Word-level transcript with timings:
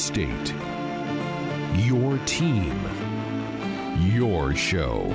state. 0.00 0.54
Your 1.74 2.16
team. 2.24 2.74
Your 3.98 4.56
show. 4.56 5.14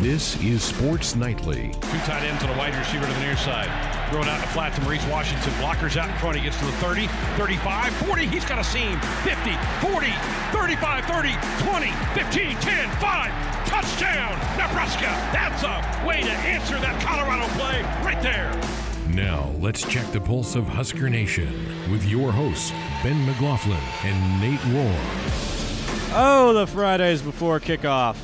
This 0.00 0.40
is 0.44 0.62
Sports 0.62 1.16
Nightly. 1.16 1.72
Two 1.72 1.98
tight 2.06 2.22
ends 2.22 2.40
and 2.44 2.52
a 2.52 2.56
wide 2.56 2.76
receiver 2.76 3.04
to 3.04 3.12
the 3.12 3.18
near 3.18 3.36
side. 3.36 3.66
Throw 4.10 4.22
it 4.22 4.28
out 4.28 4.40
the 4.40 4.46
flat 4.48 4.76
to 4.76 4.80
Maurice 4.82 5.04
Washington. 5.06 5.52
Blockers 5.54 5.96
out 5.96 6.08
in 6.08 6.16
front. 6.18 6.36
He 6.36 6.42
gets 6.44 6.56
to 6.60 6.66
the 6.66 6.72
30, 6.72 7.08
35, 7.36 7.92
40. 8.06 8.26
He's 8.26 8.44
got 8.44 8.60
a 8.60 8.64
seam. 8.64 8.96
50, 9.26 9.50
40, 9.82 10.06
35, 10.54 11.04
30, 11.06 11.34
20, 11.66 11.90
15, 12.14 12.56
10, 12.62 12.90
5. 13.02 13.66
Touchdown, 13.66 14.38
Nebraska. 14.54 15.10
That's 15.34 15.64
a 15.64 16.06
way 16.06 16.22
to 16.22 16.32
answer 16.46 16.78
that 16.78 17.02
Colorado 17.02 17.48
play 17.58 17.82
right 18.06 18.22
there. 18.22 18.87
Now, 19.14 19.50
let's 19.58 19.86
check 19.86 20.10
the 20.12 20.20
pulse 20.20 20.54
of 20.54 20.64
Husker 20.64 21.08
Nation 21.08 21.48
with 21.90 22.04
your 22.04 22.30
hosts, 22.30 22.72
Ben 23.02 23.24
McLaughlin 23.24 23.80
and 24.04 24.40
Nate 24.40 24.60
Rohr. 24.60 26.12
Oh, 26.12 26.52
the 26.52 26.66
Fridays 26.66 27.22
before 27.22 27.58
kickoff. 27.58 28.16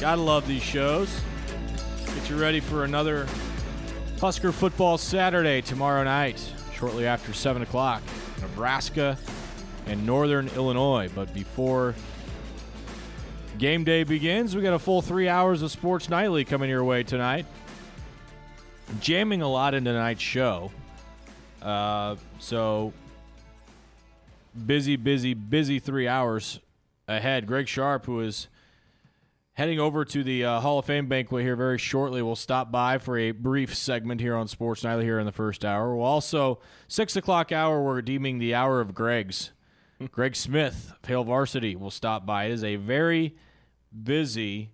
Gotta 0.00 0.20
love 0.20 0.48
these 0.48 0.62
shows. 0.62 1.20
Get 2.14 2.30
you 2.30 2.40
ready 2.40 2.60
for 2.60 2.84
another 2.84 3.26
Husker 4.18 4.50
football 4.50 4.96
Saturday 4.96 5.60
tomorrow 5.60 6.04
night, 6.04 6.42
shortly 6.74 7.06
after 7.06 7.32
7 7.32 7.62
o'clock. 7.62 8.02
Nebraska 8.40 9.18
and 9.86 10.06
Northern 10.06 10.48
Illinois. 10.56 11.10
But 11.14 11.34
before 11.34 11.94
game 13.58 13.84
day 13.84 14.04
begins, 14.04 14.56
we 14.56 14.62
got 14.62 14.74
a 14.74 14.78
full 14.78 15.02
three 15.02 15.28
hours 15.28 15.62
of 15.62 15.70
Sports 15.70 16.08
Nightly 16.08 16.44
coming 16.44 16.70
your 16.70 16.84
way 16.84 17.02
tonight. 17.02 17.44
Jamming 19.00 19.42
a 19.42 19.48
lot 19.48 19.74
in 19.74 19.84
tonight's 19.84 20.22
show. 20.22 20.70
Uh, 21.60 22.16
so 22.38 22.92
busy, 24.66 24.96
busy, 24.96 25.34
busy 25.34 25.78
three 25.78 26.08
hours 26.08 26.60
ahead. 27.06 27.46
Greg 27.46 27.68
Sharp, 27.68 28.06
who 28.06 28.20
is 28.20 28.48
heading 29.54 29.78
over 29.78 30.04
to 30.04 30.22
the 30.24 30.44
uh, 30.44 30.60
Hall 30.60 30.78
of 30.78 30.84
Fame 30.84 31.06
banquet 31.06 31.44
here 31.44 31.56
very 31.56 31.78
shortly, 31.78 32.22
will 32.22 32.36
stop 32.36 32.70
by 32.70 32.98
for 32.98 33.18
a 33.18 33.32
brief 33.32 33.74
segment 33.74 34.20
here 34.20 34.36
on 34.36 34.48
Sports 34.48 34.84
Nightly 34.84 35.04
here 35.04 35.18
in 35.18 35.26
the 35.26 35.32
first 35.32 35.64
hour. 35.64 35.94
We'll 35.94 36.06
also 36.06 36.60
six 36.86 37.16
o'clock 37.16 37.52
hour. 37.52 37.82
We're 37.82 38.02
deeming 38.02 38.38
the 38.38 38.54
hour 38.54 38.80
of 38.80 38.94
Greg's. 38.94 39.52
Greg 40.12 40.36
Smith, 40.36 40.92
of 41.02 41.08
Hail 41.08 41.24
Varsity, 41.24 41.74
will 41.76 41.90
stop 41.90 42.24
by. 42.24 42.44
It 42.44 42.52
is 42.52 42.64
a 42.64 42.76
very 42.76 43.34
busy 44.04 44.70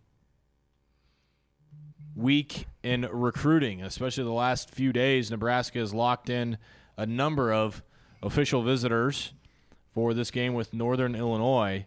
week 2.16 2.66
in 2.82 3.02
recruiting, 3.10 3.82
especially 3.82 4.24
the 4.24 4.30
last 4.30 4.70
few 4.70 4.92
days. 4.92 5.30
Nebraska 5.30 5.78
has 5.78 5.92
locked 5.92 6.30
in 6.30 6.58
a 6.96 7.06
number 7.06 7.52
of 7.52 7.82
official 8.22 8.62
visitors 8.62 9.32
for 9.92 10.14
this 10.14 10.30
game 10.30 10.54
with 10.54 10.72
Northern 10.72 11.14
Illinois. 11.14 11.86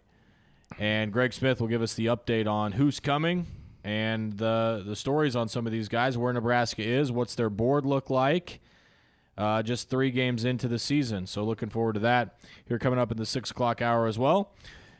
And 0.78 1.12
Greg 1.12 1.32
Smith 1.32 1.60
will 1.60 1.68
give 1.68 1.82
us 1.82 1.94
the 1.94 2.06
update 2.06 2.46
on 2.46 2.72
who's 2.72 3.00
coming 3.00 3.46
and 3.84 4.34
the 4.34 4.82
the 4.84 4.96
stories 4.96 5.34
on 5.34 5.48
some 5.48 5.66
of 5.66 5.72
these 5.72 5.88
guys, 5.88 6.18
where 6.18 6.32
Nebraska 6.32 6.82
is, 6.82 7.10
what's 7.10 7.34
their 7.34 7.48
board 7.50 7.86
look 7.86 8.10
like. 8.10 8.60
Uh, 9.36 9.62
just 9.62 9.88
three 9.88 10.10
games 10.10 10.44
into 10.44 10.66
the 10.66 10.80
season, 10.80 11.24
so 11.24 11.44
looking 11.44 11.68
forward 11.68 11.92
to 11.94 12.00
that. 12.00 12.38
Here 12.66 12.78
coming 12.78 12.98
up 12.98 13.12
in 13.12 13.16
the 13.16 13.24
six 13.24 13.52
o'clock 13.52 13.80
hour 13.80 14.06
as 14.06 14.18
well. 14.18 14.52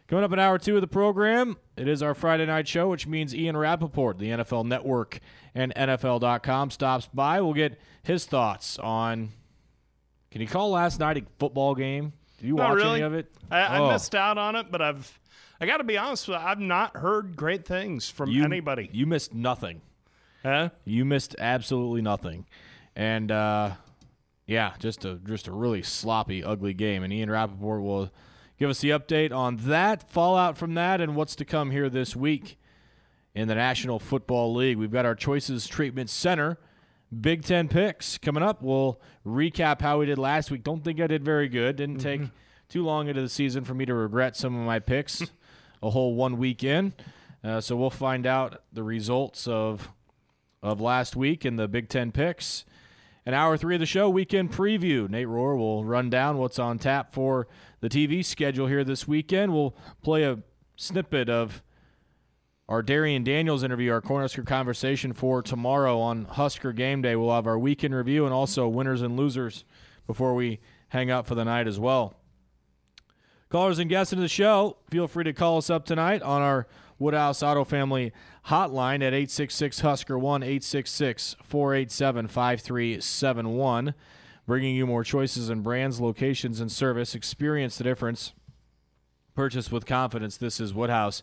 Coming 0.09 0.25
up 0.25 0.33
in 0.33 0.39
hour 0.39 0.59
two 0.59 0.75
of 0.75 0.81
the 0.81 0.87
program, 0.87 1.59
it 1.77 1.87
is 1.87 2.03
our 2.03 2.15
Friday 2.15 2.47
night 2.47 2.67
show, 2.67 2.89
which 2.89 3.07
means 3.07 3.35
Ian 3.35 3.57
Rapoport, 3.59 4.19
the 4.19 4.31
NFL 4.31 4.65
Network 4.65 5.21
and 5.55 5.75
NFL.com, 5.75 6.71
stops 6.71 7.09
by. 7.13 7.43
We'll 7.43 7.53
get 7.53 7.79
his 8.03 8.25
thoughts 8.25 8.79
on. 8.79 9.33
Can 10.31 10.41
you 10.41 10.47
call 10.47 10.71
last 10.71 10.99
night 10.99 11.19
a 11.19 11.23
football 11.39 11.75
game? 11.75 12.15
Did 12.39 12.47
you 12.47 12.55
Not 12.55 12.71
watch 12.71 12.77
really. 12.77 12.95
any 12.97 13.03
of 13.03 13.13
it? 13.13 13.31
I, 13.51 13.59
I 13.61 13.79
Oh. 13.81 13.91
missed 13.93 14.15
out 14.15 14.39
on 14.39 14.57
it, 14.57 14.71
but 14.71 14.81
I've 14.81 15.19
I 15.61 15.67
got 15.67 15.79
to 15.79 15.85
be 15.85 15.99
honest 15.99 16.29
with 16.29 16.39
you, 16.39 16.47
I've 16.47 16.61
not 16.61 16.97
heard 16.97 17.35
great 17.37 17.67
things 17.67 18.09
from 18.09 18.31
You- 18.31 18.45
anybody. 18.45 18.89
You 18.93 19.07
missed 19.07 19.35
nothing. 19.35 19.83
Huh? 20.45 20.71
You 20.85 21.05
missed 21.05 21.35
absolutely 21.39 22.01
nothing, 22.01 22.47
and 22.97 23.31
uh, 23.31 23.73
yeah, 24.47 24.73
just 24.79 25.05
a 25.05 25.17
just 25.27 25.49
a 25.49 25.53
really 25.53 25.83
sloppy, 25.83 26.43
ugly 26.45 26.73
game. 26.75 27.03
And 27.03 27.13
Ian 27.13 27.29
Rapoport 27.31 27.83
will 27.83 28.11
give 28.59 28.71
us 28.71 28.81
the 28.81 28.91
update 28.91 29.33
on 29.33 29.57
that, 29.57 30.09
fallout 30.09 30.59
from 30.59 30.75
that, 30.75 31.01
and 31.01 31.15
what's 31.15 31.37
to 31.37 31.45
come 31.45 31.71
here 31.71 31.89
this 31.89 32.17
week 32.17 32.59
in 33.35 33.49
the 33.49 33.55
National 33.55 33.99
Football 33.99 34.55
League. 34.55 34.77
We've 34.77 34.91
got 34.91 35.07
our 35.07 35.15
Choices 35.15 35.67
Treatment 35.67 36.11
Center. 36.11 36.59
Big 37.21 37.43
Ten 37.45 37.69
picks 37.69 38.19
coming 38.19 38.43
up. 38.43 38.63
We'll 38.63 39.01
recap 39.25 39.81
how 39.81 40.01
we 40.01 40.07
did 40.07 40.19
last 40.19 40.51
week. 40.51 40.63
Don't 40.63 40.85
think 40.85 41.01
I 41.01 41.07
did 41.07 41.25
very 41.25 41.49
good. 41.49 41.77
Didn't 41.77 41.99
take 41.99 42.23
too 42.69 42.85
long 42.85 43.09
into 43.09 43.23
the 43.23 43.29
season 43.29 43.65
for 43.65 43.75
me 43.75 43.87
to 43.87 43.95
regret 43.95 44.37
some 44.37 44.55
of 44.55 44.67
my 44.67 44.79
picks. 44.79 45.23
a 45.83 45.91
whole 45.91 46.15
one 46.15 46.39
week 46.39 46.65
in, 46.65 46.93
uh, 47.45 47.61
so 47.61 47.77
we'll 47.77 47.91
find 47.91 48.27
out 48.27 48.63
the 48.73 48.83
results 48.83 49.47
of 49.47 49.89
of 50.61 50.81
last 50.81 51.15
week 51.15 51.47
in 51.47 51.57
the 51.57 51.69
Big 51.69 51.89
Ten 51.89 52.11
picks. 52.11 52.65
An 53.25 53.35
hour 53.35 53.57
three 53.57 53.77
of 53.77 53.81
the 53.81 53.87
show, 53.87 54.09
weekend 54.09 54.51
preview. 54.51 55.09
Nate 55.09 55.29
Rohr 55.29 55.57
will 55.57 55.85
run 55.85 56.11
down 56.11 56.39
what's 56.39 56.59
on 56.59 56.79
tap 56.79 57.13
for 57.13 57.47
the 57.81 57.89
TV 57.89 58.25
schedule 58.25 58.67
here 58.67 58.85
this 58.85 59.07
weekend. 59.07 59.53
We'll 59.53 59.77
play 60.03 60.25
a 60.25 60.39
snippet 60.77 61.29
of 61.29 61.63
our 62.69 62.83
Darrion 62.83 63.25
Daniels 63.25 63.63
interview, 63.63 63.93
our 63.93 64.03
Cornhusker 64.03 64.47
conversation 64.47 65.13
for 65.13 65.41
tomorrow 65.41 65.99
on 65.99 66.27
Husker 66.27 66.73
Game 66.73 67.01
Day. 67.01 67.17
We'll 67.17 67.35
have 67.35 67.47
our 67.47 67.59
weekend 67.59 67.95
review 67.95 68.25
and 68.25 68.35
also 68.35 68.69
winners 68.69 69.01
and 69.01 69.17
losers 69.17 69.65
before 70.07 70.35
we 70.35 70.61
hang 70.89 71.11
out 71.11 71.27
for 71.27 71.35
the 71.35 71.45
night 71.45 71.67
as 71.67 71.81
well. 71.81 72.15
Callers 73.49 73.79
and 73.79 73.89
guests 73.89 74.13
into 74.13 74.21
the 74.21 74.29
show, 74.29 74.77
feel 74.91 75.09
free 75.09 75.25
to 75.25 75.33
call 75.33 75.57
us 75.57 75.71
up 75.71 75.87
tonight 75.87 76.21
on 76.21 76.43
our 76.43 76.67
Woodhouse 76.99 77.43
Auto 77.43 77.65
Family 77.65 78.13
hotline 78.49 78.97
at 78.97 79.15
866 79.15 79.81
Husker 79.81 80.19
1 80.19 80.43
866 80.43 81.37
487 81.43 82.29
5371. 82.29 83.95
Bringing 84.49 84.75
you 84.75 84.87
more 84.87 85.05
choices 85.05 85.51
and 85.51 85.63
brands, 85.63 86.01
locations, 86.01 86.59
and 86.59 86.73
service. 86.73 87.15
Experience 87.15 87.77
the 87.77 87.85
difference. 87.85 88.33
Purchase 89.35 89.71
with 89.71 89.85
confidence. 89.85 90.39
This 90.39 90.59
is 90.59 90.73
Woodhouse. 90.73 91.23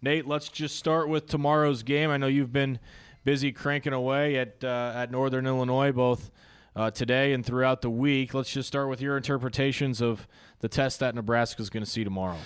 Nate, 0.00 0.26
let's 0.26 0.48
just 0.48 0.76
start 0.76 1.10
with 1.10 1.26
tomorrow's 1.26 1.82
game. 1.82 2.08
I 2.08 2.16
know 2.16 2.28
you've 2.28 2.50
been 2.50 2.78
busy 3.24 3.52
cranking 3.52 3.92
away 3.92 4.36
at 4.38 4.64
uh, 4.64 4.94
at 4.96 5.10
Northern 5.10 5.46
Illinois 5.46 5.92
both 5.92 6.30
uh, 6.74 6.90
today 6.90 7.34
and 7.34 7.44
throughout 7.44 7.82
the 7.82 7.90
week. 7.90 8.32
Let's 8.32 8.50
just 8.50 8.68
start 8.68 8.88
with 8.88 9.02
your 9.02 9.18
interpretations 9.18 10.00
of 10.00 10.26
the 10.60 10.68
test 10.68 10.98
that 11.00 11.14
Nebraska 11.14 11.60
is 11.60 11.68
going 11.68 11.84
to 11.84 11.90
see 11.90 12.04
tomorrow. 12.04 12.38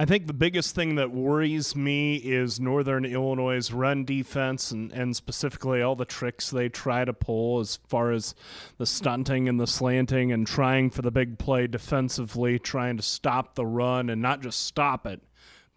I 0.00 0.06
think 0.06 0.26
the 0.26 0.32
biggest 0.32 0.74
thing 0.74 0.94
that 0.94 1.10
worries 1.10 1.76
me 1.76 2.16
is 2.16 2.58
Northern 2.58 3.04
Illinois' 3.04 3.70
run 3.70 4.06
defense 4.06 4.70
and, 4.70 4.90
and 4.92 5.14
specifically 5.14 5.82
all 5.82 5.94
the 5.94 6.06
tricks 6.06 6.48
they 6.48 6.70
try 6.70 7.04
to 7.04 7.12
pull 7.12 7.60
as 7.60 7.76
far 7.86 8.10
as 8.10 8.34
the 8.78 8.86
stunting 8.86 9.46
and 9.46 9.60
the 9.60 9.66
slanting 9.66 10.32
and 10.32 10.46
trying 10.46 10.88
for 10.88 11.02
the 11.02 11.10
big 11.10 11.38
play 11.38 11.66
defensively, 11.66 12.58
trying 12.58 12.96
to 12.96 13.02
stop 13.02 13.56
the 13.56 13.66
run 13.66 14.08
and 14.08 14.22
not 14.22 14.40
just 14.40 14.64
stop 14.64 15.06
it, 15.06 15.20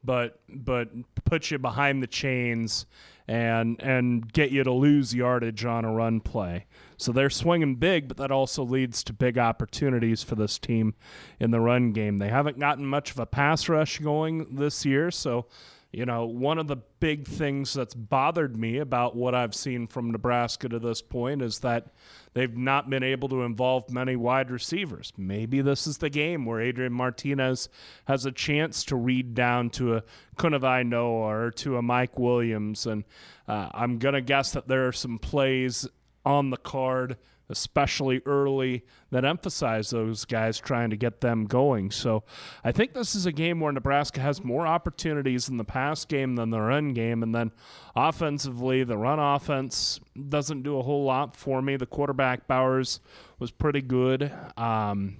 but 0.06 0.40
but 0.48 0.88
put 1.26 1.52
you 1.52 1.60
behind 1.60 2.02
the 2.02 2.08
chains 2.08 2.86
and 3.28 3.82
and 3.84 4.32
get 4.32 4.52
you 4.52 4.64
to 4.64 4.72
lose 4.72 5.14
yardage 5.14 5.66
on 5.66 5.84
a 5.84 5.92
run 5.92 6.22
play. 6.22 6.66
So 7.04 7.12
they're 7.12 7.30
swinging 7.30 7.76
big, 7.76 8.08
but 8.08 8.18
that 8.18 8.32
also 8.32 8.64
leads 8.64 9.04
to 9.04 9.14
big 9.14 9.38
opportunities 9.38 10.24
for 10.24 10.36
this 10.36 10.58
team 10.58 10.96
in 11.40 11.52
the 11.52 11.60
run 11.60 11.92
game. 11.92 12.18
They 12.18 12.30
haven't 12.30 12.60
gotten 12.60 12.86
much 12.86 13.12
of 13.12 13.20
a 13.20 13.26
pass 13.26 13.68
rush 13.68 14.00
going 14.00 14.56
this 14.56 14.86
year, 14.86 15.12
so 15.12 15.48
you 15.94 16.08
know, 16.08 16.26
one 16.26 16.58
of 16.58 16.68
the 16.68 16.78
big 17.00 17.28
things 17.28 17.72
that's 17.72 17.94
bothered 17.94 18.58
me 18.58 18.80
about 18.80 19.16
what 19.16 19.36
I've 19.36 19.54
seen 19.54 19.86
from 19.86 20.10
Nebraska 20.10 20.68
to 20.68 20.80
this 20.80 21.04
point 21.04 21.44
is 21.44 21.60
that 21.60 21.94
they've 22.34 22.58
not 22.58 22.90
been 22.90 23.04
able 23.04 23.30
to 23.30 23.44
involve 23.44 23.92
many 23.92 24.16
wide 24.16 24.50
receivers. 24.50 25.14
Maybe 25.18 25.62
this 25.62 25.86
is 25.86 26.00
the 26.00 26.10
game 26.10 26.46
where 26.46 26.60
Adrian 26.60 26.94
Martinez 26.94 27.70
has 28.06 28.26
a 28.26 28.32
chance 28.32 28.84
to 28.86 28.96
read 28.96 29.36
down 29.36 29.70
to 29.72 29.98
a 29.98 30.04
Kanawai 30.36 30.84
Noa 30.84 31.28
or 31.28 31.52
to 31.52 31.78
a 31.78 31.84
Mike 31.84 32.18
Williams. 32.18 32.88
And 32.88 33.04
uh, 33.48 33.70
I'm 33.72 34.00
going 34.00 34.16
to 34.16 34.22
guess 34.22 34.52
that 34.54 34.68
there 34.68 34.88
are 34.88 34.94
some 34.94 35.20
plays 35.20 35.88
on 36.26 36.50
the 36.50 36.58
card, 36.58 37.18
especially 37.50 38.22
early, 38.26 38.84
that 39.12 39.26
emphasize 39.26 39.90
those 39.90 40.26
guys 40.26 40.60
trying 40.60 40.90
to 40.90 40.96
get 40.96 41.22
them 41.22 41.46
going. 41.46 41.92
So 41.92 42.24
I 42.64 42.72
think 42.72 42.94
this 42.94 43.16
is 43.16 43.26
a 43.26 43.32
game 43.32 43.60
where 43.60 43.72
Nebraska 43.72 44.22
has 44.22 44.44
more 44.44 44.66
opportunities 44.66 45.50
in 45.50 45.58
the 45.58 45.64
pass 45.64 46.06
game 46.06 46.36
than 46.36 46.50
the 46.50 46.62
run 46.62 46.94
game. 46.94 47.22
And 47.22 47.36
then 47.36 47.52
offensively, 47.96 48.84
the 48.84 48.98
run 48.98 49.20
offense 49.20 50.00
doesn't 50.30 50.64
do 50.64 50.80
a 50.80 50.84
whole 50.84 51.04
lot 51.04 51.36
for 51.36 51.62
me. 51.62 51.76
The 51.76 51.86
quarterback, 51.86 52.48
Bowers, 52.48 53.00
was 53.40 53.52
pretty 53.52 53.82
good. 53.82 54.32
Um, 54.58 55.18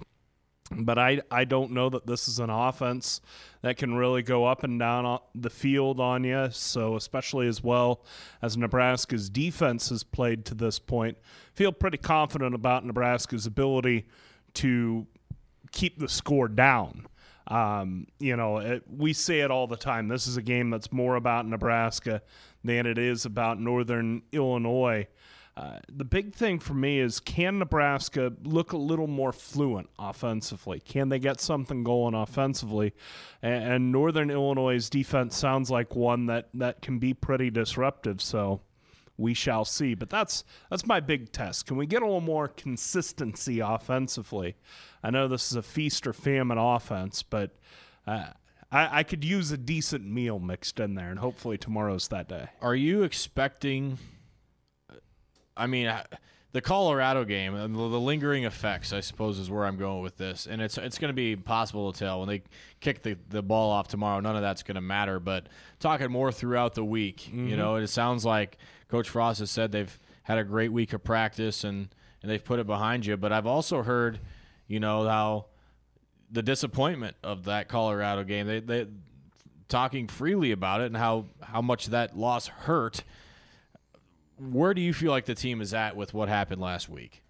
but 0.80 0.98
I, 0.98 1.20
I 1.30 1.44
don't 1.44 1.72
know 1.72 1.88
that 1.90 2.06
this 2.06 2.28
is 2.28 2.38
an 2.38 2.50
offense 2.50 3.20
that 3.62 3.76
can 3.76 3.94
really 3.94 4.22
go 4.22 4.44
up 4.44 4.64
and 4.64 4.78
down 4.78 5.18
the 5.34 5.50
field 5.50 6.00
on 6.00 6.24
you. 6.24 6.48
So, 6.50 6.96
especially 6.96 7.48
as 7.48 7.62
well 7.62 8.04
as 8.42 8.56
Nebraska's 8.56 9.30
defense 9.30 9.88
has 9.88 10.02
played 10.02 10.44
to 10.46 10.54
this 10.54 10.78
point, 10.78 11.18
feel 11.54 11.72
pretty 11.72 11.98
confident 11.98 12.54
about 12.54 12.84
Nebraska's 12.84 13.46
ability 13.46 14.06
to 14.54 15.06
keep 15.72 15.98
the 15.98 16.08
score 16.08 16.48
down. 16.48 17.06
Um, 17.46 18.06
you 18.18 18.36
know, 18.36 18.58
it, 18.58 18.84
we 18.88 19.12
say 19.12 19.40
it 19.40 19.50
all 19.50 19.66
the 19.66 19.76
time. 19.76 20.08
This 20.08 20.26
is 20.26 20.36
a 20.36 20.42
game 20.42 20.70
that's 20.70 20.90
more 20.92 21.16
about 21.16 21.46
Nebraska 21.46 22.22
than 22.62 22.86
it 22.86 22.96
is 22.96 23.26
about 23.26 23.60
Northern 23.60 24.22
Illinois. 24.32 25.06
Uh, 25.56 25.78
the 25.88 26.04
big 26.04 26.34
thing 26.34 26.58
for 26.58 26.74
me 26.74 26.98
is 26.98 27.20
can 27.20 27.60
Nebraska 27.60 28.32
look 28.42 28.72
a 28.72 28.76
little 28.76 29.06
more 29.06 29.32
fluent 29.32 29.88
offensively? 29.98 30.80
Can 30.80 31.10
they 31.10 31.20
get 31.20 31.40
something 31.40 31.84
going 31.84 32.14
offensively? 32.14 32.92
And, 33.40 33.64
and 33.64 33.92
Northern 33.92 34.30
Illinois' 34.30 34.88
defense 34.88 35.36
sounds 35.36 35.70
like 35.70 35.94
one 35.94 36.26
that, 36.26 36.48
that 36.54 36.82
can 36.82 36.98
be 36.98 37.14
pretty 37.14 37.50
disruptive. 37.50 38.20
So 38.20 38.62
we 39.16 39.34
shall 39.34 39.64
see. 39.64 39.94
But 39.94 40.10
that's 40.10 40.44
that's 40.70 40.86
my 40.86 41.00
big 41.00 41.32
test. 41.32 41.66
Can 41.66 41.76
we 41.76 41.86
get 41.86 42.02
a 42.02 42.06
little 42.06 42.20
more 42.20 42.48
consistency 42.48 43.60
offensively? 43.60 44.56
I 45.02 45.10
know 45.10 45.28
this 45.28 45.50
is 45.50 45.56
a 45.56 45.62
feast 45.62 46.06
or 46.06 46.12
famine 46.12 46.58
offense, 46.58 47.22
but 47.22 47.56
uh, 48.06 48.30
I, 48.72 49.00
I 49.00 49.02
could 49.02 49.24
use 49.24 49.52
a 49.52 49.58
decent 49.58 50.04
meal 50.06 50.38
mixed 50.38 50.80
in 50.80 50.94
there, 50.94 51.10
and 51.10 51.18
hopefully 51.18 51.58
tomorrow's 51.58 52.08
that 52.08 52.28
day. 52.28 52.48
Are 52.60 52.74
you 52.74 53.02
expecting? 53.02 53.98
I 55.56 55.66
mean, 55.66 55.86
uh, 55.86 56.04
the 56.52 56.60
Colorado 56.60 57.24
game, 57.24 57.54
and 57.56 57.74
the 57.74 57.80
lingering 57.80 58.44
effects, 58.44 58.92
I 58.92 59.00
suppose, 59.00 59.40
is 59.40 59.50
where 59.50 59.64
I'm 59.64 59.76
going 59.76 60.02
with 60.02 60.16
this. 60.16 60.46
And 60.46 60.62
it's 60.62 60.78
it's 60.78 60.98
going 60.98 61.08
to 61.08 61.14
be 61.14 61.32
impossible 61.32 61.92
to 61.92 61.98
tell 61.98 62.20
when 62.20 62.28
they 62.28 62.42
kick 62.80 63.02
the, 63.02 63.16
the 63.28 63.42
ball 63.42 63.72
off 63.72 63.88
tomorrow. 63.88 64.20
None 64.20 64.36
of 64.36 64.42
that's 64.42 64.62
going 64.62 64.76
to 64.76 64.80
matter. 64.80 65.18
But 65.18 65.48
talking 65.80 66.12
more 66.12 66.30
throughout 66.30 66.74
the 66.74 66.84
week, 66.84 67.22
mm-hmm. 67.26 67.48
you 67.48 67.56
know, 67.56 67.74
it 67.74 67.88
sounds 67.88 68.24
like 68.24 68.58
Coach 68.88 69.08
Frost 69.08 69.40
has 69.40 69.50
said 69.50 69.72
they've 69.72 69.98
had 70.22 70.38
a 70.38 70.44
great 70.44 70.72
week 70.72 70.92
of 70.92 71.02
practice 71.02 71.64
and 71.64 71.88
and 72.22 72.30
they've 72.30 72.44
put 72.44 72.60
it 72.60 72.66
behind 72.66 73.04
you. 73.04 73.16
But 73.16 73.32
I've 73.32 73.48
also 73.48 73.82
heard, 73.82 74.20
you 74.68 74.78
know, 74.78 75.08
how 75.08 75.46
the 76.30 76.42
disappointment 76.42 77.16
of 77.24 77.44
that 77.44 77.68
Colorado 77.68 78.22
game. 78.22 78.46
They 78.46 78.60
they 78.60 78.86
talking 79.68 80.06
freely 80.06 80.52
about 80.52 80.82
it 80.82 80.86
and 80.86 80.96
how 80.96 81.26
how 81.42 81.62
much 81.62 81.86
that 81.86 82.16
loss 82.16 82.46
hurt 82.46 83.02
where 84.38 84.74
do 84.74 84.80
you 84.80 84.92
feel 84.92 85.10
like 85.10 85.24
the 85.26 85.34
team 85.34 85.60
is 85.60 85.74
at 85.74 85.96
with 85.96 86.14
what 86.14 86.28
happened 86.28 86.60
last 86.60 86.88
week? 86.88 87.22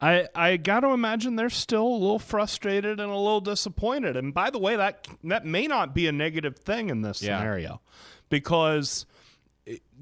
I 0.00 0.28
I 0.34 0.56
got 0.56 0.80
to 0.80 0.88
imagine 0.88 1.36
they're 1.36 1.50
still 1.50 1.86
a 1.86 1.98
little 1.98 2.18
frustrated 2.18 3.00
and 3.00 3.10
a 3.10 3.16
little 3.16 3.40
disappointed. 3.40 4.16
And 4.16 4.32
by 4.32 4.50
the 4.50 4.58
way, 4.58 4.76
that 4.76 5.06
that 5.24 5.44
may 5.44 5.66
not 5.66 5.94
be 5.94 6.06
a 6.06 6.12
negative 6.12 6.56
thing 6.58 6.88
in 6.88 7.02
this 7.02 7.22
yeah. 7.22 7.38
scenario, 7.38 7.80
because 8.28 9.06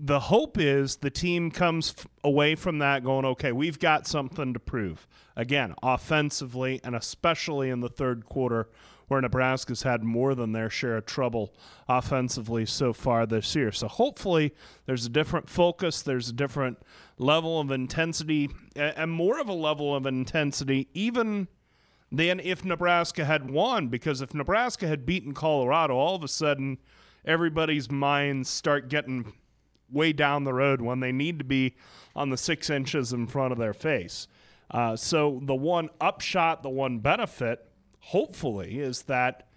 the 0.01 0.21
hope 0.21 0.57
is 0.57 0.97
the 0.97 1.11
team 1.11 1.51
comes 1.51 1.95
away 2.23 2.55
from 2.55 2.79
that 2.79 3.03
going, 3.03 3.25
okay, 3.25 3.53
we've 3.53 3.79
got 3.79 4.07
something 4.07 4.55
to 4.55 4.61
prove. 4.61 5.07
Again, 5.37 5.75
offensively 5.83 6.81
and 6.85 6.95
especially 6.95 7.69
in 7.69 7.81
the 7.81 7.89
third 7.89 8.25
quarter, 8.25 8.69
where 9.09 9.21
Nebraska's 9.21 9.83
had 9.83 10.05
more 10.05 10.35
than 10.35 10.53
their 10.53 10.71
share 10.71 10.99
of 10.99 11.07
trouble 11.07 11.53
offensively 11.89 12.65
so 12.67 12.93
far 12.93 13.27
this 13.27 13.55
year. 13.57 13.73
So 13.73 13.89
hopefully 13.89 14.55
there's 14.87 15.07
a 15.07 15.11
different 15.11 15.51
focus, 15.51 16.03
there's 16.03 16.29
a 16.29 16.33
different 16.35 16.79
level 17.19 17.59
of 17.59 17.71
intensity, 17.71 18.51
and 18.77 19.11
more 19.11 19.41
of 19.41 19.49
a 19.49 19.55
level 19.55 19.97
of 19.97 20.07
intensity 20.07 20.89
even 20.95 21.49
than 22.13 22.41
if 22.41 22.65
Nebraska 22.65 23.25
had 23.25 23.51
won. 23.51 23.89
Because 23.89 24.21
if 24.21 24.35
Nebraska 24.35 24.87
had 24.87 25.05
beaten 25.05 25.35
Colorado, 25.35 25.97
all 25.97 26.15
of 26.15 26.23
a 26.23 26.29
sudden 26.29 26.79
everybody's 27.25 27.91
minds 27.91 28.49
start 28.49 28.89
getting 28.89 29.33
way 29.91 30.13
down 30.13 30.45
the 30.45 30.55
road 30.55 30.81
when 30.81 31.01
they 31.01 31.13
need 31.13 31.39
to 31.39 31.45
be 31.45 31.75
on 32.15 32.31
the 32.31 32.37
six 32.37 32.69
inches 32.69 33.13
in 33.13 33.27
front 33.27 33.53
of 33.53 33.59
their 33.59 33.73
face. 33.73 34.29
Uh, 34.71 34.95
so 34.95 35.41
the 35.45 35.55
one 35.55 35.89
upshot, 36.01 36.63
the 36.63 36.69
one 36.69 36.99
benefit 36.99 37.68
hopefully, 38.01 38.81
is 38.81 39.03
that 39.03 39.49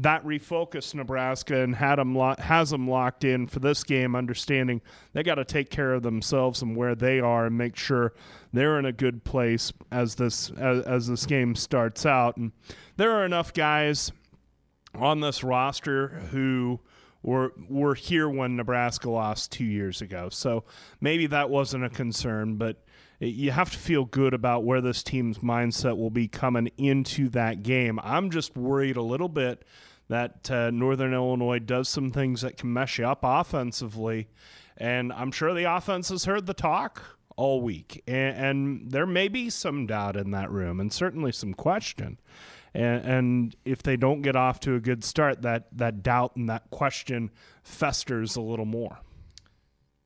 that 0.00 0.24
refocused 0.24 0.94
Nebraska 0.94 1.60
and 1.62 1.76
had 1.76 1.96
them 1.96 2.14
lo- 2.14 2.36
has 2.38 2.70
them 2.70 2.88
locked 2.88 3.24
in 3.24 3.46
for 3.46 3.60
this 3.60 3.84
game, 3.84 4.16
understanding 4.16 4.80
they 5.12 5.22
got 5.22 5.36
to 5.36 5.44
take 5.44 5.70
care 5.70 5.92
of 5.92 6.02
themselves 6.02 6.62
and 6.62 6.76
where 6.76 6.94
they 6.94 7.20
are 7.20 7.46
and 7.46 7.58
make 7.58 7.76
sure 7.76 8.14
they're 8.52 8.78
in 8.78 8.84
a 8.84 8.92
good 8.92 9.24
place 9.24 9.72
as 9.90 10.14
this 10.14 10.50
as, 10.52 10.84
as 10.84 11.08
this 11.08 11.26
game 11.26 11.54
starts 11.54 12.06
out. 12.06 12.36
And 12.36 12.52
there 12.96 13.10
are 13.12 13.24
enough 13.24 13.52
guys 13.52 14.12
on 14.94 15.20
this 15.20 15.44
roster 15.44 16.08
who 16.30 16.80
were 17.22 17.52
were 17.68 17.94
here 17.94 18.28
when 18.28 18.56
Nebraska 18.56 19.10
lost 19.10 19.52
two 19.52 19.64
years 19.64 20.00
ago, 20.00 20.28
so 20.30 20.64
maybe 21.00 21.26
that 21.26 21.50
wasn't 21.50 21.84
a 21.84 21.90
concern, 21.90 22.56
but 22.56 22.82
you 23.20 23.50
have 23.50 23.70
to 23.72 23.78
feel 23.78 24.04
good 24.04 24.34
about 24.34 24.64
where 24.64 24.80
this 24.80 25.02
team's 25.02 25.38
mindset 25.38 25.96
will 25.96 26.10
be 26.10 26.28
coming 26.28 26.70
into 26.76 27.28
that 27.30 27.62
game. 27.62 28.00
I'm 28.02 28.30
just 28.30 28.56
worried 28.56 28.96
a 28.96 29.02
little 29.02 29.28
bit 29.28 29.64
that 30.08 30.50
uh, 30.50 30.70
Northern 30.70 31.14
Illinois 31.14 31.58
does 31.58 31.88
some 31.88 32.10
things 32.10 32.42
that 32.42 32.56
can 32.56 32.72
mess 32.72 32.98
you 32.98 33.06
up 33.06 33.20
offensively, 33.22 34.28
and 34.76 35.12
I'm 35.12 35.30
sure 35.30 35.54
the 35.54 35.64
offense 35.64 36.10
has 36.10 36.24
heard 36.24 36.46
the 36.46 36.54
talk 36.54 37.18
all 37.36 37.62
week, 37.62 38.02
and, 38.06 38.36
and 38.36 38.90
there 38.90 39.06
may 39.06 39.28
be 39.28 39.50
some 39.50 39.86
doubt 39.86 40.16
in 40.16 40.30
that 40.32 40.50
room, 40.50 40.80
and 40.80 40.92
certainly 40.92 41.32
some 41.32 41.54
question. 41.54 42.18
And, 42.74 43.04
and, 43.04 43.56
if 43.64 43.84
they 43.84 43.96
don't 43.96 44.22
get 44.22 44.34
off 44.34 44.58
to 44.60 44.74
a 44.74 44.80
good 44.80 45.04
start, 45.04 45.42
that 45.42 45.68
that 45.76 46.02
doubt 46.02 46.34
and 46.34 46.48
that 46.48 46.70
question 46.70 47.30
festers 47.62 48.34
a 48.34 48.40
little 48.40 48.64
more. 48.64 48.98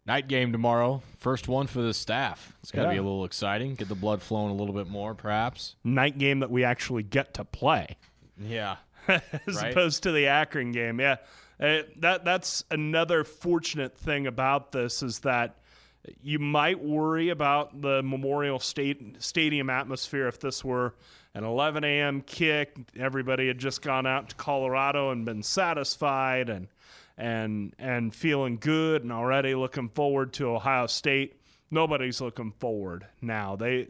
Night 0.08 0.26
game 0.26 0.52
tomorrow. 0.52 1.02
First 1.19 1.49
one 1.49 1.66
for 1.66 1.82
the 1.82 1.93
staff. 1.93 2.56
It's 2.62 2.70
got 2.70 2.84
to 2.84 2.88
yeah. 2.88 2.93
be 2.94 2.99
a 2.99 3.02
little 3.02 3.26
exciting. 3.26 3.75
Get 3.75 3.90
the 3.90 3.94
blood 3.94 4.22
flowing 4.22 4.50
a 4.50 4.55
little 4.55 4.75
bit 4.75 4.88
more, 4.88 5.14
perhaps. 5.14 5.76
Night 5.84 6.16
game 6.16 6.40
that 6.40 6.50
we 6.50 6.64
actually 6.64 7.02
get 7.02 7.34
to 7.34 7.44
play. 7.44 7.99
Yeah. 8.40 8.76
As 9.08 9.20
right? 9.49 9.70
opposed 9.70 10.05
to 10.05 10.12
the 10.12 10.26
Akron 10.28 10.72
game. 10.72 10.99
Yeah. 10.99 11.16
Uh, 11.60 11.82
that 11.96 12.25
that's 12.25 12.64
another 12.70 13.22
fortunate 13.22 13.99
thing 13.99 14.26
about 14.26 14.72
this 14.72 15.02
is 15.02 15.19
that 15.20 15.56
you 16.22 16.38
might 16.38 16.82
worry 16.82 17.28
about 17.28 17.82
the 17.82 18.02
Memorial 18.02 18.58
State 18.58 19.22
Stadium 19.22 19.69
atmosphere 19.69 20.26
if 20.26 20.40
this 20.40 20.64
were 20.64 20.94
an 21.34 21.44
11 21.44 21.84
a.m. 21.84 22.22
kick. 22.22 22.78
Everybody 22.99 23.49
had 23.49 23.58
just 23.58 23.82
gone 23.82 24.06
out 24.06 24.31
to 24.31 24.37
Colorado 24.37 25.10
and 25.10 25.26
been 25.26 25.43
satisfied, 25.43 26.49
and 26.49 26.69
and 27.19 27.75
and 27.79 28.15
feeling 28.15 28.56
good 28.56 29.03
and 29.03 29.12
already 29.12 29.55
looking 29.55 29.88
forward 29.88 30.32
to 30.35 30.49
Ohio 30.49 30.87
State. 30.87 31.41
Nobody's 31.70 32.20
looking 32.20 32.53
forward 32.53 33.06
now. 33.20 33.56
They 33.56 33.88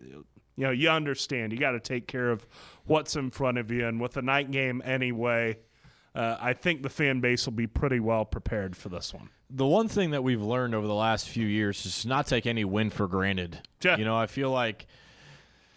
you 0.56 0.64
know, 0.64 0.70
you 0.70 0.88
understand. 0.88 1.52
You 1.52 1.58
got 1.58 1.72
to 1.72 1.80
take 1.80 2.08
care 2.08 2.30
of 2.30 2.44
what's 2.84 3.14
in 3.14 3.30
front 3.30 3.58
of 3.58 3.70
you 3.70 3.86
and 3.86 4.00
with 4.00 4.14
the 4.14 4.22
night 4.22 4.50
game 4.50 4.82
anyway, 4.84 5.58
uh, 6.16 6.36
I 6.40 6.54
think 6.54 6.82
the 6.82 6.88
fan 6.88 7.20
base 7.20 7.46
will 7.46 7.52
be 7.52 7.68
pretty 7.68 8.00
well 8.00 8.24
prepared 8.24 8.76
for 8.76 8.88
this 8.88 9.14
one. 9.14 9.28
The 9.50 9.66
one 9.66 9.86
thing 9.86 10.10
that 10.10 10.24
we've 10.24 10.42
learned 10.42 10.74
over 10.74 10.86
the 10.86 10.94
last 10.94 11.28
few 11.28 11.46
years 11.46 11.86
is 11.86 12.04
not 12.04 12.26
take 12.26 12.44
any 12.44 12.64
win 12.64 12.90
for 12.90 13.06
granted. 13.06 13.60
Yeah. 13.82 13.98
You 13.98 14.04
know, 14.04 14.16
I 14.16 14.26
feel 14.26 14.50
like 14.50 14.86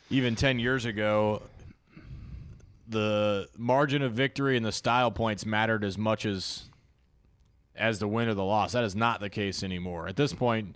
even 0.10 0.36
10 0.36 0.58
years 0.58 0.86
ago, 0.86 1.44
the 2.88 3.48
margin 3.56 4.02
of 4.02 4.14
victory 4.14 4.58
and 4.58 4.66
the 4.66 4.72
style 4.72 5.12
points 5.12 5.46
mattered 5.46 5.84
as 5.84 5.98
much 5.98 6.26
as 6.26 6.71
as 7.76 8.00
the 8.00 8.08
win 8.08 8.28
or 8.28 8.34
the 8.34 8.44
loss. 8.44 8.74
That 8.74 8.84
is 8.84 8.96
not 8.96 9.20
the 9.20 9.30
case 9.30 9.64
anymore. 9.64 10.08
At 10.08 10.16
this 10.16 10.34
point, 10.34 10.76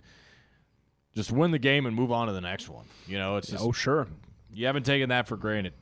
just 1.14 1.32
win 1.32 1.50
the 1.50 1.58
game 1.58 1.86
and 1.86 1.94
move 1.96 2.12
on 2.12 2.26
to 2.26 2.32
the 2.32 2.40
next 2.40 2.68
one. 2.68 2.84
You 3.06 3.18
know, 3.18 3.36
it's 3.36 3.48
just, 3.48 3.64
oh 3.64 3.72
sure. 3.72 4.06
You 4.52 4.66
haven't 4.66 4.84
taken 4.84 5.08
that 5.10 5.28
for 5.28 5.36
granted. 5.36 5.74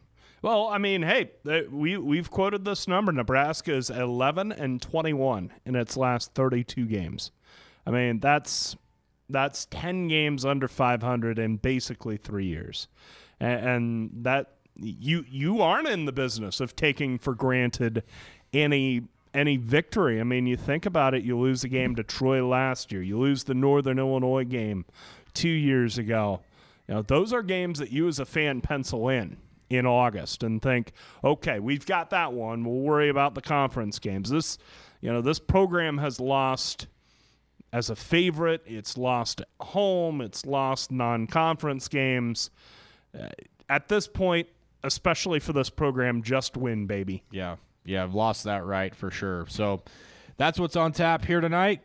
Well, 0.43 0.69
I 0.69 0.79
mean, 0.79 1.03
hey, 1.03 1.31
uh, 1.49 1.61
we 1.71 1.97
we've 1.97 2.31
quoted 2.31 2.65
this 2.65 2.87
number. 2.87 3.13
Nebraska 3.13 3.73
is 3.73 3.89
11 3.89 4.53
and 4.53 4.81
21 4.83 5.53
in 5.65 5.75
its 5.75 5.97
last 5.97 6.35
32 6.35 6.85
games. 6.87 7.31
I 7.87 7.91
mean, 7.91 8.21
that's 8.21 8.77
that's 9.31 9.67
10 9.67 10.09
games 10.09 10.45
under 10.45 10.69
500 10.69 11.39
in 11.39 11.57
basically 11.57 12.19
3 12.19 12.45
years. 12.45 12.89
And, 13.41 13.69
and 13.69 14.11
that 14.25 14.57
you 14.77 15.25
you 15.29 15.63
aren't 15.63 15.89
in 15.89 16.05
the 16.05 16.13
business 16.13 16.61
of 16.61 16.77
taking 16.77 17.19
for 17.19 17.35
granted 17.35 18.03
any 18.53 19.09
any 19.35 19.57
victory. 19.57 20.21
I 20.21 20.25
mean, 20.25 20.47
you 20.47 20.57
think 20.57 20.87
about 20.87 21.15
it, 21.15 21.25
you 21.25 21.39
lose 21.39 21.65
a 21.65 21.69
game 21.69 21.97
to 21.97 22.03
Troy 22.03 22.47
last 22.47 22.93
year, 22.93 23.03
you 23.03 23.19
lose 23.19 23.45
the 23.45 23.55
Northern 23.55 23.99
Illinois 23.99 24.45
game 24.45 24.85
two 25.35 25.49
years 25.49 25.99
ago. 25.99 26.41
You 26.89 26.95
know, 26.95 27.03
those 27.03 27.33
are 27.33 27.43
games 27.43 27.79
that 27.79 27.91
you 27.91 28.07
as 28.09 28.19
a 28.19 28.25
fan 28.25 28.61
pencil 28.61 29.09
in 29.09 29.39
in 29.71 29.87
August 29.87 30.43
and 30.43 30.61
think, 30.61 30.93
okay, 31.23 31.59
we've 31.59 31.87
got 31.87 32.11
that 32.11 32.33
one. 32.33 32.65
We'll 32.65 32.81
worry 32.81 33.09
about 33.09 33.35
the 33.35 33.41
conference 33.41 33.99
games. 33.99 34.31
This, 34.31 34.59
you 35.01 35.13
know, 35.13 35.21
this 35.21 35.39
program 35.39 35.99
has 35.99 36.21
lost 36.21 36.87
as 37.73 37.91
a 37.91 37.97
favorite. 37.97 38.63
It's 38.67 38.97
lost 38.97 39.41
at 39.41 39.49
home. 39.61 40.21
It's 40.21 40.47
lost 40.47 40.93
non-conference 40.93 41.89
games. 41.89 42.51
Uh, 43.19 43.29
at 43.69 43.89
this 43.89 44.07
point, 44.07 44.49
especially 44.83 45.41
for 45.41 45.53
this 45.55 45.71
program, 45.71 46.23
just 46.23 46.57
win, 46.57 46.87
baby. 46.87 47.25
Yeah. 47.33 47.57
Yeah, 47.85 48.03
I've 48.03 48.15
lost 48.15 48.45
that 48.45 48.65
right 48.65 48.95
for 48.95 49.11
sure. 49.11 49.47
So 49.49 49.83
that's 50.37 50.59
what's 50.59 50.77
on 50.77 50.93
tap 50.93 51.25
here 51.25 51.41
tonight. 51.41 51.83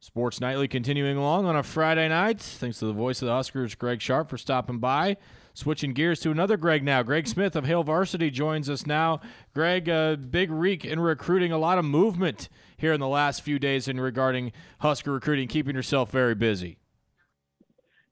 Sports 0.00 0.40
Nightly 0.40 0.66
continuing 0.68 1.16
along 1.16 1.46
on 1.46 1.54
a 1.56 1.62
Friday 1.62 2.08
night. 2.08 2.40
Thanks 2.40 2.78
to 2.80 2.86
the 2.86 2.92
voice 2.92 3.22
of 3.22 3.26
the 3.26 3.32
Huskers, 3.32 3.74
Greg 3.74 4.00
Sharp, 4.00 4.28
for 4.28 4.38
stopping 4.38 4.78
by. 4.78 5.16
switching 5.54 5.92
gears 5.92 6.20
to 6.20 6.30
another 6.30 6.56
Greg 6.56 6.82
now. 6.82 7.02
Greg 7.02 7.26
Smith 7.28 7.54
of 7.56 7.66
Hail 7.66 7.82
Varsity 7.82 8.30
joins 8.30 8.70
us 8.70 8.86
now. 8.86 9.20
Greg, 9.54 9.84
big 10.30 10.50
week 10.50 10.84
in 10.84 10.98
recruiting, 11.00 11.52
a 11.52 11.58
lot 11.58 11.78
of 11.78 11.84
movement 11.84 12.48
here 12.76 12.92
in 12.92 13.00
the 13.00 13.08
last 13.08 13.42
few 13.42 13.58
days 13.58 13.86
in 13.86 14.00
regarding 14.00 14.52
Husker 14.80 15.12
recruiting, 15.12 15.48
keeping 15.48 15.76
yourself 15.76 16.10
very 16.10 16.34
busy. 16.34 16.78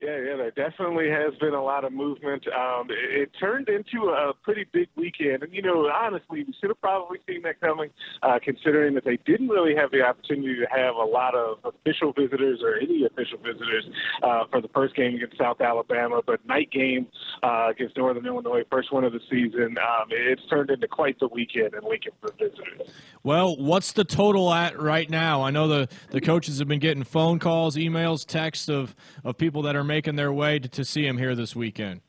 Yeah, 0.02 0.16
yeah, 0.16 0.36
there 0.36 0.50
definitely 0.52 1.10
has 1.10 1.34
been 1.40 1.52
a 1.52 1.62
lot 1.62 1.84
of 1.84 1.92
movement. 1.92 2.46
Um, 2.48 2.88
it, 2.88 3.20
it 3.20 3.30
turned 3.38 3.68
into 3.68 4.08
a 4.08 4.32
pretty 4.32 4.64
big 4.72 4.88
weekend, 4.96 5.42
and 5.42 5.52
you 5.52 5.60
know, 5.60 5.90
honestly, 5.90 6.42
we 6.42 6.54
should 6.58 6.70
have 6.70 6.80
probably 6.80 7.18
seen 7.28 7.42
that 7.42 7.60
coming, 7.60 7.90
uh, 8.22 8.38
considering 8.42 8.94
that 8.94 9.04
they 9.04 9.18
didn't 9.26 9.48
really 9.48 9.74
have 9.76 9.90
the 9.90 10.00
opportunity 10.00 10.54
to 10.54 10.66
have 10.70 10.94
a 10.94 11.04
lot 11.04 11.34
of 11.34 11.58
official 11.64 12.14
visitors 12.14 12.60
or 12.62 12.76
any 12.76 13.04
official 13.04 13.36
visitors 13.44 13.84
uh, 14.22 14.44
for 14.50 14.62
the 14.62 14.68
first 14.68 14.96
game 14.96 15.16
against 15.16 15.36
South 15.36 15.60
Alabama. 15.60 16.22
But 16.24 16.46
night 16.46 16.70
game 16.70 17.06
uh, 17.42 17.68
against 17.70 17.98
Northern 17.98 18.24
Illinois, 18.24 18.62
first 18.70 18.90
one 18.94 19.04
of 19.04 19.12
the 19.12 19.20
season, 19.30 19.76
um, 19.76 20.08
it's 20.10 20.46
turned 20.48 20.70
into 20.70 20.88
quite 20.88 21.20
the 21.20 21.28
weekend 21.28 21.74
in 21.74 21.86
Lincoln 21.86 22.12
for 22.22 22.32
visitors. 22.38 22.88
Well, 23.22 23.54
what's 23.54 23.92
the 23.92 24.04
total 24.04 24.50
at 24.50 24.80
right 24.80 25.10
now? 25.10 25.42
I 25.42 25.50
know 25.50 25.68
the 25.68 25.88
the 26.08 26.22
coaches 26.22 26.58
have 26.58 26.68
been 26.68 26.80
getting 26.80 27.04
phone 27.04 27.38
calls, 27.38 27.76
emails, 27.76 28.24
texts 28.24 28.70
of 28.70 28.96
of 29.24 29.36
people 29.36 29.60
that 29.62 29.76
are 29.76 29.89
making 29.90 30.14
their 30.14 30.32
way 30.32 30.56
to, 30.56 30.68
to 30.68 30.84
see 30.84 31.04
him 31.04 31.18
here 31.18 31.34
this 31.34 31.56
weekend? 31.56 32.00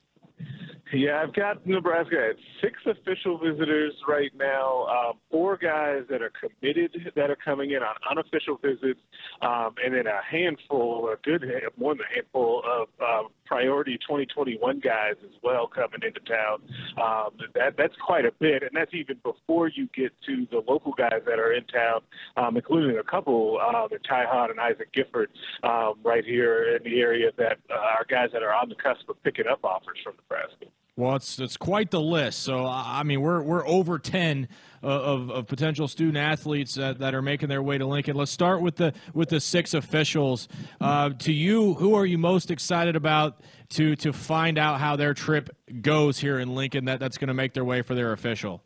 Yeah, 0.93 1.19
I've 1.23 1.33
got 1.33 1.65
Nebraska 1.65 2.31
at 2.31 2.35
six 2.61 2.75
official 2.85 3.39
visitors 3.39 3.93
right 4.07 4.29
now. 4.37 4.85
Um, 4.85 5.13
four 5.31 5.57
guys 5.57 6.03
that 6.09 6.21
are 6.21 6.31
committed 6.39 7.11
that 7.15 7.31
are 7.31 7.37
coming 7.43 7.71
in 7.71 7.77
on 7.77 7.95
unofficial 8.11 8.57
visits, 8.61 8.99
um, 9.41 9.73
and 9.83 9.95
then 9.95 10.05
a 10.05 10.19
handful, 10.29 11.09
a 11.11 11.15
good 11.23 11.43
more 11.77 11.95
than 11.95 12.05
a 12.11 12.13
handful 12.13 12.61
of 12.69 12.87
um, 13.01 13.29
priority 13.51 13.97
2021 13.97 14.79
guys 14.79 15.15
as 15.25 15.35
well 15.43 15.67
coming 15.67 15.99
into 16.07 16.21
town. 16.21 16.63
Um, 16.95 17.31
that 17.53 17.75
that's 17.77 17.95
quite 18.05 18.23
a 18.23 18.31
bit, 18.39 18.63
and 18.63 18.71
that's 18.73 18.93
even 18.93 19.17
before 19.23 19.67
you 19.67 19.89
get 19.93 20.13
to 20.25 20.47
the 20.49 20.63
local 20.65 20.93
guys 20.93 21.21
that 21.25 21.37
are 21.37 21.51
in 21.51 21.65
town, 21.65 21.99
um, 22.37 22.55
including 22.55 22.97
a 22.97 23.03
couple, 23.03 23.59
uh, 23.61 23.87
Ty 24.07 24.23
Hahn 24.25 24.51
and 24.51 24.59
Isaac 24.59 24.93
Gifford, 24.93 25.29
um, 25.63 25.95
right 26.01 26.23
here 26.23 26.77
in 26.77 26.83
the 26.89 27.01
area 27.01 27.31
that 27.37 27.57
uh, 27.69 27.73
are 27.73 28.05
guys 28.07 28.29
that 28.31 28.41
are 28.41 28.53
on 28.53 28.69
the 28.69 28.75
cusp 28.75 29.09
of 29.09 29.21
picking 29.23 29.47
up 29.51 29.59
offers 29.65 29.97
from 30.01 30.13
Nebraska. 30.15 30.67
Well, 30.97 31.15
it's 31.15 31.39
it's 31.39 31.55
quite 31.55 31.89
the 31.89 32.01
list. 32.01 32.39
So 32.43 32.65
I 32.65 33.03
mean, 33.03 33.21
we're 33.21 33.41
we're 33.41 33.65
over 33.65 33.97
ten 33.97 34.49
uh, 34.83 34.87
of, 34.87 35.29
of 35.29 35.47
potential 35.47 35.87
student 35.87 36.17
athletes 36.17 36.75
that, 36.75 36.99
that 36.99 37.15
are 37.15 37.21
making 37.21 37.49
their 37.49 37.63
way 37.63 37.77
to 37.77 37.85
Lincoln. 37.85 38.15
Let's 38.15 38.31
start 38.31 38.61
with 38.61 38.75
the 38.75 38.93
with 39.13 39.29
the 39.29 39.39
six 39.39 39.73
officials. 39.73 40.49
Uh, 40.81 41.11
to 41.19 41.31
you, 41.31 41.75
who 41.75 41.95
are 41.95 42.05
you 42.05 42.17
most 42.17 42.51
excited 42.51 42.95
about 42.95 43.41
to 43.69 43.95
to 43.97 44.11
find 44.11 44.57
out 44.57 44.79
how 44.79 44.95
their 44.97 45.13
trip 45.13 45.49
goes 45.81 46.19
here 46.19 46.39
in 46.39 46.53
Lincoln? 46.55 46.85
That 46.85 46.99
that's 46.99 47.17
going 47.17 47.29
to 47.29 47.33
make 47.33 47.53
their 47.53 47.65
way 47.65 47.81
for 47.81 47.95
their 47.95 48.11
official. 48.11 48.61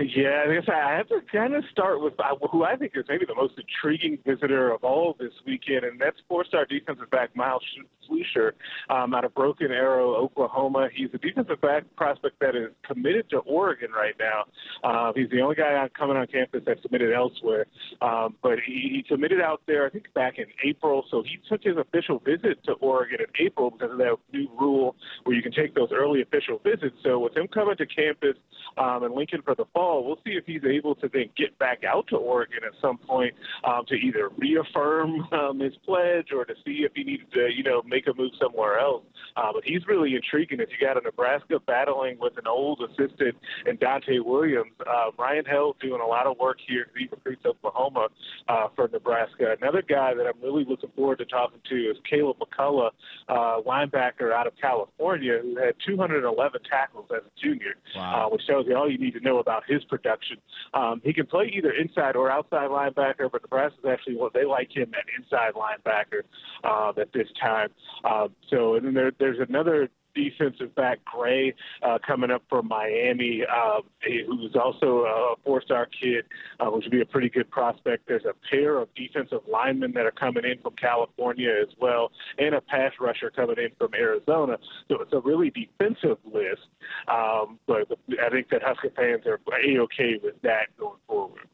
Yeah, 0.00 0.44
I 0.48 0.54
guess 0.54 0.68
I 0.68 0.96
have 0.96 1.08
to 1.08 1.20
kind 1.30 1.54
of 1.54 1.64
start 1.70 2.02
with 2.02 2.14
uh, 2.18 2.34
who 2.50 2.64
I 2.64 2.76
think 2.76 2.92
is 2.96 3.04
maybe 3.08 3.24
the 3.24 3.36
most 3.36 3.54
intriguing 3.56 4.18
visitor 4.26 4.72
of 4.72 4.82
all 4.82 5.16
this 5.18 5.32
weekend, 5.46 5.84
and 5.84 6.00
that's 6.00 6.18
four-star 6.28 6.66
defensive 6.66 7.08
back 7.10 7.36
Miles 7.36 7.62
Slusher 8.08 8.52
um, 8.90 9.14
out 9.14 9.24
of 9.24 9.34
Broken 9.34 9.70
Arrow, 9.70 10.14
Oklahoma. 10.14 10.88
He's 10.92 11.08
a 11.14 11.18
defensive 11.18 11.60
back 11.60 11.84
prospect 11.96 12.38
that 12.40 12.54
is 12.56 12.70
committed 12.86 13.28
to 13.30 13.38
Oregon 13.38 13.90
right 13.92 14.14
now. 14.18 14.44
Uh, 14.84 15.12
he's 15.14 15.30
the 15.30 15.40
only 15.40 15.56
guy 15.56 15.88
coming 15.96 16.16
on 16.16 16.26
campus 16.26 16.62
that's 16.66 16.80
committed 16.82 17.12
elsewhere, 17.12 17.66
um, 18.02 18.34
but 18.42 18.58
he, 18.66 18.90
he 18.94 19.04
committed 19.06 19.40
out 19.40 19.62
there 19.66 19.86
I 19.86 19.90
think 19.90 20.12
back 20.14 20.38
in 20.38 20.46
April. 20.64 21.04
So 21.10 21.22
he 21.22 21.38
took 21.48 21.62
his 21.62 21.76
official 21.76 22.18
visit 22.18 22.62
to 22.64 22.72
Oregon 22.72 23.18
in 23.20 23.46
April 23.46 23.70
because 23.70 23.92
of 23.92 23.98
that 23.98 24.16
new 24.32 24.48
rule 24.58 24.96
where 25.24 25.34
you 25.34 25.42
can 25.42 25.52
take 25.52 25.74
those 25.74 25.90
early 25.92 26.22
official 26.22 26.60
visits. 26.62 26.96
So 27.02 27.18
with 27.18 27.36
him 27.36 27.48
coming 27.48 27.76
to 27.76 27.86
campus 27.86 28.36
um, 28.78 29.04
in 29.04 29.14
Lincoln 29.14 29.42
for 29.42 29.54
the 29.54 29.64
fall, 29.72 30.04
we'll 30.04 30.18
see 30.24 30.32
if 30.32 30.44
he's 30.46 30.64
able 30.64 30.94
to 30.96 31.08
then 31.12 31.30
get 31.36 31.58
back 31.58 31.84
out 31.84 32.06
to 32.08 32.16
Oregon 32.16 32.58
at 32.66 32.72
some 32.80 32.98
point 32.98 33.34
um, 33.64 33.84
to 33.88 33.94
either 33.94 34.30
reaffirm 34.36 35.26
um, 35.32 35.60
his 35.60 35.74
pledge 35.84 36.28
or 36.34 36.44
to 36.44 36.54
see 36.64 36.84
if 36.84 36.92
he 36.94 37.04
needs 37.04 37.22
to, 37.32 37.48
you 37.54 37.62
know, 37.62 37.82
make 37.86 37.95
a 38.06 38.14
move 38.14 38.32
somewhere 38.40 38.78
else. 38.78 39.04
Uh, 39.36 39.52
but 39.52 39.64
he's 39.64 39.86
really 39.86 40.14
intriguing. 40.14 40.60
If 40.60 40.70
you 40.70 40.86
got 40.86 40.96
a 40.96 41.00
Nebraska 41.00 41.60
battling 41.66 42.18
with 42.18 42.36
an 42.38 42.46
old 42.46 42.80
assistant 42.80 43.36
and 43.66 43.78
Donte 43.78 44.24
Williams, 44.24 44.72
uh, 44.80 45.10
Ryan 45.18 45.44
Held 45.44 45.78
doing 45.78 46.00
a 46.00 46.06
lot 46.06 46.26
of 46.26 46.38
work 46.38 46.58
here 46.66 46.86
he 46.96 47.06
recruits 47.06 47.44
Oklahoma 47.44 48.08
uh, 48.48 48.68
for 48.74 48.88
Nebraska. 48.88 49.54
Another 49.60 49.82
guy 49.82 50.14
that 50.14 50.26
I'm 50.26 50.40
really 50.42 50.64
looking 50.64 50.90
forward 50.96 51.18
to 51.18 51.24
talking 51.24 51.60
to 51.68 51.74
is 51.74 51.96
Caleb 52.08 52.38
McCullough, 52.38 52.90
uh, 53.28 53.60
linebacker 53.66 54.32
out 54.32 54.46
of 54.46 54.54
California, 54.60 55.38
who 55.42 55.56
had 55.56 55.74
211 55.86 56.60
tackles 56.68 57.06
as 57.14 57.22
a 57.24 57.40
junior, 57.40 57.74
wow. 57.94 58.26
uh, 58.26 58.28
which 58.30 58.46
tells 58.46 58.66
you 58.66 58.76
all 58.76 58.90
you 58.90 58.98
need 58.98 59.14
to 59.14 59.20
know 59.20 59.38
about 59.38 59.62
his 59.66 59.84
production. 59.84 60.36
Um, 60.74 61.00
he 61.04 61.12
can 61.12 61.26
play 61.26 61.52
either 61.54 61.72
inside 61.72 62.16
or 62.16 62.30
outside 62.30 62.70
linebacker, 62.70 63.30
but 63.30 63.42
Nebraska's 63.42 63.84
actually 63.88 64.16
what 64.16 64.32
they 64.32 64.44
like 64.44 64.74
him 64.74 64.92
at 64.94 65.04
inside 65.18 65.52
linebacker 65.54 66.22
uh, 66.64 67.00
at 67.00 67.12
this 67.12 67.28
time. 67.40 67.68
Uh, 68.04 68.28
so, 68.50 68.74
and 68.74 68.86
then 68.86 68.94
there, 68.94 69.12
there's 69.18 69.38
another 69.48 69.88
defensive 70.16 70.74
back 70.74 71.04
Gray 71.04 71.54
uh, 71.82 71.98
coming 72.04 72.30
up 72.30 72.42
from 72.48 72.66
Miami, 72.66 73.42
uh, 73.44 73.82
who's 74.02 74.56
also 74.56 75.04
a 75.04 75.34
four-star 75.44 75.86
kid, 75.86 76.24
uh, 76.58 76.70
which 76.70 76.84
would 76.84 76.90
be 76.90 77.02
a 77.02 77.06
pretty 77.06 77.28
good 77.28 77.50
prospect. 77.50 78.08
There's 78.08 78.24
a 78.24 78.32
pair 78.50 78.78
of 78.78 78.88
defensive 78.94 79.40
linemen 79.46 79.92
that 79.92 80.06
are 80.06 80.10
coming 80.12 80.44
in 80.44 80.58
from 80.62 80.74
California 80.76 81.50
as 81.50 81.68
well, 81.78 82.10
and 82.38 82.54
a 82.54 82.60
pass 82.60 82.92
rusher 82.98 83.30
coming 83.30 83.58
in 83.58 83.68
from 83.78 83.94
Arizona. 83.94 84.58
So 84.88 85.02
it's 85.02 85.12
a 85.12 85.20
really 85.20 85.50
defensive 85.50 86.18
list. 86.24 86.66
Um, 87.08 87.58
but 87.66 87.86
I 88.24 88.30
think 88.30 88.48
that 88.50 88.62
Husker 88.62 88.90
fans 88.96 89.26
are 89.26 89.38
a-okay 89.62 90.18
with 90.22 90.40
that 90.42 90.68
going 90.78 90.98
forward. 91.06 91.46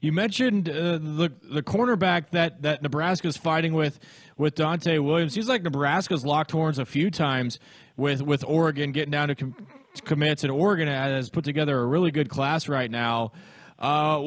You 0.00 0.12
mentioned 0.12 0.68
uh, 0.68 0.98
the 0.98 1.32
the 1.42 1.62
cornerback 1.62 2.30
that 2.30 2.62
that 2.62 2.82
Nebraska's 2.82 3.36
fighting 3.36 3.72
with 3.72 3.98
with 4.36 4.54
Donte 4.54 5.02
Williams. 5.02 5.34
He's 5.34 5.48
like 5.48 5.62
Nebraska's 5.62 6.24
locked 6.24 6.52
horns 6.52 6.78
a 6.78 6.84
few 6.84 7.10
times 7.10 7.58
with 7.96 8.22
with 8.22 8.44
Oregon 8.46 8.92
getting 8.92 9.10
down 9.10 9.28
to 9.28 9.34
com- 9.34 9.56
commits, 10.04 10.44
and 10.44 10.52
Oregon 10.52 10.86
has 10.86 11.30
put 11.30 11.44
together 11.44 11.78
a 11.80 11.86
really 11.86 12.10
good 12.12 12.28
class 12.28 12.68
right 12.68 12.90
now. 12.90 13.32
Uh, 13.78 14.18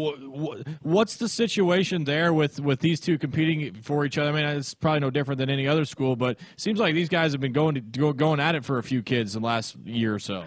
what's 0.81 1.17
the 1.17 1.27
situation 1.27 2.05
there 2.05 2.33
with, 2.33 2.61
with 2.61 2.79
these 2.79 3.01
two 3.01 3.17
competing 3.17 3.73
for 3.73 4.05
each 4.05 4.17
other? 4.17 4.29
I 4.29 4.31
mean, 4.31 4.45
it's 4.45 4.73
probably 4.73 5.01
no 5.01 5.09
different 5.09 5.39
than 5.39 5.49
any 5.49 5.67
other 5.67 5.83
school, 5.83 6.15
but 6.15 6.39
seems 6.55 6.79
like 6.79 6.95
these 6.95 7.09
guys 7.09 7.33
have 7.33 7.41
been 7.41 7.51
going 7.51 7.75
to 7.75 7.81
go, 7.81 8.13
going 8.13 8.39
at 8.39 8.55
it 8.55 8.63
for 8.63 8.77
a 8.77 8.83
few 8.83 9.01
kids 9.01 9.35
in 9.35 9.41
the 9.41 9.45
last 9.45 9.75
year 9.83 10.15
or 10.15 10.19
so. 10.19 10.45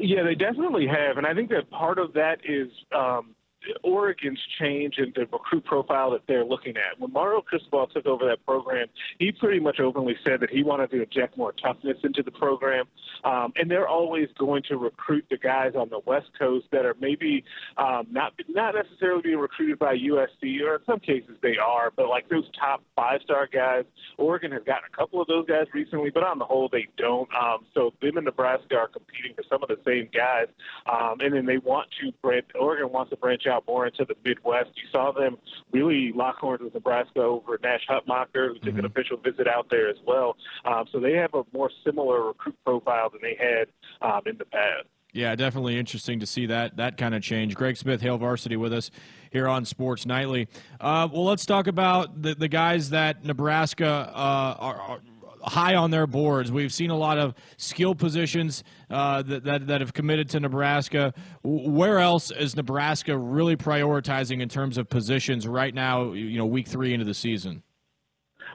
Yeah, 0.00 0.24
they 0.24 0.34
definitely 0.34 0.88
have, 0.88 1.16
and 1.16 1.26
I 1.26 1.34
think 1.34 1.50
that 1.50 1.70
part 1.70 2.00
of 2.00 2.12
that 2.14 2.38
is 2.44 2.70
um, 2.92 3.36
Oregon's 3.82 4.40
change 4.58 4.98
in 4.98 5.12
the 5.14 5.22
recruit 5.22 5.64
profile 5.64 6.10
that 6.12 6.22
they're 6.26 6.44
looking 6.44 6.76
at. 6.76 6.98
When 6.98 7.12
Mario 7.12 7.40
Cristobal 7.40 7.86
took 7.88 8.06
over 8.06 8.26
that 8.26 8.44
program, 8.44 8.86
he 9.18 9.32
pretty 9.32 9.60
much 9.60 9.80
openly 9.80 10.16
said 10.24 10.40
that 10.40 10.50
he 10.50 10.62
wanted 10.62 10.90
to 10.90 11.02
inject 11.02 11.36
more 11.36 11.52
toughness 11.52 11.98
into 12.02 12.22
the 12.22 12.30
program. 12.30 12.86
Um, 13.24 13.52
and 13.56 13.70
they're 13.70 13.88
always 13.88 14.28
going 14.38 14.62
to 14.68 14.76
recruit 14.76 15.26
the 15.30 15.36
guys 15.36 15.72
on 15.76 15.88
the 15.90 16.00
West 16.06 16.30
Coast 16.38 16.66
that 16.72 16.84
are 16.84 16.96
maybe 17.00 17.44
um, 17.76 18.06
not 18.10 18.32
not 18.48 18.74
necessarily 18.74 19.22
being 19.22 19.38
recruited 19.38 19.78
by 19.78 19.96
USC, 19.96 20.60
or 20.62 20.76
in 20.76 20.80
some 20.86 21.00
cases 21.00 21.36
they 21.42 21.56
are, 21.56 21.92
but 21.94 22.08
like 22.08 22.28
those 22.28 22.44
top 22.58 22.82
five-star 22.96 23.48
guys, 23.52 23.84
Oregon 24.18 24.52
has 24.52 24.62
gotten 24.64 24.84
a 24.92 24.96
couple 24.96 25.20
of 25.20 25.28
those 25.28 25.46
guys 25.46 25.66
recently, 25.72 26.10
but 26.10 26.22
on 26.22 26.38
the 26.38 26.44
whole 26.44 26.68
they 26.70 26.88
don't. 26.96 27.28
Um, 27.34 27.64
so 27.74 27.92
them 28.00 28.16
and 28.16 28.24
Nebraska 28.24 28.76
are 28.76 28.88
competing 28.88 29.34
for 29.34 29.44
some 29.48 29.62
of 29.62 29.68
the 29.68 29.78
same 29.86 30.08
guys, 30.12 30.46
um, 30.90 31.20
and 31.20 31.34
then 31.34 31.46
they 31.46 31.58
want 31.58 31.88
to. 32.00 32.12
Oregon 32.58 32.90
wants 32.90 33.10
to 33.10 33.16
branch 33.16 33.46
out 33.46 33.51
more 33.66 33.86
into 33.86 34.04
the 34.04 34.14
Midwest. 34.24 34.70
You 34.76 34.88
saw 34.90 35.12
them 35.12 35.38
really 35.72 36.12
lock 36.14 36.38
horns 36.38 36.62
with 36.62 36.74
Nebraska 36.74 37.20
over 37.20 37.58
Nash 37.62 37.86
Hutmacher, 37.88 38.48
who 38.48 38.54
took 38.54 38.62
mm-hmm. 38.62 38.78
an 38.80 38.84
official 38.86 39.16
visit 39.16 39.46
out 39.48 39.66
there 39.70 39.88
as 39.88 39.96
well. 40.06 40.36
Um, 40.64 40.84
so 40.92 41.00
they 41.00 41.12
have 41.12 41.34
a 41.34 41.42
more 41.52 41.70
similar 41.84 42.26
recruit 42.26 42.56
profile 42.64 43.10
than 43.10 43.20
they 43.22 43.36
had 43.38 43.68
um, 44.00 44.22
in 44.26 44.38
the 44.38 44.44
past. 44.44 44.86
Yeah, 45.14 45.34
definitely 45.34 45.78
interesting 45.78 46.20
to 46.20 46.26
see 46.26 46.46
that 46.46 46.78
that 46.78 46.96
kind 46.96 47.14
of 47.14 47.22
change. 47.22 47.54
Greg 47.54 47.76
Smith, 47.76 48.00
Hail 48.00 48.16
Varsity, 48.16 48.56
with 48.56 48.72
us 48.72 48.90
here 49.30 49.46
on 49.46 49.66
Sports 49.66 50.06
Nightly. 50.06 50.48
Uh, 50.80 51.06
well, 51.12 51.24
let's 51.24 51.44
talk 51.44 51.66
about 51.66 52.22
the, 52.22 52.34
the 52.34 52.48
guys 52.48 52.90
that 52.90 53.22
Nebraska 53.22 54.10
uh, 54.14 54.56
are, 54.58 55.00
high 55.42 55.74
on 55.74 55.90
their 55.90 56.06
boards. 56.06 56.50
We've 56.50 56.72
seen 56.72 56.90
a 56.90 56.96
lot 56.96 57.18
of 57.18 57.34
skill 57.56 57.94
positions 57.94 58.64
uh, 58.90 59.22
that, 59.22 59.44
that, 59.44 59.66
that 59.68 59.80
have 59.80 59.92
committed 59.92 60.28
to 60.30 60.40
Nebraska. 60.40 61.14
Where 61.42 61.98
else 61.98 62.30
is 62.30 62.56
Nebraska 62.56 63.16
really 63.16 63.56
prioritizing 63.56 64.40
in 64.40 64.48
terms 64.48 64.78
of 64.78 64.88
positions 64.88 65.46
right 65.46 65.74
now? 65.74 66.12
You 66.12 66.38
know, 66.38 66.46
week 66.46 66.68
three 66.68 66.92
into 66.92 67.04
the 67.04 67.14
season. 67.14 67.62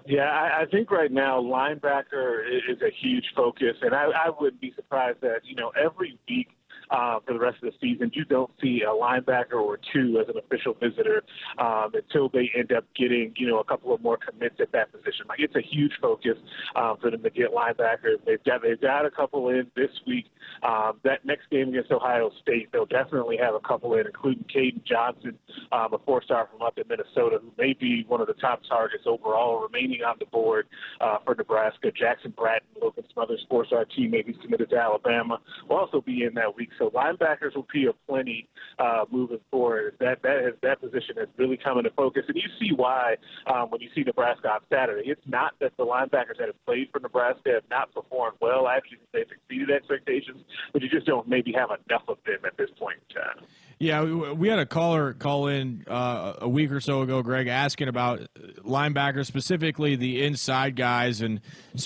Yeah, 0.06 0.29
I, 0.29 0.62
I 0.62 0.65
think 0.72 0.89
right 0.89 1.12
now 1.12 1.41
linebacker 1.41 2.41
is 2.48 2.82
a 2.82 2.91
huge 3.01 3.25
focus, 3.36 3.75
and 3.82 3.94
I, 3.94 4.06
I 4.06 4.29
wouldn't 4.39 4.62
be 4.62 4.72
surprised 4.75 5.20
that 5.22 5.41
you 5.44 5.56
know 5.56 5.72
every 5.77 6.17
week 6.29 6.48
uh, 6.89 7.20
for 7.25 7.34
the 7.34 7.39
rest 7.39 7.58
of 7.63 7.72
the 7.72 7.77
season. 7.82 8.12
You 8.13 8.25
don't 8.25 8.51
see 8.62 8.82
a 8.88 8.91
linebacker 8.91 9.53
or 9.53 9.79
two 9.94 10.20
as 10.22 10.27
an 10.29 10.38
official 10.38 10.74
visitor 10.74 11.24
um, 11.58 11.91
until 11.94 12.29
they 12.29 12.51
end 12.58 12.72
up 12.72 12.86
getting, 12.96 13.34
you 13.38 13.48
know, 13.48 13.60
a 13.60 13.63
couple 13.63 13.94
of 13.94 14.01
more 14.01 14.17
commits 14.17 14.56
at 14.60 14.72
that 14.72 14.91
position. 14.91 15.25
Like 15.27 15.39
it's 15.39 15.56
a 15.56 15.62
huge 15.62 15.94
focus 16.01 16.38
um, 16.75 16.98
for 17.01 17.12
them 17.12 17.24
to 17.24 17.29
get 17.29 17.53
linebackers. 17.53 18.24
They've 18.25 18.44
got 18.44 18.62
they've 18.62 18.79
got 18.79 19.06
a 19.06 19.12
couple 19.12 19.50
in 19.50 19.67
this 19.75 19.91
week. 20.06 20.25
Um, 20.63 21.00
that 21.03 21.25
next 21.25 21.50
game 21.50 21.70
against 21.70 21.91
Ohio 21.91 22.32
State, 22.41 22.70
they'll 22.72 22.86
definitely 22.86 23.38
have 23.38 23.53
a 23.53 23.60
couple 23.60 23.94
in, 23.94 24.08
including 24.08 24.46
Caden 24.46 24.84
Johnson, 24.86 25.38
um, 25.72 25.94
a 25.94 25.98
four-star 26.06 26.48
from 26.51 26.62
up 26.62 26.77
in 26.77 26.86
Minnesota, 26.88 27.39
who 27.41 27.51
may 27.58 27.74
be 27.74 28.06
one 28.08 28.22
of 28.22 28.27
the 28.27 28.34
top 28.34 28.62
targets 28.67 29.03
overall 29.06 29.62
remaining 29.62 30.01
on 30.01 30.15
the 30.20 30.25
board 30.25 30.67
uh, 31.01 31.17
for 31.24 31.36
Nebraska. 31.36 31.91
Jackson 31.91 32.34
Bratton, 32.36 32.67
Logan 32.82 33.03
Smothers, 33.13 33.46
four-star 33.50 33.86
teammate 33.98 34.25
who's 34.25 34.38
committed 34.41 34.70
to 34.70 34.77
Alabama, 34.77 35.39
will 35.70 35.77
also 35.77 36.01
be 36.01 36.24
in 36.24 36.34
that 36.36 36.56
week. 36.56 36.70
So 36.77 36.89
linebackers 36.91 37.55
will 37.55 37.67
be 37.72 37.88
a 37.88 37.93
plenty 38.07 38.48
uh, 38.79 39.05
moving 39.10 39.39
forward. 39.51 39.96
That 40.00 40.22
that 40.24 40.43
has, 40.43 40.53
that 40.62 40.81
position 40.81 41.15
has 41.17 41.27
really 41.38 41.57
come 41.57 41.77
into 41.77 41.91
focus, 41.91 42.24
and 42.27 42.36
you 42.36 42.50
see 42.60 42.74
why 42.74 43.15
um, 43.48 43.69
when 43.69 43.81
you 43.81 43.89
see 43.96 44.01
Nebraska 44.01 44.50
on 44.50 44.60
Saturday. 44.72 45.10
It's 45.10 45.22
not 45.25 45.53
that 45.60 45.74
the 45.77 45.86
linebackers 45.86 46.38
that 46.39 46.48
have 46.48 46.65
played 46.65 46.89
for 46.91 47.00
Nebraska 47.00 47.51
have 47.53 47.63
not 47.69 47.93
performed 47.93 48.38
well. 48.41 48.67
Actually, 48.67 49.00
they've 49.13 49.25
exceeded 49.31 49.72
expectations, 49.72 50.43
but 50.74 50.81
you 50.81 50.89
just 50.89 51.05
don't 51.05 51.27
maybe 51.27 51.51
have 51.53 51.69
enough 51.69 52.03
of 52.07 52.17
them 52.25 52.39
at 52.46 52.57
this 52.57 52.69
point 52.77 52.98
in 53.10 53.15
time. 53.15 53.46
Yeah, 53.79 54.01
we 54.03 54.48
had 54.48 54.57
a 54.57 54.65
caller 54.65 55.13
call 55.13 55.48
in 55.48 55.84
uh, 55.88 56.34
a 56.39 56.50
week 56.50 56.72
or 56.72 56.81
so 56.81 57.03
ago, 57.03 57.22
Greg, 57.22 57.46
asking 57.46 57.88
about 57.88 58.27
linebackers, 58.65 59.27
specifically 59.27 59.96
the 59.96 60.24
inside 60.24 60.75
guys, 60.75 61.22
and 61.22 61.41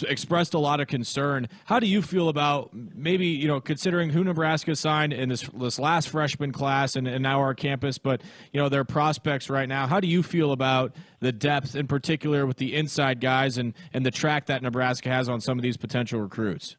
expressed 0.07 0.53
a 0.53 0.57
lot 0.57 0.79
of 0.79 0.87
concern. 0.87 1.49
How 1.65 1.81
do 1.81 1.87
you 1.87 2.01
feel 2.01 2.29
about 2.29 2.69
maybe 2.73 3.27
you 3.27 3.45
know 3.49 3.59
considering 3.59 4.09
who 4.09 4.23
Nebraska 4.23 4.73
signed 4.77 5.11
in 5.11 5.27
this 5.27 5.41
this 5.53 5.79
last 5.79 6.07
freshman 6.07 6.53
class 6.53 6.95
and, 6.95 7.09
and 7.09 7.21
now 7.21 7.39
our 7.39 7.53
campus, 7.53 7.97
but 7.97 8.21
you 8.53 8.61
know 8.61 8.69
their 8.69 8.85
prospects 8.85 9.49
right 9.49 9.67
now? 9.67 9.85
How 9.85 9.99
do 9.99 10.07
you 10.07 10.23
feel 10.23 10.53
about 10.53 10.95
the 11.19 11.33
depth, 11.33 11.75
in 11.75 11.87
particular, 11.87 12.45
with 12.45 12.55
the 12.55 12.73
inside 12.73 13.19
guys 13.19 13.57
and 13.57 13.73
and 13.93 14.05
the 14.05 14.11
track 14.11 14.45
that 14.45 14.61
Nebraska 14.61 15.09
has 15.09 15.27
on 15.27 15.41
some 15.41 15.59
of 15.59 15.61
these 15.61 15.75
potential 15.75 16.21
recruits? 16.21 16.77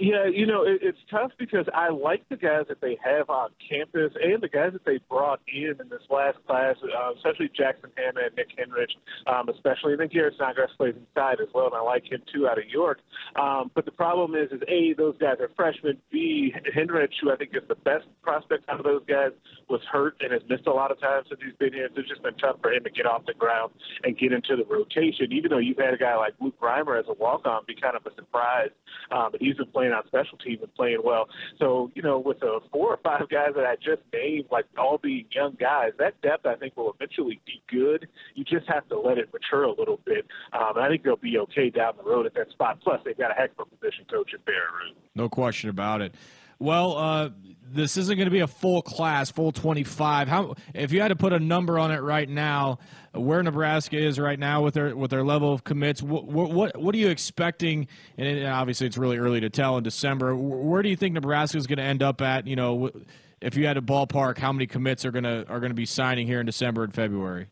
Yeah, 0.00 0.26
you 0.26 0.46
know, 0.46 0.62
it, 0.62 0.80
it's 0.82 0.98
tough 1.10 1.32
because 1.38 1.66
I 1.74 1.90
like 1.90 2.28
the 2.28 2.36
guys 2.36 2.64
that 2.68 2.80
they 2.80 2.98
have 3.04 3.30
on 3.30 3.50
campus 3.68 4.12
and 4.20 4.42
the 4.42 4.48
guys 4.48 4.72
that 4.72 4.84
they 4.84 4.98
brought 5.08 5.40
in 5.46 5.76
in 5.80 5.88
this 5.88 6.02
last 6.10 6.38
class, 6.46 6.76
uh, 6.82 7.12
especially 7.16 7.50
Jackson 7.56 7.90
Hannah 7.96 8.26
and 8.26 8.36
Nick 8.36 8.48
Henrich, 8.56 8.94
um, 9.26 9.48
especially. 9.48 9.92
And 9.92 10.00
then 10.00 10.08
Garrett 10.08 10.34
Snodgrass 10.36 10.70
plays 10.76 10.94
inside 10.96 11.40
as 11.40 11.48
well, 11.54 11.66
and 11.66 11.74
I 11.74 11.80
like 11.80 12.10
him 12.10 12.22
too 12.32 12.48
out 12.48 12.58
of 12.58 12.64
York. 12.68 13.00
Um, 13.36 13.70
but 13.74 13.84
the 13.84 13.92
problem 13.92 14.34
is, 14.34 14.50
is 14.52 14.62
A, 14.68 14.94
those 14.94 15.16
guys 15.18 15.36
are 15.40 15.50
freshmen. 15.56 15.98
B, 16.10 16.52
Henrich, 16.74 17.14
who 17.22 17.30
I 17.32 17.36
think 17.36 17.50
is 17.54 17.66
the 17.68 17.74
best 17.76 18.06
prospect 18.22 18.68
out 18.68 18.78
of 18.78 18.84
those 18.84 19.02
guys, 19.06 19.32
was 19.68 19.80
hurt 19.90 20.16
and 20.20 20.32
has 20.32 20.42
missed 20.48 20.66
a 20.66 20.72
lot 20.72 20.90
of 20.90 21.00
time 21.00 21.22
since 21.28 21.40
he's 21.44 21.56
been 21.58 21.72
here. 21.72 21.88
So 21.94 22.00
it's 22.00 22.08
just 22.08 22.22
been 22.22 22.36
tough 22.36 22.56
for 22.62 22.72
him 22.72 22.84
to 22.84 22.90
get 22.90 23.06
off 23.06 23.26
the 23.26 23.34
ground 23.34 23.72
and 24.02 24.16
get 24.18 24.32
into 24.32 24.56
the 24.56 24.64
rotation. 24.64 25.32
Even 25.32 25.50
though 25.50 25.58
you've 25.58 25.78
had 25.78 25.94
a 25.94 25.98
guy 25.98 26.16
like 26.16 26.34
Luke 26.40 26.58
Reimer 26.60 26.98
as 26.98 27.06
a 27.08 27.14
walk-on 27.14 27.62
be 27.66 27.74
kind 27.74 27.96
of 27.96 28.06
a 28.06 28.14
surprise, 28.14 28.70
um, 29.10 29.32
he's 29.40 29.56
been 29.56 29.68
playing 29.74 29.92
on 29.92 30.06
special 30.06 30.38
teams 30.38 30.62
and 30.62 30.72
playing 30.74 31.00
well. 31.04 31.28
So, 31.58 31.90
you 31.94 32.02
know, 32.02 32.18
with 32.18 32.40
the 32.40 32.60
four 32.72 32.88
or 32.88 32.98
five 33.02 33.28
guys 33.28 33.50
that 33.56 33.66
I 33.66 33.74
just 33.76 34.02
named, 34.12 34.46
like 34.50 34.66
all 34.78 34.98
being 34.98 35.26
young 35.30 35.56
guys, 35.58 35.92
that 35.98 36.20
depth 36.22 36.46
I 36.46 36.54
think 36.54 36.76
will 36.76 36.94
eventually 36.98 37.40
be 37.44 37.62
good. 37.68 38.08
You 38.34 38.44
just 38.44 38.68
have 38.68 38.88
to 38.88 38.98
let 38.98 39.18
it 39.18 39.30
mature 39.32 39.64
a 39.64 39.72
little 39.72 40.00
bit. 40.04 40.26
Um, 40.52 40.76
and 40.76 40.84
I 40.84 40.88
think 40.88 41.02
they'll 41.02 41.16
be 41.16 41.38
okay 41.38 41.70
down 41.70 41.94
the 41.96 42.08
road 42.08 42.26
at 42.26 42.34
that 42.34 42.50
spot. 42.50 42.78
Plus, 42.82 43.00
they've 43.04 43.18
got 43.18 43.32
a 43.32 43.34
heck 43.34 43.50
of 43.58 43.66
a 43.70 43.76
position 43.76 44.06
coach 44.10 44.32
in 44.32 44.40
Barrett. 44.46 44.96
No 45.14 45.28
question 45.28 45.68
about 45.68 46.00
it. 46.00 46.14
Well, 46.58 46.96
uh, 46.96 47.30
this 47.74 47.96
isn't 47.96 48.16
going 48.16 48.26
to 48.26 48.30
be 48.30 48.40
a 48.40 48.46
full 48.46 48.82
class, 48.82 49.30
full 49.30 49.52
25. 49.52 50.28
How, 50.28 50.54
if 50.74 50.92
you 50.92 51.00
had 51.00 51.08
to 51.08 51.16
put 51.16 51.32
a 51.32 51.40
number 51.40 51.78
on 51.78 51.90
it 51.90 52.00
right 52.00 52.28
now, 52.28 52.78
where 53.12 53.42
Nebraska 53.42 53.96
is 53.96 54.18
right 54.18 54.38
now 54.38 54.62
with 54.62 54.74
their 54.74 54.96
with 54.96 55.10
their 55.10 55.24
level 55.24 55.52
of 55.52 55.64
commits, 55.64 56.02
what 56.02 56.26
what, 56.26 56.76
what 56.76 56.94
are 56.94 56.98
you 56.98 57.08
expecting? 57.08 57.88
And 58.16 58.46
obviously, 58.46 58.86
it's 58.86 58.98
really 58.98 59.18
early 59.18 59.40
to 59.40 59.50
tell 59.50 59.76
in 59.76 59.84
December. 59.84 60.34
Where 60.36 60.82
do 60.82 60.88
you 60.88 60.96
think 60.96 61.14
Nebraska 61.14 61.58
is 61.58 61.66
going 61.66 61.78
to 61.78 61.84
end 61.84 62.02
up 62.02 62.20
at? 62.20 62.46
You 62.46 62.56
know, 62.56 62.90
if 63.40 63.56
you 63.56 63.66
had 63.66 63.76
a 63.76 63.82
ballpark, 63.82 64.38
how 64.38 64.52
many 64.52 64.66
commits 64.66 65.04
are 65.04 65.10
going 65.10 65.24
to 65.24 65.46
are 65.48 65.60
to 65.60 65.74
be 65.74 65.86
signing 65.86 66.26
here 66.26 66.40
in 66.40 66.46
December 66.46 66.84
and 66.84 66.94
February? 66.94 67.48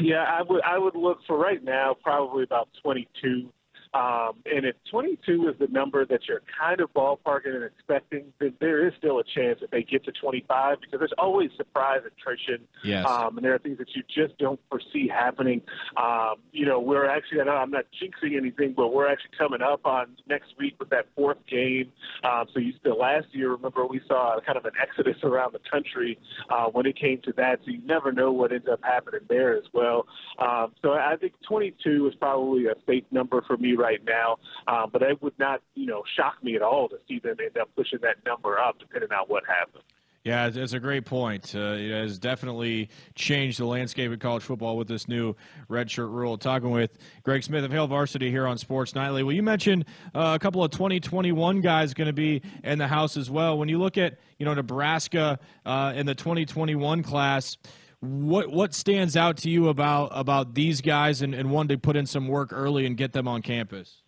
Yeah, 0.00 0.24
I 0.28 0.42
would 0.42 0.62
I 0.62 0.78
would 0.78 0.94
look 0.94 1.18
for 1.26 1.36
right 1.36 1.62
now 1.62 1.96
probably 2.02 2.44
about 2.44 2.68
22 2.82 3.52
um, 3.94 4.32
and 4.44 4.66
if 4.66 4.76
22 4.90 5.48
is 5.48 5.54
the 5.58 5.66
number 5.68 6.04
that 6.04 6.20
you're 6.28 6.42
kind 6.58 6.80
of 6.80 6.92
ballparking 6.92 7.54
and 7.54 7.64
expecting, 7.64 8.32
then 8.38 8.54
there 8.60 8.86
is 8.86 8.92
still 8.98 9.18
a 9.18 9.24
chance 9.24 9.60
that 9.60 9.70
they 9.70 9.82
get 9.82 10.04
to 10.04 10.12
25 10.12 10.80
because 10.80 10.98
there's 10.98 11.12
always 11.16 11.50
surprise 11.56 12.00
attrition. 12.06 12.66
Yes. 12.84 13.06
Um, 13.06 13.38
and 13.38 13.44
there 13.44 13.54
are 13.54 13.58
things 13.58 13.78
that 13.78 13.88
you 13.94 14.02
just 14.14 14.38
don't 14.38 14.60
foresee 14.68 15.08
happening. 15.08 15.62
Um, 15.96 16.36
you 16.52 16.66
know, 16.66 16.80
we're 16.80 17.08
actually, 17.08 17.40
I 17.40 17.44
I'm 17.44 17.70
not 17.70 17.86
jinxing 18.00 18.36
anything, 18.36 18.74
but 18.76 18.92
we're 18.92 19.08
actually 19.08 19.30
coming 19.38 19.62
up 19.62 19.86
on 19.86 20.16
next 20.28 20.54
week 20.58 20.74
with 20.78 20.90
that 20.90 21.06
fourth 21.16 21.38
game. 21.50 21.90
Um, 22.24 22.46
so 22.52 22.60
you 22.60 22.72
still, 22.80 22.98
last 22.98 23.26
year, 23.32 23.52
remember, 23.52 23.86
we 23.86 24.00
saw 24.06 24.38
kind 24.44 24.58
of 24.58 24.64
an 24.64 24.72
exodus 24.80 25.16
around 25.22 25.54
the 25.54 25.60
country 25.70 26.18
uh, 26.50 26.66
when 26.66 26.86
it 26.86 26.98
came 26.98 27.20
to 27.22 27.32
that. 27.36 27.60
So 27.64 27.70
you 27.70 27.80
never 27.84 28.12
know 28.12 28.32
what 28.32 28.52
ends 28.52 28.66
up 28.70 28.80
happening 28.82 29.20
there 29.28 29.56
as 29.56 29.64
well. 29.72 30.06
Um, 30.38 30.74
so 30.82 30.92
I 30.92 31.16
think 31.18 31.32
22 31.48 32.08
is 32.08 32.14
probably 32.16 32.66
a 32.66 32.74
safe 32.86 33.04
number 33.10 33.42
for 33.46 33.56
me 33.56 33.74
right 33.78 34.00
now. 34.04 34.38
Um, 34.66 34.90
but 34.92 35.02
it 35.02 35.22
would 35.22 35.38
not, 35.38 35.62
you 35.74 35.86
know, 35.86 36.02
shock 36.16 36.42
me 36.42 36.56
at 36.56 36.62
all 36.62 36.88
to 36.88 36.96
see 37.08 37.18
them 37.18 37.36
end 37.40 37.56
up 37.56 37.70
pushing 37.76 38.00
that 38.02 38.16
number 38.26 38.58
up, 38.58 38.78
depending 38.78 39.12
on 39.12 39.26
what 39.28 39.44
happens. 39.46 39.84
Yeah, 40.24 40.50
it's 40.52 40.74
a 40.74 40.80
great 40.80 41.06
point. 41.06 41.54
Uh, 41.54 41.76
it 41.78 41.90
has 41.90 42.18
definitely 42.18 42.90
changed 43.14 43.58
the 43.58 43.64
landscape 43.64 44.12
of 44.12 44.18
college 44.18 44.42
football 44.42 44.76
with 44.76 44.86
this 44.86 45.08
new 45.08 45.34
redshirt 45.70 46.12
rule. 46.12 46.36
Talking 46.36 46.70
with 46.70 46.98
Greg 47.22 47.44
Smith 47.44 47.64
of 47.64 47.70
Hail 47.70 47.86
Varsity 47.86 48.30
here 48.30 48.46
on 48.46 48.58
Sports 48.58 48.94
Nightly. 48.94 49.22
Well, 49.22 49.34
you 49.34 49.42
mentioned 49.42 49.86
uh, 50.14 50.32
a 50.34 50.38
couple 50.38 50.62
of 50.62 50.70
2021 50.72 51.62
guys 51.62 51.94
going 51.94 52.08
to 52.08 52.12
be 52.12 52.42
in 52.62 52.78
the 52.78 52.88
house 52.88 53.16
as 53.16 53.30
well. 53.30 53.56
When 53.56 53.70
you 53.70 53.78
look 53.78 53.96
at 53.96 54.18
you 54.38 54.44
know 54.44 54.52
Nebraska 54.52 55.38
uh, 55.64 55.92
in 55.96 56.04
the 56.04 56.14
2021 56.14 57.02
class 57.04 57.56
what 58.00 58.50
what 58.50 58.74
stands 58.74 59.16
out 59.16 59.38
to 59.38 59.50
you 59.50 59.68
about 59.68 60.10
about 60.12 60.54
these 60.54 60.80
guys 60.80 61.22
and, 61.22 61.34
and 61.34 61.50
wanting 61.50 61.76
to 61.76 61.80
put 61.80 61.96
in 61.96 62.06
some 62.06 62.28
work 62.28 62.52
early 62.52 62.86
and 62.86 62.96
get 62.96 63.12
them 63.12 63.26
on 63.26 63.42
campus? 63.42 64.02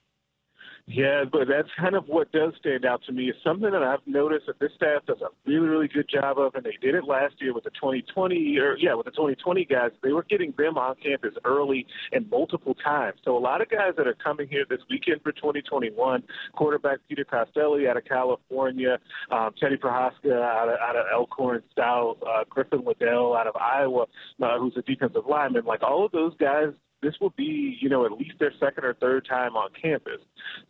Yeah, 0.92 1.22
but 1.30 1.46
that's 1.46 1.68
kind 1.78 1.94
of 1.94 2.08
what 2.08 2.32
does 2.32 2.52
stand 2.58 2.84
out 2.84 3.00
to 3.06 3.12
me. 3.12 3.30
Is 3.30 3.36
something 3.44 3.70
that 3.70 3.82
I've 3.82 4.04
noticed 4.06 4.46
that 4.46 4.58
this 4.58 4.72
staff 4.74 5.06
does 5.06 5.18
a 5.20 5.28
really, 5.48 5.68
really 5.68 5.86
good 5.86 6.08
job 6.08 6.38
of, 6.38 6.56
and 6.56 6.64
they 6.64 6.76
did 6.82 6.96
it 6.96 7.04
last 7.04 7.34
year 7.40 7.54
with 7.54 7.62
the 7.62 7.70
2020, 7.70 8.58
or 8.58 8.76
yeah, 8.76 8.94
with 8.94 9.04
the 9.04 9.12
2020 9.12 9.64
guys. 9.66 9.92
They 10.02 10.12
were 10.12 10.24
getting 10.24 10.52
them 10.58 10.76
on 10.76 10.96
campus 10.96 11.34
early 11.44 11.86
and 12.10 12.28
multiple 12.28 12.74
times. 12.74 13.20
So 13.24 13.36
a 13.36 13.38
lot 13.38 13.60
of 13.60 13.70
guys 13.70 13.92
that 13.98 14.08
are 14.08 14.14
coming 14.14 14.48
here 14.48 14.64
this 14.68 14.80
weekend 14.90 15.22
for 15.22 15.30
2021, 15.30 16.24
quarterback 16.56 16.98
Peter 17.08 17.24
Costelli 17.24 17.88
out 17.88 17.96
of 17.96 18.04
California, 18.04 18.98
um, 19.30 19.50
Teddy 19.60 19.76
Prochazka 19.76 20.42
out 20.42 20.70
of, 20.70 20.78
out 20.80 20.96
of 20.96 21.06
Elkhorn 21.12 21.62
South, 21.78 22.16
uh, 22.26 22.42
Griffin 22.48 22.82
Liddle 22.84 23.36
out 23.36 23.46
of 23.46 23.54
Iowa, 23.54 24.06
uh, 24.42 24.58
who's 24.58 24.74
a 24.76 24.82
defensive 24.82 25.22
lineman. 25.28 25.64
Like 25.64 25.84
all 25.84 26.04
of 26.04 26.10
those 26.10 26.36
guys 26.38 26.70
this 27.02 27.14
will 27.20 27.30
be, 27.30 27.78
you 27.80 27.88
know, 27.88 28.04
at 28.04 28.12
least 28.12 28.34
their 28.38 28.52
second 28.60 28.84
or 28.84 28.94
third 28.94 29.26
time 29.28 29.56
on 29.56 29.70
campus. 29.80 30.20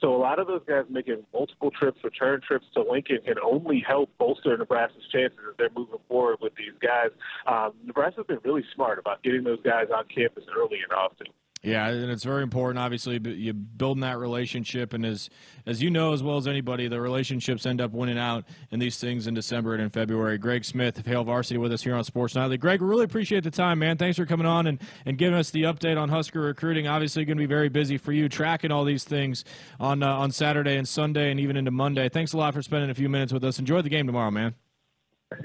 So 0.00 0.14
a 0.14 0.18
lot 0.18 0.38
of 0.38 0.46
those 0.46 0.62
guys 0.66 0.84
making 0.88 1.24
multiple 1.32 1.70
trips, 1.70 2.02
return 2.04 2.40
trips 2.46 2.66
to 2.74 2.82
Lincoln 2.82 3.18
can 3.24 3.36
only 3.44 3.82
help 3.86 4.10
bolster 4.18 4.56
Nebraska's 4.56 5.02
chances 5.12 5.38
as 5.48 5.56
they're 5.58 5.70
moving 5.76 5.98
forward 6.08 6.38
with 6.40 6.54
these 6.56 6.74
guys. 6.80 7.10
Um, 7.46 7.72
Nebraska's 7.84 8.26
been 8.26 8.40
really 8.44 8.64
smart 8.74 8.98
about 8.98 9.22
getting 9.22 9.44
those 9.44 9.60
guys 9.62 9.86
on 9.94 10.04
campus 10.14 10.44
early 10.56 10.78
and 10.82 10.92
often. 10.92 11.26
Yeah, 11.62 11.88
and 11.88 12.10
it's 12.10 12.24
very 12.24 12.42
important. 12.42 12.78
Obviously, 12.78 13.20
you 13.22 13.52
building 13.52 14.00
that 14.00 14.16
relationship, 14.16 14.94
and 14.94 15.04
as 15.04 15.28
as 15.66 15.82
you 15.82 15.90
know 15.90 16.14
as 16.14 16.22
well 16.22 16.38
as 16.38 16.48
anybody, 16.48 16.88
the 16.88 16.98
relationships 16.98 17.66
end 17.66 17.82
up 17.82 17.92
winning 17.92 18.18
out 18.18 18.46
in 18.70 18.78
these 18.78 18.96
things 18.96 19.26
in 19.26 19.34
December 19.34 19.74
and 19.74 19.82
in 19.82 19.90
February. 19.90 20.38
Greg 20.38 20.64
Smith 20.64 20.98
of 20.98 21.04
Hail 21.04 21.22
Varsity 21.22 21.58
with 21.58 21.70
us 21.70 21.82
here 21.82 21.94
on 21.94 22.02
Sports 22.02 22.34
Nightly. 22.34 22.56
Greg, 22.56 22.80
we 22.80 22.88
really 22.88 23.04
appreciate 23.04 23.44
the 23.44 23.50
time, 23.50 23.80
man. 23.80 23.98
Thanks 23.98 24.16
for 24.16 24.24
coming 24.24 24.46
on 24.46 24.66
and, 24.66 24.80
and 25.04 25.18
giving 25.18 25.38
us 25.38 25.50
the 25.50 25.64
update 25.64 26.00
on 26.00 26.08
Husker 26.08 26.40
recruiting. 26.40 26.86
Obviously, 26.86 27.26
going 27.26 27.36
to 27.36 27.42
be 27.42 27.46
very 27.46 27.68
busy 27.68 27.98
for 27.98 28.12
you 28.12 28.30
tracking 28.30 28.72
all 28.72 28.86
these 28.86 29.04
things 29.04 29.44
on 29.78 30.02
uh, 30.02 30.14
on 30.14 30.30
Saturday 30.30 30.78
and 30.78 30.88
Sunday 30.88 31.30
and 31.30 31.38
even 31.38 31.58
into 31.58 31.70
Monday. 31.70 32.08
Thanks 32.08 32.32
a 32.32 32.38
lot 32.38 32.54
for 32.54 32.62
spending 32.62 32.88
a 32.88 32.94
few 32.94 33.10
minutes 33.10 33.34
with 33.34 33.44
us. 33.44 33.58
Enjoy 33.58 33.82
the 33.82 33.90
game 33.90 34.06
tomorrow, 34.06 34.30
man. 34.30 34.54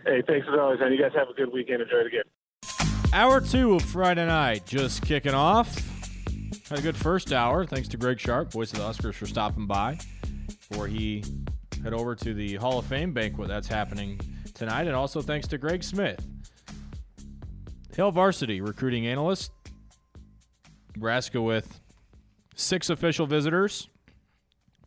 Hey, 0.06 0.24
thanks 0.26 0.48
as 0.48 0.58
always, 0.58 0.80
man. 0.80 0.94
You 0.94 0.98
guys 0.98 1.12
have 1.14 1.28
a 1.28 1.34
good 1.34 1.52
weekend. 1.52 1.82
Enjoy 1.82 2.04
the 2.06 2.10
game. 2.10 3.12
Hour 3.12 3.42
two 3.42 3.76
of 3.76 3.82
Friday 3.82 4.26
night 4.26 4.66
just 4.66 5.02
kicking 5.02 5.34
off. 5.34 5.95
Had 6.76 6.84
a 6.84 6.92
good 6.92 6.98
first 6.98 7.32
hour. 7.32 7.66
Thanks 7.66 7.88
to 7.88 7.96
Greg 7.96 8.20
Sharp, 8.20 8.52
voice 8.52 8.74
of 8.74 8.80
the 8.80 8.84
Huskers, 8.84 9.16
for 9.16 9.26
stopping 9.26 9.66
by 9.66 9.98
before 10.70 10.88
he 10.88 11.24
head 11.82 11.94
over 11.94 12.16
to 12.16 12.34
the 12.34 12.56
Hall 12.56 12.78
of 12.80 12.86
Fame 12.86 13.14
banquet 13.14 13.48
that's 13.48 13.70
happening 13.70 14.20
tonight. 14.54 14.86
And 14.86 14.94
also 14.94 15.22
thanks 15.22 15.48
to 15.48 15.58
Greg 15.58 15.86
Smith, 15.86 16.20
Hail 17.96 18.12
Varsity 18.12 18.60
recruiting 18.60 19.08
analyst. 19.08 19.54
Nebraska 20.98 21.42
with 21.42 21.80
six 22.56 22.90
official 22.90 23.26
visitors, 23.26 23.88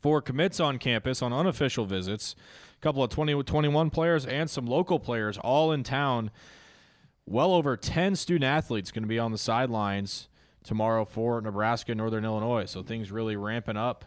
Four 0.02 0.20
commits 0.20 0.60
on 0.60 0.76
campus 0.76 1.22
on 1.22 1.32
unofficial 1.32 1.86
visits, 1.86 2.36
a 2.76 2.80
couple 2.82 3.02
of 3.02 3.08
20, 3.08 3.44
21 3.44 3.88
players 3.88 4.26
and 4.26 4.50
some 4.50 4.66
local 4.66 4.98
players 4.98 5.38
all 5.38 5.72
in 5.72 5.84
town. 5.84 6.32
Well 7.24 7.54
over 7.54 7.78
10 7.78 8.14
student 8.16 8.44
athletes 8.44 8.90
going 8.90 9.04
to 9.04 9.08
be 9.08 9.18
on 9.18 9.32
the 9.32 9.38
sidelines 9.38 10.28
tomorrow 10.68 11.04
for 11.04 11.40
Nebraska, 11.40 11.94
Northern 11.94 12.24
Illinois. 12.24 12.66
So 12.66 12.82
things 12.82 13.10
really 13.10 13.36
ramping 13.36 13.78
up 13.78 14.04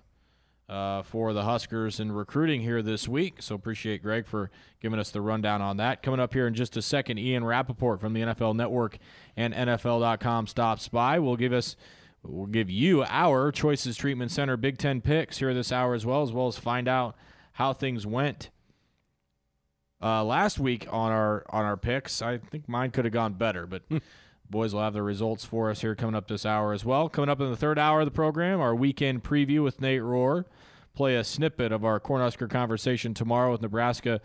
uh, 0.69 1.01
for 1.01 1.33
the 1.33 1.43
Huskers 1.43 1.99
in 1.99 2.11
recruiting 2.11 2.61
here 2.61 2.83
this 2.83 3.07
week. 3.07 3.41
So 3.41 3.55
appreciate 3.55 4.03
Greg 4.03 4.27
for 4.27 4.51
giving 4.79 4.99
us 4.99 5.09
the 5.09 5.21
rundown 5.21 5.61
on 5.61 5.77
that. 5.77 6.03
Coming 6.03 6.19
up 6.19 6.33
here 6.33 6.45
in 6.47 6.53
just 6.53 6.77
a 6.77 6.81
second, 6.81 7.17
Ian 7.17 7.43
Rapoport 7.43 7.99
from 7.99 8.13
the 8.13 8.21
NFL 8.21 8.55
Network 8.55 8.99
and 9.35 9.53
NFL.com 9.53 10.45
stops 10.47 10.87
by. 10.87 11.19
We'll 11.19 11.35
give 11.35 11.51
us. 11.51 11.75
We'll 12.23 12.45
give 12.45 12.69
you 12.69 13.03
our 13.05 13.51
Choices 13.51 13.97
Treatment 13.97 14.29
Center 14.29 14.55
Big 14.55 14.77
Ten 14.77 15.01
picks 15.01 15.39
here 15.39 15.55
this 15.55 15.71
hour 15.71 15.95
as 15.95 16.05
well, 16.05 16.21
as 16.21 16.31
well 16.31 16.45
as 16.45 16.55
find 16.55 16.87
out 16.87 17.15
how 17.53 17.73
things 17.73 18.05
went 18.05 18.51
uh, 19.99 20.23
last 20.23 20.59
week 20.59 20.87
on 20.91 21.11
our 21.11 21.43
on 21.49 21.65
our 21.65 21.77
picks. 21.77 22.21
I 22.21 22.37
think 22.37 22.69
mine 22.69 22.91
could 22.91 23.05
have 23.05 23.13
gone 23.13 23.33
better, 23.33 23.65
but 23.65 23.81
boys 24.51 24.73
will 24.73 24.81
have 24.81 24.93
the 24.93 25.01
results 25.01 25.45
for 25.45 25.71
us 25.71 25.81
here 25.81 25.95
coming 25.95 26.13
up 26.13 26.27
this 26.27 26.45
hour 26.45 26.73
as 26.73 26.85
well. 26.85 27.09
Coming 27.09 27.29
up 27.29 27.39
in 27.39 27.49
the 27.49 27.57
third 27.57 27.79
hour 27.79 28.01
of 28.01 28.05
the 28.05 28.11
program, 28.11 28.59
our 28.59 28.75
weekend 28.75 29.23
preview 29.23 29.63
with 29.63 29.81
Nate 29.81 30.01
Rohr 30.01 30.45
play 30.93 31.15
a 31.15 31.23
snippet 31.23 31.71
of 31.71 31.85
our 31.85 31.99
Cornhusker 31.99 32.49
conversation 32.49 33.13
tomorrow 33.13 33.51
with 33.51 33.61
Nebraska 33.61 34.19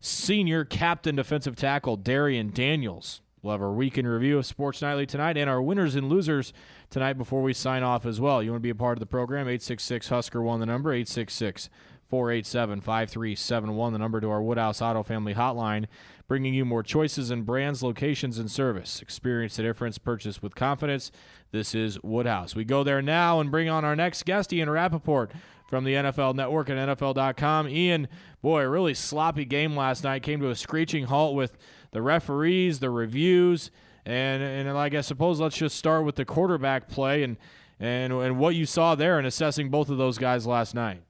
senior 0.00 0.64
captain 0.64 1.16
defensive 1.16 1.56
tackle 1.56 1.96
Darrion 1.96 2.52
Daniels. 2.52 3.22
We'll 3.42 3.52
have 3.52 3.62
our 3.62 3.72
weekend 3.72 4.06
review 4.06 4.36
of 4.36 4.44
Sports 4.44 4.82
Nightly 4.82 5.06
tonight 5.06 5.38
and 5.38 5.48
our 5.48 5.62
winners 5.62 5.94
and 5.94 6.10
losers 6.10 6.52
tonight 6.90 7.14
before 7.14 7.40
we 7.40 7.54
sign 7.54 7.82
off 7.82 8.04
as 8.04 8.20
well. 8.20 8.42
You 8.42 8.50
want 8.50 8.60
to 8.60 8.66
be 8.66 8.70
a 8.70 8.74
part 8.74 8.98
of 8.98 9.00
the 9.00 9.06
program? 9.06 9.42
866 9.42 10.08
Husker 10.08 10.42
1 10.42 10.60
the 10.60 10.66
number, 10.66 10.92
866 10.92 11.70
487 12.08 12.80
5371, 12.82 13.92
the 13.94 13.98
number 13.98 14.20
to 14.20 14.28
our 14.28 14.42
Woodhouse 14.42 14.82
Auto 14.82 15.02
Family 15.02 15.32
Hotline, 15.32 15.86
bringing 16.30 16.54
you 16.54 16.64
more 16.64 16.84
choices 16.84 17.32
in 17.32 17.42
brands, 17.42 17.82
locations, 17.82 18.38
and 18.38 18.48
service. 18.48 19.02
Experience 19.02 19.56
the 19.56 19.64
difference, 19.64 19.98
purchase 19.98 20.40
with 20.40 20.54
confidence. 20.54 21.10
This 21.50 21.74
is 21.74 22.00
Woodhouse. 22.04 22.54
We 22.54 22.64
go 22.64 22.84
there 22.84 23.02
now 23.02 23.40
and 23.40 23.50
bring 23.50 23.68
on 23.68 23.84
our 23.84 23.96
next 23.96 24.24
guest, 24.24 24.52
Ian 24.52 24.70
Rapoport 24.70 25.32
from 25.68 25.82
the 25.82 25.94
NFL 25.94 26.36
Network 26.36 26.68
and 26.68 26.78
NFL.com. 26.78 27.66
Ian, 27.66 28.06
boy, 28.42 28.62
a 28.62 28.68
really 28.68 28.94
sloppy 28.94 29.44
game 29.44 29.74
last 29.74 30.04
night. 30.04 30.22
Came 30.22 30.38
to 30.38 30.50
a 30.50 30.54
screeching 30.54 31.06
halt 31.06 31.34
with 31.34 31.58
the 31.90 32.00
referees, 32.00 32.78
the 32.78 32.90
reviews, 32.90 33.72
and 34.06 34.40
and 34.40 34.72
like 34.72 34.94
I 34.94 35.00
suppose 35.00 35.40
let's 35.40 35.56
just 35.56 35.76
start 35.76 36.04
with 36.04 36.14
the 36.14 36.24
quarterback 36.24 36.88
play 36.88 37.24
and 37.24 37.38
and 37.80 38.12
and 38.12 38.38
what 38.38 38.54
you 38.54 38.66
saw 38.66 38.94
there 38.94 39.18
in 39.18 39.26
assessing 39.26 39.68
both 39.68 39.90
of 39.90 39.98
those 39.98 40.16
guys 40.16 40.46
last 40.46 40.76
night. 40.76 41.02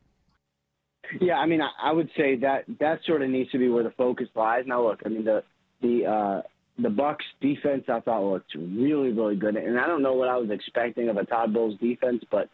Yeah, 1.21 1.35
I 1.35 1.47
mean, 1.47 1.61
I, 1.61 1.71
I 1.83 1.93
would 1.93 2.11
say 2.17 2.37
that 2.37 2.65
that 2.79 3.01
sort 3.07 3.23
of 3.23 3.31
needs 3.31 3.51
to 3.51 3.59
be 3.59 3.69
where 3.69 3.83
the 3.83 3.91
focus 3.91 4.29
lies. 4.35 4.65
Now, 4.67 4.87
look, 4.87 5.01
I 5.05 5.09
mean, 5.09 5.25
the 5.25 5.43
the 5.83 6.07
uh, 6.07 6.43
the 6.81 6.91
Bucks 6.91 7.25
defense 7.41 7.85
I 7.89 8.01
thought 8.01 8.31
looked 8.31 8.55
really, 8.55 9.13
really 9.13 9.37
good, 9.37 9.57
and 9.57 9.79
I 9.79 9.87
don't 9.87 10.03
know 10.03 10.15
what 10.15 10.29
I 10.29 10.37
was 10.37 10.51
expecting 10.51 11.09
of 11.09 11.17
a 11.17 11.25
Todd 11.25 11.53
Bowles 11.53 11.79
defense, 11.81 12.23
but 12.31 12.49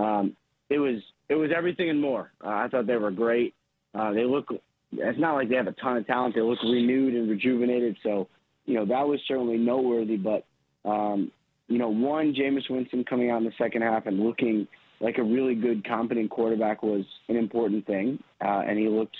um, 0.00 0.36
it 0.68 0.78
was 0.78 1.00
it 1.28 1.34
was 1.34 1.50
everything 1.56 1.90
and 1.90 2.00
more. 2.00 2.30
Uh, 2.44 2.48
I 2.48 2.68
thought 2.70 2.86
they 2.86 2.96
were 2.96 3.10
great. 3.10 3.54
Uh, 3.94 4.12
they 4.12 4.24
look. 4.24 4.46
It's 4.92 5.18
not 5.18 5.34
like 5.34 5.48
they 5.48 5.56
have 5.56 5.66
a 5.66 5.72
ton 5.72 5.96
of 5.96 6.06
talent. 6.06 6.34
They 6.34 6.42
look 6.42 6.62
renewed 6.62 7.14
and 7.14 7.28
rejuvenated. 7.28 7.96
So, 8.02 8.28
you 8.66 8.74
know, 8.74 8.86
that 8.86 9.06
was 9.06 9.20
certainly 9.26 9.58
noteworthy. 9.58 10.16
But, 10.16 10.44
um, 10.88 11.32
you 11.66 11.78
know, 11.78 11.88
one, 11.88 12.32
Jameis 12.32 12.70
Winston 12.70 13.04
coming 13.04 13.30
out 13.30 13.38
in 13.38 13.44
the 13.44 13.52
second 13.58 13.82
half 13.82 14.06
and 14.06 14.20
looking 14.20 14.68
like 15.00 15.18
a 15.18 15.22
really 15.22 15.54
good, 15.54 15.86
competent 15.86 16.30
quarterback 16.30 16.82
was 16.82 17.04
an 17.28 17.36
important 17.36 17.86
thing. 17.86 18.22
Uh, 18.44 18.62
and 18.66 18.78
he 18.78 18.88
looked, 18.88 19.16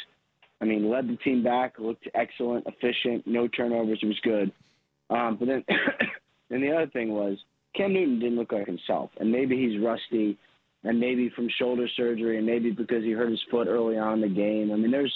I 0.61 0.65
mean, 0.65 0.91
led 0.91 1.09
the 1.09 1.17
team 1.17 1.43
back, 1.43 1.75
looked 1.79 2.09
excellent, 2.15 2.67
efficient, 2.67 3.27
no 3.27 3.49
turnovers. 3.49 3.99
It 4.03 4.07
was 4.07 4.21
good. 4.23 4.53
Um, 5.11 5.37
but 5.39 5.49
then, 5.49 5.65
and 6.51 6.63
the 6.63 6.73
other 6.73 6.87
thing 6.87 7.11
was 7.11 7.37
Cam 7.75 7.93
Newton 7.93 8.19
didn't 8.19 8.39
look 8.39 8.53
like 8.53 8.67
himself, 8.67 9.11
and 9.21 9.31
maybe 9.31 9.57
he's 9.57 9.81
rusty 9.81 10.39
and 10.85 11.01
maybe 11.01 11.31
from 11.35 11.49
shoulder 11.59 11.89
surgery, 11.97 12.39
and 12.39 12.47
maybe 12.47 12.71
because 12.71 13.03
he 13.03 13.13
hurt 13.13 13.31
his 13.31 13.43
foot 13.51 13.67
early 13.67 13.99
on 13.99 14.15
in 14.15 14.21
the 14.21 14.35
game. 14.35 14.71
I 14.73 14.77
mean, 14.77 14.91
there's 14.91 15.13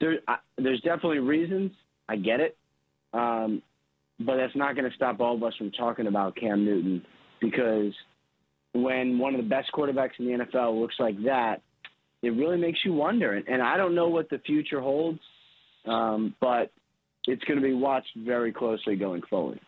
there 0.00 0.18
there's 0.56 0.80
definitely 0.80 1.18
reasons. 1.18 1.72
I 2.08 2.16
get 2.16 2.40
it, 2.40 2.56
um, 3.12 3.62
but 4.20 4.36
that's 4.36 4.54
not 4.54 4.76
going 4.76 4.88
to 4.88 4.94
stop 4.94 5.20
all 5.20 5.34
of 5.34 5.42
us 5.42 5.54
from 5.56 5.70
talking 5.72 6.06
about 6.06 6.36
Cam 6.36 6.64
Newton 6.64 7.04
because 7.40 7.92
when 8.74 9.18
one 9.18 9.34
of 9.34 9.40
the 9.40 9.48
best 9.48 9.70
quarterbacks 9.72 10.18
in 10.18 10.26
the 10.26 10.44
NFL 10.44 10.78
looks 10.78 10.96
like 10.98 11.22
that, 11.24 11.62
it 12.22 12.30
really 12.30 12.58
makes 12.58 12.80
you 12.84 12.92
wonder. 12.92 13.32
And, 13.32 13.48
and 13.48 13.62
I 13.62 13.76
don't 13.76 13.94
know 13.94 14.08
what 14.08 14.28
the 14.28 14.38
future 14.38 14.80
holds, 14.80 15.20
um, 15.86 16.34
but 16.40 16.72
it's 17.26 17.44
going 17.44 17.60
to 17.60 17.64
be 17.64 17.72
watched 17.72 18.10
very 18.16 18.52
closely 18.52 18.96
going 18.96 19.22
forward. 19.22 19.60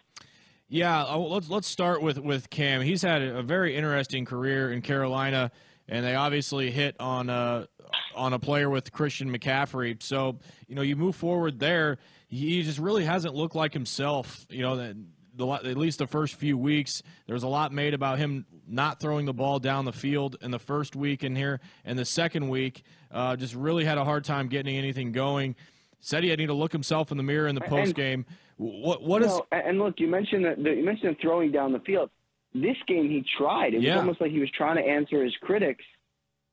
Yeah, 0.69 1.05
uh, 1.05 1.19
let's 1.19 1.49
let's 1.49 1.69
start 1.69 2.03
with 2.03 2.19
with 2.19 2.51
Cam. 2.51 2.83
He's 2.83 3.03
had 3.03 3.23
a 3.23 3.43
very 3.43 3.77
interesting 3.77 4.25
career 4.25 4.73
in 4.73 4.83
Carolina, 4.83 5.53
and 5.89 6.05
they 6.05 6.17
obviously 6.17 6.73
hit 6.73 6.97
on 6.99 7.31
a 7.31 7.69
on 8.17 8.33
a 8.33 8.41
player 8.41 8.69
with 8.69 8.91
Christian 8.91 9.31
McCaffrey. 9.33 10.03
So 10.03 10.41
you 10.67 10.75
know, 10.75 10.83
you 10.83 10.97
move 10.97 11.15
forward 11.15 11.61
there. 11.61 11.99
He 12.27 12.65
just 12.65 12.81
really 12.81 13.05
hasn't 13.05 13.37
looked 13.37 13.55
like 13.55 13.75
himself. 13.75 14.45
You 14.51 14.63
know, 14.63 14.95
the, 15.37 15.47
at 15.47 15.77
least 15.77 15.99
the 15.99 16.07
first 16.07 16.35
few 16.35 16.57
weeks, 16.57 17.03
there 17.27 17.35
was 17.35 17.43
a 17.43 17.49
lot 17.49 17.73
made 17.73 17.95
about 17.95 18.19
him 18.19 18.47
not 18.67 19.01
throwing 19.01 19.27
the 19.27 19.33
ball 19.33 19.59
down 19.59 19.85
the 19.85 19.93
field 19.93 20.37
in 20.41 20.51
the 20.51 20.59
first 20.59 20.97
week 20.97 21.23
in 21.23 21.37
here, 21.37 21.61
and 21.85 21.99
the 21.99 22.05
second 22.05 22.49
week, 22.49 22.83
uh, 23.11 23.37
just 23.37 23.55
really 23.55 23.85
had 23.85 23.99
a 23.99 24.05
hard 24.05 24.25
time 24.25 24.49
getting 24.49 24.77
anything 24.77 25.13
going. 25.13 25.55
Said 26.01 26.23
he 26.23 26.31
had 26.31 26.39
to 26.39 26.53
look 26.53 26.73
himself 26.73 27.11
in 27.11 27.17
the 27.17 27.23
mirror 27.23 27.49
in 27.49 27.55
the 27.55 27.61
post 27.63 27.95
game. 27.95 28.27
What 28.59 29.03
what 29.03 29.23
is? 29.23 29.33
and 29.51 29.79
look, 29.79 29.95
you 29.99 30.09
mentioned 30.09 30.45
that 30.45 30.59
you 30.59 30.85
mentioned 30.85 31.17
throwing 31.21 31.53
down 31.53 31.73
the 31.73 31.81
field. 31.81 32.11
This 32.55 32.77
game 32.87 33.09
he 33.09 33.25
tried. 33.37 33.75
It 33.75 33.79
was 33.79 33.87
yeah. 33.87 33.99
almost 33.99 34.21
like 34.21 34.31
he 34.31 34.39
was 34.39 34.51
trying 34.51 34.77
to 34.77 34.83
answer 34.83 35.23
his 35.23 35.35
critics, 35.43 35.85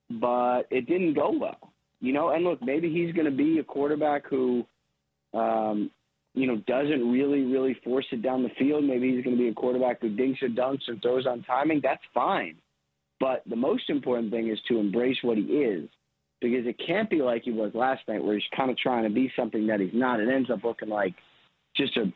but 0.09 0.63
it 0.69 0.85
didn't 0.87 1.13
go 1.13 1.31
well. 1.31 1.73
You 2.01 2.11
know, 2.11 2.29
and 2.29 2.43
look, 2.43 2.61
maybe 2.61 2.91
he's 2.91 3.13
going 3.13 3.25
to 3.25 3.31
be 3.31 3.59
a 3.59 3.63
quarterback 3.63 4.27
who, 4.27 4.65
um, 5.33 5.89
you 6.33 6.47
know, 6.47 6.57
doesn't 6.67 7.11
really 7.11 7.43
really 7.43 7.75
force 7.83 8.05
it 8.11 8.21
down 8.21 8.43
the 8.43 8.49
field. 8.57 8.83
Maybe 8.83 9.13
he's 9.13 9.23
going 9.23 9.37
to 9.37 9.41
be 9.41 9.49
a 9.49 9.53
quarterback 9.53 10.01
who 10.01 10.09
dinks 10.09 10.41
or 10.41 10.49
dunks 10.49 10.87
and 10.87 11.01
throws 11.01 11.25
on 11.25 11.43
timing. 11.43 11.81
That's 11.81 12.03
fine. 12.13 12.55
But 13.19 13.43
the 13.47 13.55
most 13.55 13.89
important 13.89 14.31
thing 14.31 14.49
is 14.49 14.59
to 14.67 14.79
embrace 14.79 15.17
what 15.21 15.37
he 15.37 15.43
is 15.43 15.89
because 16.41 16.65
it 16.65 16.75
can't 16.85 17.09
be 17.09 17.21
like 17.21 17.43
he 17.43 17.51
was 17.51 17.71
last 17.73 18.01
night 18.07 18.23
where 18.23 18.35
he's 18.35 18.43
kind 18.55 18.69
of 18.69 18.77
trying 18.77 19.03
to 19.03 19.09
be 19.09 19.31
something 19.35 19.67
that 19.67 19.79
he's 19.79 19.93
not. 19.93 20.19
It 20.19 20.29
ends 20.29 20.49
up 20.49 20.63
looking 20.63 20.89
like– 20.89 21.13
just 21.75 21.97
a 21.97 22.11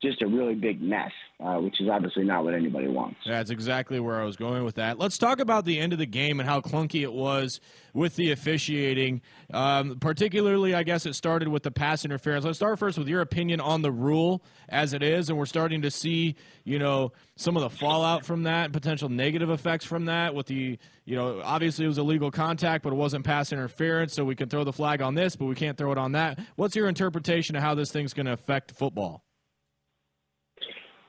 just 0.00 0.22
a 0.22 0.26
really 0.26 0.54
big 0.54 0.80
mess, 0.80 1.10
uh, 1.40 1.56
which 1.56 1.80
is 1.80 1.88
obviously 1.88 2.22
not 2.22 2.44
what 2.44 2.54
anybody 2.54 2.86
wants. 2.86 3.18
That's 3.26 3.50
exactly 3.50 3.98
where 3.98 4.20
I 4.20 4.24
was 4.24 4.36
going 4.36 4.62
with 4.62 4.76
that. 4.76 4.98
Let's 4.98 5.18
talk 5.18 5.40
about 5.40 5.64
the 5.64 5.80
end 5.80 5.92
of 5.92 5.98
the 5.98 6.06
game 6.06 6.38
and 6.38 6.48
how 6.48 6.60
clunky 6.60 7.02
it 7.02 7.12
was 7.12 7.60
with 7.92 8.14
the 8.14 8.30
officiating. 8.30 9.22
Um, 9.52 9.98
particularly, 9.98 10.72
I 10.72 10.84
guess 10.84 11.04
it 11.04 11.14
started 11.14 11.48
with 11.48 11.64
the 11.64 11.72
pass 11.72 12.04
interference. 12.04 12.44
Let's 12.44 12.58
start 12.58 12.78
first 12.78 12.96
with 12.96 13.08
your 13.08 13.20
opinion 13.20 13.60
on 13.60 13.82
the 13.82 13.90
rule 13.90 14.44
as 14.68 14.92
it 14.92 15.02
is, 15.02 15.30
and 15.30 15.38
we're 15.38 15.46
starting 15.46 15.82
to 15.82 15.90
see, 15.90 16.36
you 16.62 16.78
know, 16.78 17.10
some 17.34 17.56
of 17.56 17.62
the 17.62 17.70
fallout 17.70 18.24
from 18.24 18.44
that, 18.44 18.66
and 18.66 18.72
potential 18.72 19.08
negative 19.08 19.50
effects 19.50 19.84
from 19.84 20.04
that. 20.04 20.32
With 20.32 20.46
the, 20.46 20.78
you 21.04 21.16
know, 21.16 21.40
obviously 21.42 21.86
it 21.86 21.88
was 21.88 21.98
illegal 21.98 22.30
contact, 22.30 22.84
but 22.84 22.92
it 22.92 22.96
wasn't 22.96 23.24
pass 23.24 23.52
interference, 23.52 24.14
so 24.14 24.24
we 24.24 24.36
can 24.36 24.48
throw 24.48 24.62
the 24.62 24.72
flag 24.72 25.02
on 25.02 25.14
this, 25.14 25.34
but 25.34 25.46
we 25.46 25.56
can't 25.56 25.76
throw 25.76 25.90
it 25.90 25.98
on 25.98 26.12
that. 26.12 26.38
What's 26.54 26.76
your 26.76 26.88
interpretation 26.88 27.56
of 27.56 27.62
how 27.62 27.74
this 27.74 27.90
thing's 27.90 28.14
going 28.14 28.26
to 28.26 28.32
affect 28.32 28.72
football? 28.72 29.24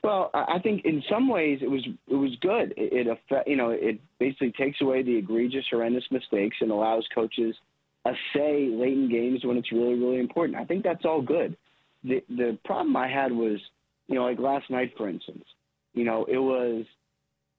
Well, 0.02 0.30
I 0.32 0.58
think 0.62 0.84
in 0.86 1.02
some 1.10 1.28
ways 1.28 1.58
it 1.62 1.70
was 1.70 1.86
it 2.08 2.14
was 2.14 2.30
good. 2.40 2.72
It, 2.76 3.06
it 3.06 3.46
you 3.46 3.56
know 3.56 3.70
it 3.70 4.00
basically 4.18 4.52
takes 4.52 4.80
away 4.80 5.02
the 5.02 5.16
egregious, 5.16 5.64
horrendous 5.70 6.04
mistakes 6.10 6.56
and 6.60 6.70
allows 6.70 7.06
coaches 7.14 7.54
a 8.06 8.12
say 8.34 8.68
late 8.70 8.94
in 8.94 9.10
games 9.10 9.44
when 9.44 9.58
it's 9.58 9.70
really 9.72 9.94
really 9.94 10.18
important. 10.18 10.58
I 10.58 10.64
think 10.64 10.84
that's 10.84 11.04
all 11.04 11.20
good. 11.20 11.56
The 12.04 12.22
the 12.30 12.58
problem 12.64 12.96
I 12.96 13.08
had 13.08 13.30
was 13.30 13.60
you 14.08 14.14
know 14.14 14.24
like 14.24 14.38
last 14.38 14.70
night 14.70 14.92
for 14.96 15.08
instance, 15.08 15.44
you 15.92 16.04
know 16.04 16.24
it 16.24 16.38
was 16.38 16.86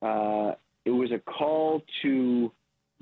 uh, 0.01 0.55
it 0.85 0.91
was 0.91 1.11
a 1.11 1.19
call 1.19 1.83
to 2.01 2.51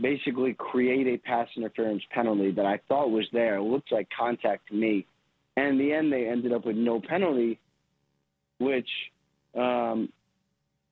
basically 0.01 0.53
create 0.53 1.07
a 1.07 1.17
pass 1.17 1.47
interference 1.55 2.03
penalty 2.13 2.51
that 2.51 2.65
I 2.65 2.81
thought 2.89 3.09
was 3.09 3.25
there. 3.31 3.55
It 3.55 3.61
looked 3.61 3.91
like 3.91 4.09
contact 4.17 4.67
to 4.67 4.75
me, 4.75 5.05
and 5.55 5.67
in 5.67 5.77
the 5.77 5.93
end 5.93 6.11
they 6.11 6.27
ended 6.27 6.51
up 6.51 6.65
with 6.65 6.75
no 6.75 6.99
penalty, 6.99 7.57
which 8.59 8.89
um, 9.55 10.09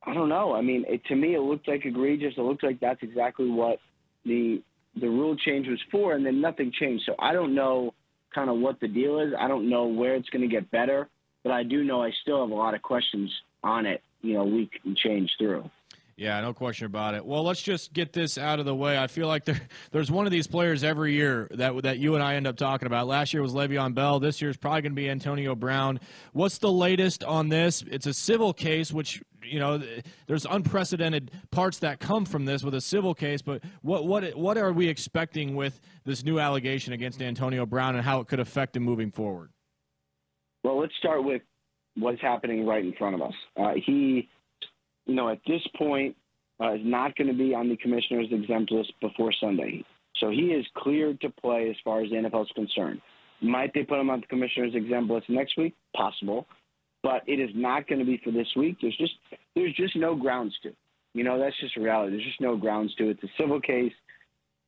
I 0.06 0.13
don't 0.13 0.30
know. 0.30 0.54
I 0.54 0.62
mean, 0.62 0.86
it, 0.88 1.04
to 1.06 1.15
me, 1.15 1.36
it 1.36 1.41
looked 1.41 1.67
like 1.67 1.86
egregious. 1.86 2.34
It 2.38 2.41
looked 2.41 2.63
like 2.63 2.80
that's 2.80 3.04
exactly 3.04 3.50
what 3.50 3.80
the 4.26 4.62
the 5.00 5.08
rule 5.08 5.36
change 5.36 5.67
was 5.67 5.80
for, 5.91 6.13
and 6.13 6.26
then 6.26 6.41
nothing 6.41 6.72
changed. 6.72 7.04
So 7.06 7.13
I 7.20 7.32
don't 7.32 7.54
know 7.54 7.93
kind 8.34 8.50
of 8.50 8.58
what 8.58 8.80
the 8.80 8.88
deal 8.88 9.20
is. 9.20 9.34
I 9.38 9.48
don't 9.48 9.70
know 9.70 9.86
where 9.86 10.15
it's 10.15 10.30
going 10.30 10.41
to 10.41 10.48
get 10.48 10.72
better, 10.72 11.08
but 11.43 11.52
I 11.52 11.63
do 11.63 11.84
know 11.84 12.02
I 12.02 12.12
still 12.24 12.41
have 12.41 12.50
a 12.50 12.56
lot 12.56 12.74
of 12.74 12.82
questions 12.82 13.32
on 13.63 13.86
it. 13.86 14.02
You 14.22 14.34
know, 14.34 14.46
week 14.46 14.72
and 14.84 14.98
change 14.98 15.30
through. 15.38 15.70
Yeah, 16.18 16.42
no 16.42 16.52
question 16.52 16.88
about 16.88 17.14
it. 17.14 17.24
Well, 17.24 17.44
let's 17.44 17.62
just 17.62 17.94
get 17.94 18.12
this 18.12 18.40
out 18.40 18.60
of 18.60 18.66
the 18.66 18.74
way. 18.74 18.98
I 18.98 19.06
feel 19.06 19.28
like 19.28 19.46
there, 19.46 19.62
there's 19.92 20.10
one 20.10 20.26
of 20.26 20.32
these 20.32 20.48
players 20.48 20.84
every 20.84 21.14
year 21.14 21.48
that 21.52 21.84
that 21.84 22.00
you 22.00 22.16
and 22.16 22.24
I 22.24 22.36
end 22.36 22.48
up 22.48 22.58
talking 22.58 22.88
about. 22.88 23.06
Last 23.06 23.34
year 23.34 23.44
was 23.44 23.54
Le'Veon 23.54 23.94
Bell. 23.94 24.20
This 24.20 24.42
year 24.42 24.50
is 24.50 24.58
probably 24.58 24.82
going 24.82 24.94
to 24.94 24.96
be 24.96 25.10
Antonio 25.12 25.54
Brown. 25.54 26.00
What's 26.34 26.58
the 26.58 26.72
latest 26.72 27.24
on 27.24 27.50
this? 27.50 27.84
It's 27.84 28.08
a 28.08 28.16
civil 28.16 28.52
case, 28.52 28.92
which 28.92 29.22
you 29.44 29.60
know 29.60 29.80
there's 30.26 30.48
unprecedented 30.48 31.30
parts 31.52 31.78
that 31.80 32.00
come 32.00 32.26
from 32.26 32.46
this 32.46 32.64
with 32.64 32.74
a 32.74 32.82
civil 32.82 33.14
case. 33.14 33.44
But 33.44 33.64
what 33.84 34.08
what 34.08 34.36
what 34.36 34.58
are 34.58 34.74
we 34.74 34.88
expecting 34.88 35.56
with 35.56 35.80
this 36.04 36.24
new 36.24 36.40
allegation 36.40 36.94
against 36.94 37.22
Antonio 37.22 37.68
Brown 37.68 37.96
and 37.96 38.04
how 38.04 38.22
it 38.22 38.28
could 38.28 38.40
affect 38.40 38.76
him 38.76 38.82
moving 38.82 39.12
forward? 39.12 39.52
Well, 40.64 40.80
let's 40.80 40.96
start 40.98 41.24
with 41.24 41.44
what's 41.96 42.22
happening 42.22 42.66
right 42.66 42.84
in 42.84 42.94
front 42.94 43.14
of 43.14 43.22
us. 43.22 43.34
Uh, 43.56 43.74
he 43.86 44.30
you 45.08 45.15
know, 45.15 45.30
at 45.30 45.39
this 45.48 45.62
point, 45.78 46.15
uh, 46.62 46.74
is 46.74 46.82
not 46.84 47.15
going 47.15 47.28
to 47.28 47.34
be 47.34 47.54
on 47.54 47.70
the 47.70 47.78
commissioner's 47.78 48.28
exempt 48.32 48.72
list 48.72 48.91
before 49.02 49.32
Sunday. 49.39 49.84
So 50.20 50.30
he 50.30 50.48
is 50.48 50.65
cleared 50.76 51.22
to 51.22 51.30
play 51.30 51.70
as 51.70 51.76
far 51.84 52.02
as 52.02 52.10
the 52.10 52.15
NFL 52.15 52.43
is 52.43 52.52
concerned. 52.56 53.02
Might 53.41 53.74
they 53.74 53.84
put 53.84 54.00
him 54.00 54.10
on 54.10 54.22
the 54.22 54.28
commissioner's 54.28 54.74
exempt 54.74 55.12
list 55.12 55.30
next 55.30 55.58
week? 55.58 55.76
Possible, 55.96 56.48
but 57.04 57.22
it 57.28 57.39
is 57.39 57.52
not 57.54 57.88
going 57.88 58.00
to 58.00 58.06
be 58.06 58.20
for 58.24 58.32
this 58.32 58.48
week. 58.56 58.78
There's 58.82 58.98
just 58.98 59.13
there's 59.56 59.74
just 59.76 59.96
no 59.96 60.15
grounds 60.15 60.56
to. 60.63 60.74
You 61.13 61.24
know, 61.24 61.39
that's 61.39 61.60
just 61.60 61.76
reality. 61.78 62.13
There's 62.13 62.26
just 62.26 62.41
no 62.41 62.58
grounds 62.58 62.93
to. 62.96 63.10
It's 63.10 63.24
a 63.24 63.30
civil 63.39 63.62
case. 63.62 63.93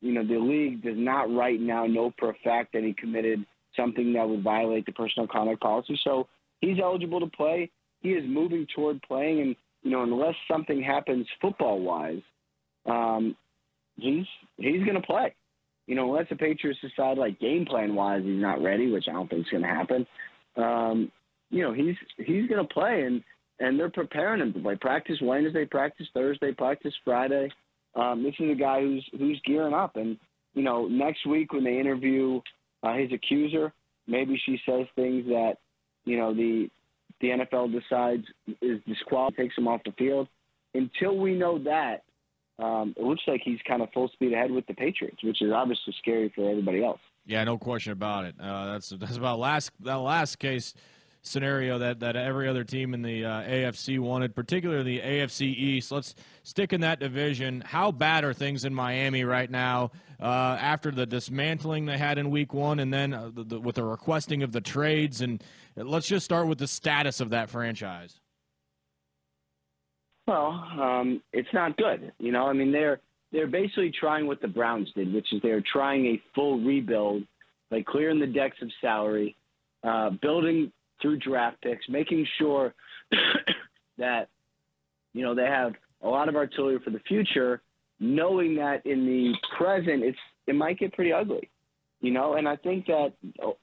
You 0.02 0.14
know, 0.14 0.26
the 0.26 0.38
league 0.38 0.84
does 0.84 0.98
not 0.98 1.34
right 1.34 1.60
now 1.60 1.86
know 1.86 2.14
for 2.20 2.30
a 2.30 2.36
fact 2.44 2.74
that 2.74 2.84
he 2.84 2.94
committed 2.94 3.46
something 3.76 4.14
that 4.14 4.28
would 4.28 4.44
violate 4.44 4.86
the 4.86 4.92
personal 4.92 5.28
conduct 5.28 5.62
policy. 5.62 6.00
So 6.04 6.28
he's 6.62 6.78
eligible 6.82 7.20
to 7.20 7.28
play. 7.28 7.70
He 8.02 8.10
is 8.10 8.24
moving 8.28 8.66
toward 8.74 9.02
playing, 9.02 9.42
and 9.42 9.56
you 9.84 9.92
know, 9.92 10.04
unless 10.04 10.36
something 10.50 10.82
happens 10.82 11.28
football 11.42 11.80
wise, 11.80 12.22
um, 12.86 13.36
he's 13.98 14.26
he's 14.58 14.84
going 14.84 15.00
to 15.00 15.02
play. 15.02 15.34
You 15.88 15.96
know, 15.96 16.14
unless 16.14 16.30
the 16.30 16.36
Patriots 16.36 16.80
decide 16.82 17.18
like 17.18 17.40
game 17.40 17.66
plan 17.66 17.96
wise 17.96 18.22
he's 18.24 18.42
not 18.42 18.62
ready, 18.62 18.92
which 18.92 19.06
I 19.10 19.14
don't 19.14 19.30
think 19.30 19.42
is 19.42 19.52
going 19.52 19.64
to 19.64 19.70
happen. 19.70 20.08
Um, 20.56 21.12
you 21.50 21.64
know, 21.64 21.74
he's 21.74 21.96
he's 22.18 22.48
going 22.48 22.66
to 22.66 22.74
play, 22.74 23.04
and 23.04 23.24
and 23.60 23.80
they're 23.80 23.90
preparing 23.90 24.42
him 24.42 24.54
to 24.54 24.60
play. 24.60 24.76
Practice 24.76 25.18
Wednesday, 25.22 25.66
practice 25.66 26.08
Thursday, 26.14 26.52
practice 26.52 26.94
Friday. 27.04 27.50
Um, 27.96 28.24
this 28.24 28.36
is 28.40 28.52
a 28.52 28.56
guy 28.56 28.82
who's 28.82 29.06
who's 29.18 29.42
gearing 29.46 29.74
up, 29.74 29.96
and 29.96 30.18
you 30.54 30.64
know, 30.64 30.88
next 30.88 31.26
week 31.26 31.54
when 31.54 31.64
they 31.64 31.80
interview 31.80 32.42
uh, 32.84 32.94
his 32.94 33.12
accuser, 33.12 33.74
maybe 34.08 34.40
she 34.46 34.60
says 34.66 34.86
things 34.96 35.26
that 35.28 35.56
you 36.06 36.18
know 36.18 36.34
the 36.34 36.70
the 37.22 37.30
NFL 37.30 37.72
decides 37.72 38.26
is 38.62 38.82
disqualified, 38.88 39.38
takes 39.38 39.58
him 39.58 39.68
off 39.68 39.82
the 39.86 39.92
field. 39.94 40.28
Until 40.74 41.18
we 41.18 41.34
know 41.34 41.58
that, 41.60 42.04
um, 42.60 42.94
it 42.98 43.04
looks 43.04 43.24
like 43.28 43.42
he's 43.44 43.60
kind 43.68 43.82
of 43.82 43.90
full 43.92 44.10
speed 44.10 44.34
ahead 44.34 44.52
with 44.52 44.68
the 44.68 44.74
Patriots, 44.74 45.24
which 45.24 45.42
is 45.42 45.52
obviously 45.52 45.94
scary 46.00 46.32
for 46.36 46.50
everybody 46.50 46.84
else. 46.84 47.00
Yeah, 47.26 47.44
no 47.44 47.58
question 47.58 47.94
about 47.94 48.26
it. 48.26 48.36
Uh, 48.40 48.74
that's 48.74 48.90
that's 48.90 49.18
about 49.18 49.40
last 49.40 49.72
that 49.82 49.96
last 49.96 50.40
case 50.40 50.74
scenario 51.22 51.80
that, 51.80 52.00
that 52.00 52.16
every 52.16 52.48
other 52.48 52.64
team 52.64 52.94
in 52.94 53.02
the 53.02 53.26
uh, 53.26 53.42
AFC 53.42 54.00
wanted, 54.00 54.36
particularly 54.36 54.98
the 54.98 55.02
AFC 55.02 55.42
East. 55.42 55.92
Let's 55.92 56.16
stick 56.44 56.74
in 56.74 56.82
that 56.82 57.00
division. 57.00 57.62
How 57.66 57.92
bad 57.92 58.24
are 58.24 58.34
things 58.34 58.66
in 58.66 58.74
Miami 58.74 59.24
right 59.24 59.50
now 59.50 59.92
uh, 60.20 60.58
after 60.60 60.92
the 60.92 61.06
dismantling 61.06 61.86
they 61.86 61.98
had 61.98 62.18
in 62.18 62.30
Week 62.30 62.54
One, 62.54 62.80
and 62.80 62.94
then 62.94 63.14
uh, 63.14 63.30
the, 63.34 63.44
the, 63.44 63.60
with 63.60 63.76
the 63.76 63.84
requesting 63.84 64.44
of 64.44 64.52
the 64.52 64.62
trades? 64.62 65.22
And 65.22 65.44
let's 65.88 66.08
just 66.08 66.26
start 66.26 66.48
with 66.48 66.58
the 66.58 66.68
status 66.68 67.22
of 67.22 67.30
that 67.30 67.50
franchise. 67.50 68.20
Well, 70.28 70.64
um, 70.80 71.22
it's 71.34 71.50
not 71.54 71.76
good. 71.78 72.12
You 72.20 72.32
know, 72.32 72.48
I 72.48 72.54
mean, 72.54 72.72
they're 72.72 73.00
they're 73.32 73.48
basically 73.48 73.92
trying 73.92 74.28
what 74.28 74.42
the 74.42 74.48
Browns 74.48 74.92
did, 74.96 75.14
which 75.14 75.32
is 75.34 75.42
they're 75.42 75.64
trying 75.72 76.06
a 76.06 76.22
full 76.36 76.60
rebuild, 76.60 77.24
by 77.70 77.84
clearing 77.84 78.20
the 78.20 78.28
decks 78.28 78.58
of 78.62 78.70
salary, 78.82 79.36
uh, 79.84 80.12
building 80.22 80.72
through 81.02 81.18
draft 81.18 81.62
picks, 81.62 81.88
making 81.90 82.28
sure 82.38 82.74
that 83.98 84.30
you 85.14 85.24
know 85.24 85.34
they 85.34 85.46
have 85.46 85.74
a 86.04 86.08
lot 86.08 86.30
of 86.30 86.36
artillery 86.36 86.80
for 86.84 86.90
the 86.92 87.00
future, 87.08 87.62
knowing 88.00 88.56
that 88.56 88.86
in 88.86 89.06
the 89.06 89.34
present 89.58 90.04
it's 90.04 90.18
it 90.48 90.56
might 90.56 90.80
get 90.80 90.94
pretty 90.94 91.14
ugly, 91.14 91.50
you 92.02 92.12
know. 92.12 92.34
And 92.34 92.48
I 92.48 92.56
think 92.56 92.86
that 92.88 93.14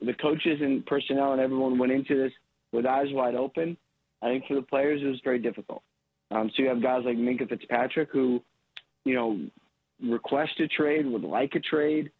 the 0.00 0.14
coaches 0.14 0.58
and 0.60 0.84
personnel 0.86 1.32
and 1.32 1.40
everyone 1.40 1.78
went 1.78 1.92
into 1.92 2.16
this 2.16 2.32
with 2.72 2.86
eyes 2.86 3.08
wide 3.10 3.34
open. 3.34 3.76
I 4.22 4.26
think 4.26 4.44
for 4.46 4.54
the 4.54 4.62
players 4.62 5.02
it 5.02 5.06
was 5.06 5.20
very 5.24 5.38
difficult. 5.38 5.82
Um, 6.30 6.50
so 6.56 6.62
you 6.62 6.68
have 6.68 6.82
guys 6.82 7.02
like 7.04 7.16
Minkah 7.16 7.48
Fitzpatrick 7.48 8.08
who, 8.10 8.42
you 9.04 9.14
know, 9.14 9.38
request 10.02 10.58
a 10.58 10.66
trade, 10.66 11.06
would 11.06 11.22
like 11.22 11.54
a 11.54 11.60
trade, 11.60 12.10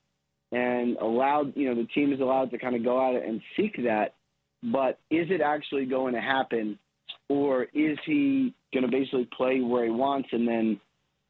and 0.52 0.96
allowed 0.98 1.56
you 1.56 1.68
know 1.68 1.74
the 1.74 1.88
team 1.88 2.12
is 2.12 2.20
allowed 2.20 2.50
to 2.50 2.58
kind 2.58 2.76
of 2.76 2.84
go 2.84 3.00
out 3.00 3.20
and 3.22 3.40
seek 3.56 3.76
that 3.84 4.14
but 4.62 4.98
is 5.10 5.28
it 5.30 5.40
actually 5.40 5.84
going 5.84 6.14
to 6.14 6.20
happen, 6.20 6.78
or 7.28 7.64
is 7.74 7.98
he 8.04 8.54
going 8.72 8.84
to 8.84 8.90
basically 8.90 9.28
play 9.36 9.60
where 9.60 9.84
he 9.84 9.90
wants, 9.90 10.28
and 10.32 10.46
then, 10.46 10.80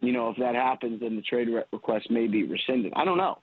you 0.00 0.12
know, 0.12 0.30
if 0.30 0.36
that 0.38 0.54
happens, 0.54 1.00
then 1.00 1.16
the 1.16 1.22
trade 1.22 1.48
request 1.72 2.10
may 2.10 2.26
be 2.26 2.44
rescinded? 2.44 2.92
I 2.96 3.04
don't 3.04 3.18
know, 3.18 3.38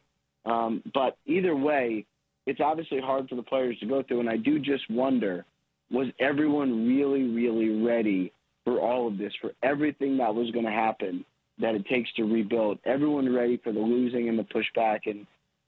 um, 0.45 0.83
but 0.93 1.17
either 1.25 1.55
way, 1.55 2.05
it's 2.45 2.59
obviously 2.59 2.99
hard 2.99 3.29
for 3.29 3.35
the 3.35 3.43
players 3.43 3.77
to 3.79 3.85
go 3.85 4.03
through, 4.03 4.19
and 4.19 4.29
I 4.29 4.37
do 4.37 4.59
just 4.59 4.89
wonder, 4.89 5.45
was 5.91 6.07
everyone 6.19 6.87
really, 6.87 7.23
really 7.23 7.81
ready 7.81 8.33
for 8.65 8.79
all 8.79 9.07
of 9.07 9.17
this, 9.17 9.33
for 9.41 9.51
everything 9.61 10.17
that 10.17 10.33
was 10.33 10.51
going 10.51 10.65
to 10.65 10.71
happen? 10.71 11.25
that 11.59 11.75
it 11.75 11.85
takes 11.85 12.11
to 12.13 12.23
rebuild. 12.23 12.79
Everyone 12.85 13.33
ready 13.33 13.57
for 13.57 13.71
the 13.71 13.79
losing 13.79 14.29
and 14.29 14.37
the 14.37 14.43
pushback 14.43 15.01
and, 15.05 15.25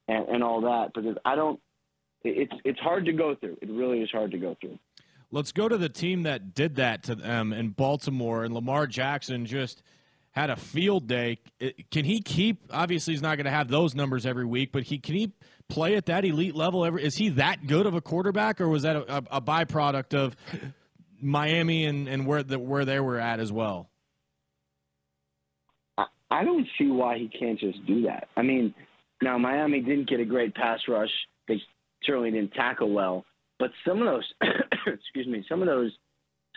and, 0.08 0.28
and 0.28 0.42
all 0.42 0.60
that 0.62 0.92
because 0.94 1.16
I 1.24 1.36
don't 1.36 1.60
it's 2.24 2.52
it's 2.64 2.80
hard 2.80 3.04
to 3.04 3.12
go 3.12 3.36
through. 3.36 3.56
It 3.62 3.70
really 3.70 4.00
is 4.00 4.10
hard 4.10 4.32
to 4.32 4.38
go 4.38 4.56
through. 4.60 4.78
Let's 5.30 5.52
go 5.52 5.68
to 5.68 5.76
the 5.76 5.88
team 5.88 6.22
that 6.24 6.54
did 6.54 6.76
that 6.76 7.02
to 7.04 7.14
them 7.14 7.52
in 7.52 7.70
Baltimore, 7.70 8.44
and 8.44 8.54
Lamar 8.54 8.86
Jackson 8.86 9.46
just 9.46 9.82
had 10.36 10.50
a 10.50 10.56
field 10.56 11.08
day. 11.08 11.38
Can 11.90 12.04
he 12.04 12.20
keep? 12.20 12.70
Obviously, 12.70 13.14
he's 13.14 13.22
not 13.22 13.36
going 13.36 13.46
to 13.46 13.50
have 13.50 13.68
those 13.68 13.94
numbers 13.94 14.26
every 14.26 14.44
week, 14.44 14.70
but 14.70 14.82
he 14.84 14.98
can 14.98 15.14
he 15.14 15.32
play 15.68 15.96
at 15.96 16.06
that 16.06 16.24
elite 16.24 16.54
level? 16.54 16.84
Is 16.84 17.16
he 17.16 17.30
that 17.30 17.66
good 17.66 17.86
of 17.86 17.94
a 17.94 18.02
quarterback, 18.02 18.60
or 18.60 18.68
was 18.68 18.82
that 18.82 18.96
a, 18.96 19.24
a 19.30 19.40
byproduct 19.40 20.14
of 20.14 20.36
Miami 21.20 21.86
and, 21.86 22.06
and 22.06 22.26
where 22.26 22.42
the, 22.42 22.58
where 22.58 22.84
they 22.84 23.00
were 23.00 23.18
at 23.18 23.40
as 23.40 23.50
well? 23.50 23.88
I 26.30 26.44
don't 26.44 26.66
see 26.78 26.88
why 26.88 27.18
he 27.18 27.28
can't 27.28 27.58
just 27.58 27.84
do 27.86 28.02
that. 28.02 28.28
I 28.36 28.42
mean, 28.42 28.74
now 29.22 29.38
Miami 29.38 29.80
didn't 29.80 30.08
get 30.08 30.20
a 30.20 30.24
great 30.24 30.54
pass 30.54 30.80
rush. 30.86 31.10
They 31.48 31.62
certainly 32.02 32.30
didn't 32.30 32.52
tackle 32.52 32.92
well. 32.92 33.24
But 33.58 33.70
some 33.86 34.02
of 34.02 34.06
those, 34.06 34.32
excuse 34.86 35.26
me, 35.26 35.44
some 35.48 35.62
of 35.62 35.66
those, 35.66 35.92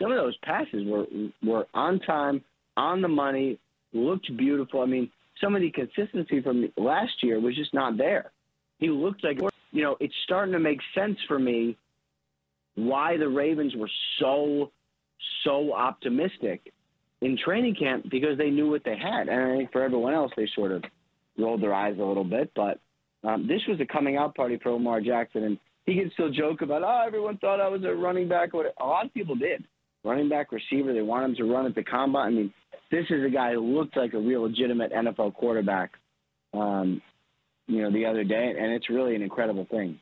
some 0.02 0.10
of 0.10 0.18
those 0.18 0.36
passes 0.44 0.84
were 0.86 1.06
were 1.42 1.66
on 1.72 2.00
time, 2.00 2.44
on 2.76 3.00
the 3.00 3.08
money, 3.08 3.58
looked 3.92 4.34
beautiful. 4.36 4.80
I 4.80 4.86
mean, 4.86 5.10
some 5.40 5.54
of 5.54 5.62
the 5.62 5.70
consistency 5.70 6.40
from 6.42 6.70
last 6.76 7.22
year 7.22 7.40
was 7.40 7.56
just 7.56 7.72
not 7.74 7.96
there. 7.96 8.30
He 8.78 8.88
looked 8.88 9.24
like, 9.24 9.38
you 9.72 9.82
know, 9.82 9.96
it's 10.00 10.14
starting 10.24 10.52
to 10.52 10.60
make 10.60 10.78
sense 10.94 11.18
for 11.28 11.38
me 11.38 11.76
why 12.74 13.16
the 13.16 13.28
Ravens 13.28 13.74
were 13.76 13.90
so, 14.18 14.70
so 15.44 15.74
optimistic 15.74 16.72
in 17.20 17.36
training 17.36 17.74
camp 17.74 18.08
because 18.10 18.38
they 18.38 18.50
knew 18.50 18.70
what 18.70 18.84
they 18.84 18.96
had. 18.96 19.28
And 19.28 19.52
I 19.52 19.56
think 19.58 19.72
for 19.72 19.82
everyone 19.82 20.14
else, 20.14 20.32
they 20.36 20.48
sort 20.54 20.72
of 20.72 20.84
rolled 21.38 21.62
their 21.62 21.74
eyes 21.74 21.96
a 21.98 22.04
little 22.04 22.24
bit. 22.24 22.50
But 22.54 22.80
um, 23.22 23.46
this 23.46 23.60
was 23.68 23.80
a 23.80 23.86
coming 23.86 24.16
out 24.16 24.34
party 24.34 24.58
for 24.62 24.72
Lamar 24.72 25.00
Jackson, 25.00 25.44
and 25.44 25.58
he 25.84 25.96
can 25.96 26.10
still 26.14 26.30
joke 26.30 26.62
about, 26.62 26.82
oh, 26.82 27.04
everyone 27.06 27.36
thought 27.38 27.60
I 27.60 27.68
was 27.68 27.84
a 27.84 27.94
running 27.94 28.28
back. 28.28 28.52
A 28.52 28.56
lot 28.82 29.06
of 29.06 29.14
people 29.14 29.34
did. 29.34 29.64
Running 30.02 30.30
back, 30.30 30.52
receiver, 30.52 30.94
they 30.94 31.02
want 31.02 31.26
him 31.26 31.36
to 31.36 31.52
run 31.52 31.66
at 31.66 31.74
the 31.74 31.82
combine. 31.82 32.26
I 32.26 32.30
mean, 32.30 32.54
this 32.90 33.06
is 33.10 33.24
a 33.24 33.30
guy 33.30 33.52
who 33.54 33.78
looked 33.78 33.96
like 33.96 34.14
a 34.14 34.18
real 34.18 34.42
legitimate 34.42 34.92
NFL 34.92 35.34
quarterback, 35.34 35.92
um, 36.52 37.00
you 37.66 37.82
know, 37.82 37.92
the 37.92 38.06
other 38.06 38.24
day, 38.24 38.54
and 38.58 38.72
it's 38.72 38.90
really 38.90 39.14
an 39.14 39.22
incredible 39.22 39.66
thing. 39.70 39.98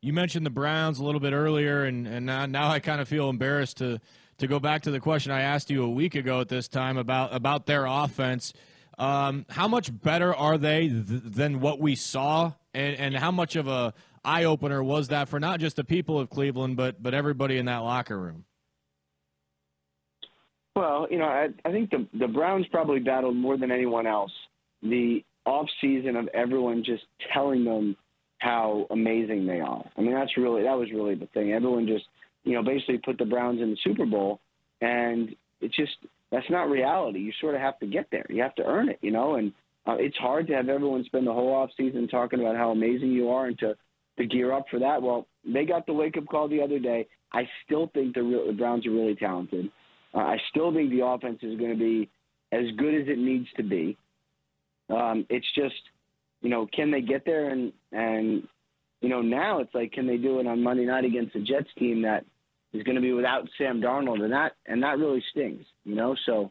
You 0.00 0.12
mentioned 0.12 0.46
the 0.46 0.50
Browns 0.50 1.00
a 1.00 1.04
little 1.04 1.20
bit 1.20 1.32
earlier, 1.32 1.84
and, 1.84 2.06
and 2.06 2.24
now, 2.24 2.46
now 2.46 2.70
I 2.70 2.78
kind 2.78 3.00
of 3.00 3.08
feel 3.08 3.28
embarrassed 3.28 3.78
to 3.78 4.00
to 4.38 4.46
go 4.46 4.60
back 4.60 4.82
to 4.82 4.92
the 4.92 5.00
question 5.00 5.32
I 5.32 5.40
asked 5.40 5.68
you 5.68 5.82
a 5.82 5.90
week 5.90 6.14
ago 6.14 6.40
at 6.40 6.48
this 6.48 6.68
time 6.68 6.96
about 6.96 7.34
about 7.34 7.66
their 7.66 7.86
offense. 7.86 8.52
Um, 8.96 9.46
how 9.48 9.66
much 9.68 9.90
better 10.00 10.34
are 10.34 10.58
they 10.58 10.88
th- 10.88 11.04
than 11.06 11.60
what 11.60 11.80
we 11.80 11.96
saw, 11.96 12.52
and, 12.74 12.96
and 12.96 13.16
how 13.16 13.32
much 13.32 13.56
of 13.56 13.66
a 13.66 13.94
eye 14.24 14.44
opener 14.44 14.82
was 14.82 15.08
that 15.08 15.28
for 15.28 15.40
not 15.40 15.58
just 15.58 15.76
the 15.76 15.84
people 15.84 16.20
of 16.20 16.30
Cleveland, 16.30 16.76
but 16.76 17.02
but 17.02 17.14
everybody 17.14 17.58
in 17.58 17.66
that 17.66 17.78
locker 17.78 18.18
room? 18.18 18.44
Well, 20.78 21.08
you 21.10 21.18
know, 21.18 21.24
I, 21.24 21.48
I 21.64 21.72
think 21.72 21.90
the 21.90 22.06
the 22.16 22.28
Browns 22.28 22.66
probably 22.70 23.00
battled 23.00 23.36
more 23.36 23.56
than 23.56 23.72
anyone 23.72 24.06
else 24.06 24.30
the 24.80 25.24
off 25.44 25.66
season 25.80 26.14
of 26.14 26.28
everyone 26.28 26.84
just 26.84 27.02
telling 27.32 27.64
them 27.64 27.96
how 28.38 28.86
amazing 28.90 29.44
they 29.44 29.58
are. 29.58 29.84
I 29.96 30.00
mean, 30.00 30.12
that's 30.14 30.36
really 30.36 30.62
that 30.62 30.78
was 30.78 30.88
really 30.92 31.16
the 31.16 31.26
thing. 31.26 31.52
Everyone 31.52 31.86
just 31.88 32.04
you 32.44 32.52
know 32.52 32.62
basically 32.62 32.98
put 32.98 33.18
the 33.18 33.24
Browns 33.24 33.60
in 33.60 33.70
the 33.70 33.76
Super 33.82 34.06
Bowl, 34.06 34.38
and 34.80 35.34
it 35.60 35.72
just 35.72 35.96
that's 36.30 36.48
not 36.48 36.70
reality. 36.70 37.18
You 37.18 37.32
sort 37.40 37.56
of 37.56 37.60
have 37.60 37.78
to 37.80 37.86
get 37.86 38.06
there. 38.12 38.26
You 38.28 38.42
have 38.42 38.54
to 38.56 38.64
earn 38.64 38.88
it, 38.88 38.98
you 39.02 39.10
know. 39.10 39.34
And 39.34 39.52
uh, 39.84 39.96
it's 39.98 40.16
hard 40.16 40.46
to 40.46 40.54
have 40.54 40.68
everyone 40.68 41.02
spend 41.06 41.26
the 41.26 41.32
whole 41.32 41.54
off 41.54 41.70
season 41.76 42.06
talking 42.06 42.38
about 42.38 42.54
how 42.54 42.70
amazing 42.70 43.10
you 43.10 43.30
are 43.30 43.46
and 43.46 43.58
to 43.58 43.74
to 44.18 44.26
gear 44.26 44.52
up 44.52 44.66
for 44.70 44.78
that. 44.78 45.02
Well, 45.02 45.26
they 45.44 45.64
got 45.64 45.86
the 45.86 45.92
wake 45.92 46.16
up 46.16 46.26
call 46.28 46.46
the 46.48 46.62
other 46.62 46.78
day. 46.78 47.08
I 47.32 47.48
still 47.64 47.90
think 47.92 48.14
the, 48.14 48.22
real, 48.22 48.46
the 48.46 48.52
Browns 48.52 48.86
are 48.86 48.90
really 48.90 49.16
talented. 49.16 49.70
Uh, 50.14 50.18
I 50.18 50.38
still 50.50 50.72
think 50.72 50.90
the 50.90 51.04
offense 51.04 51.38
is 51.42 51.58
going 51.58 51.70
to 51.70 51.76
be 51.76 52.10
as 52.52 52.64
good 52.76 52.94
as 52.94 53.08
it 53.08 53.18
needs 53.18 53.46
to 53.56 53.62
be. 53.62 53.96
Um, 54.90 55.26
it's 55.28 55.46
just, 55.54 55.74
you 56.40 56.48
know, 56.48 56.66
can 56.72 56.90
they 56.90 57.02
get 57.02 57.24
there? 57.24 57.50
And 57.50 57.72
and 57.92 58.48
you 59.00 59.08
know, 59.08 59.22
now 59.22 59.60
it's 59.60 59.74
like, 59.74 59.92
can 59.92 60.06
they 60.06 60.16
do 60.16 60.40
it 60.40 60.46
on 60.46 60.62
Monday 60.62 60.84
night 60.84 61.04
against 61.04 61.34
the 61.34 61.40
Jets 61.40 61.68
team 61.78 62.02
that 62.02 62.24
is 62.72 62.82
going 62.82 62.96
to 62.96 63.00
be 63.00 63.12
without 63.12 63.48
Sam 63.56 63.80
Darnold, 63.80 64.22
and 64.22 64.32
that 64.32 64.52
and 64.66 64.82
that 64.82 64.98
really 64.98 65.22
stings, 65.30 65.64
you 65.84 65.94
know. 65.94 66.16
So 66.26 66.50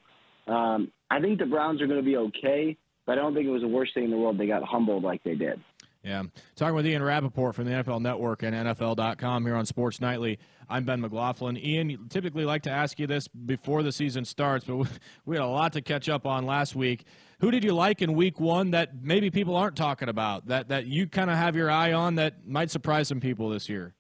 um, 0.51 0.91
I 1.09 1.19
think 1.19 1.39
the 1.39 1.45
Browns 1.45 1.81
are 1.81 1.87
going 1.87 1.99
to 1.99 2.05
be 2.05 2.17
okay, 2.17 2.77
but 3.05 3.13
I 3.13 3.15
don't 3.21 3.33
think 3.33 3.47
it 3.47 3.51
was 3.51 3.61
the 3.61 3.67
worst 3.67 3.93
thing 3.93 4.05
in 4.05 4.11
the 4.11 4.17
world. 4.17 4.37
They 4.37 4.47
got 4.47 4.63
humbled 4.63 5.03
like 5.03 5.23
they 5.23 5.35
did. 5.35 5.59
Yeah. 6.07 6.23
Talking 6.55 6.75
with 6.75 6.87
Ian 6.87 7.03
Rapoport 7.03 7.53
from 7.53 7.65
the 7.65 7.71
NFL 7.71 8.01
Network 8.01 8.41
and 8.41 8.55
NFL.com 8.55 9.45
here 9.45 9.55
on 9.55 9.65
Sports 9.65 9.99
Nightly. 9.99 10.39
I'm 10.69 10.85
Ben 10.85 11.01
McLaughlin. 11.01 11.57
Ian, 11.57 12.07
typically 12.07 12.45
like 12.45 12.61
to 12.61 12.69
ask 12.69 12.97
you 12.97 13.07
this 13.07 13.27
before 13.27 13.83
the 13.83 13.91
season 13.91 14.23
starts, 14.23 14.63
but 14.63 14.87
we 15.25 15.35
had 15.35 15.43
a 15.43 15.47
lot 15.47 15.73
to 15.73 15.81
catch 15.81 16.07
up 16.07 16.25
on 16.25 16.45
last 16.45 16.77
week. 16.77 17.03
Who 17.41 17.51
did 17.51 17.65
you 17.65 17.73
like 17.73 18.01
in 18.01 18.13
week 18.13 18.39
one 18.39 18.71
that 18.71 19.03
maybe 19.03 19.29
people 19.29 19.57
aren't 19.57 19.75
talking 19.75 20.07
about, 20.07 20.47
that, 20.47 20.69
that 20.69 20.85
you 20.85 21.07
kind 21.07 21.29
of 21.29 21.35
have 21.35 21.57
your 21.57 21.69
eye 21.69 21.91
on 21.91 22.15
that 22.15 22.47
might 22.47 22.71
surprise 22.71 23.09
some 23.09 23.19
people 23.19 23.49
this 23.49 23.67
year? 23.67 23.93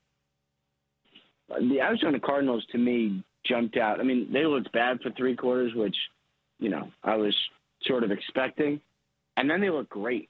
The 1.49 1.81
Arizona 1.81 2.21
Cardinals, 2.21 2.65
to 2.71 2.77
me, 2.77 3.21
jumped 3.45 3.75
out. 3.75 3.99
I 3.99 4.03
mean, 4.03 4.31
they 4.31 4.45
looked 4.45 4.71
bad 4.71 5.01
for 5.01 5.11
three 5.11 5.35
quarters, 5.35 5.73
which, 5.75 5.95
you 6.57 6.69
know, 6.69 6.89
I 7.03 7.17
was 7.17 7.35
sort 7.83 8.05
of 8.05 8.11
expecting. 8.11 8.79
And 9.35 9.49
then 9.49 9.59
they 9.59 9.69
looked 9.69 9.89
great. 9.89 10.29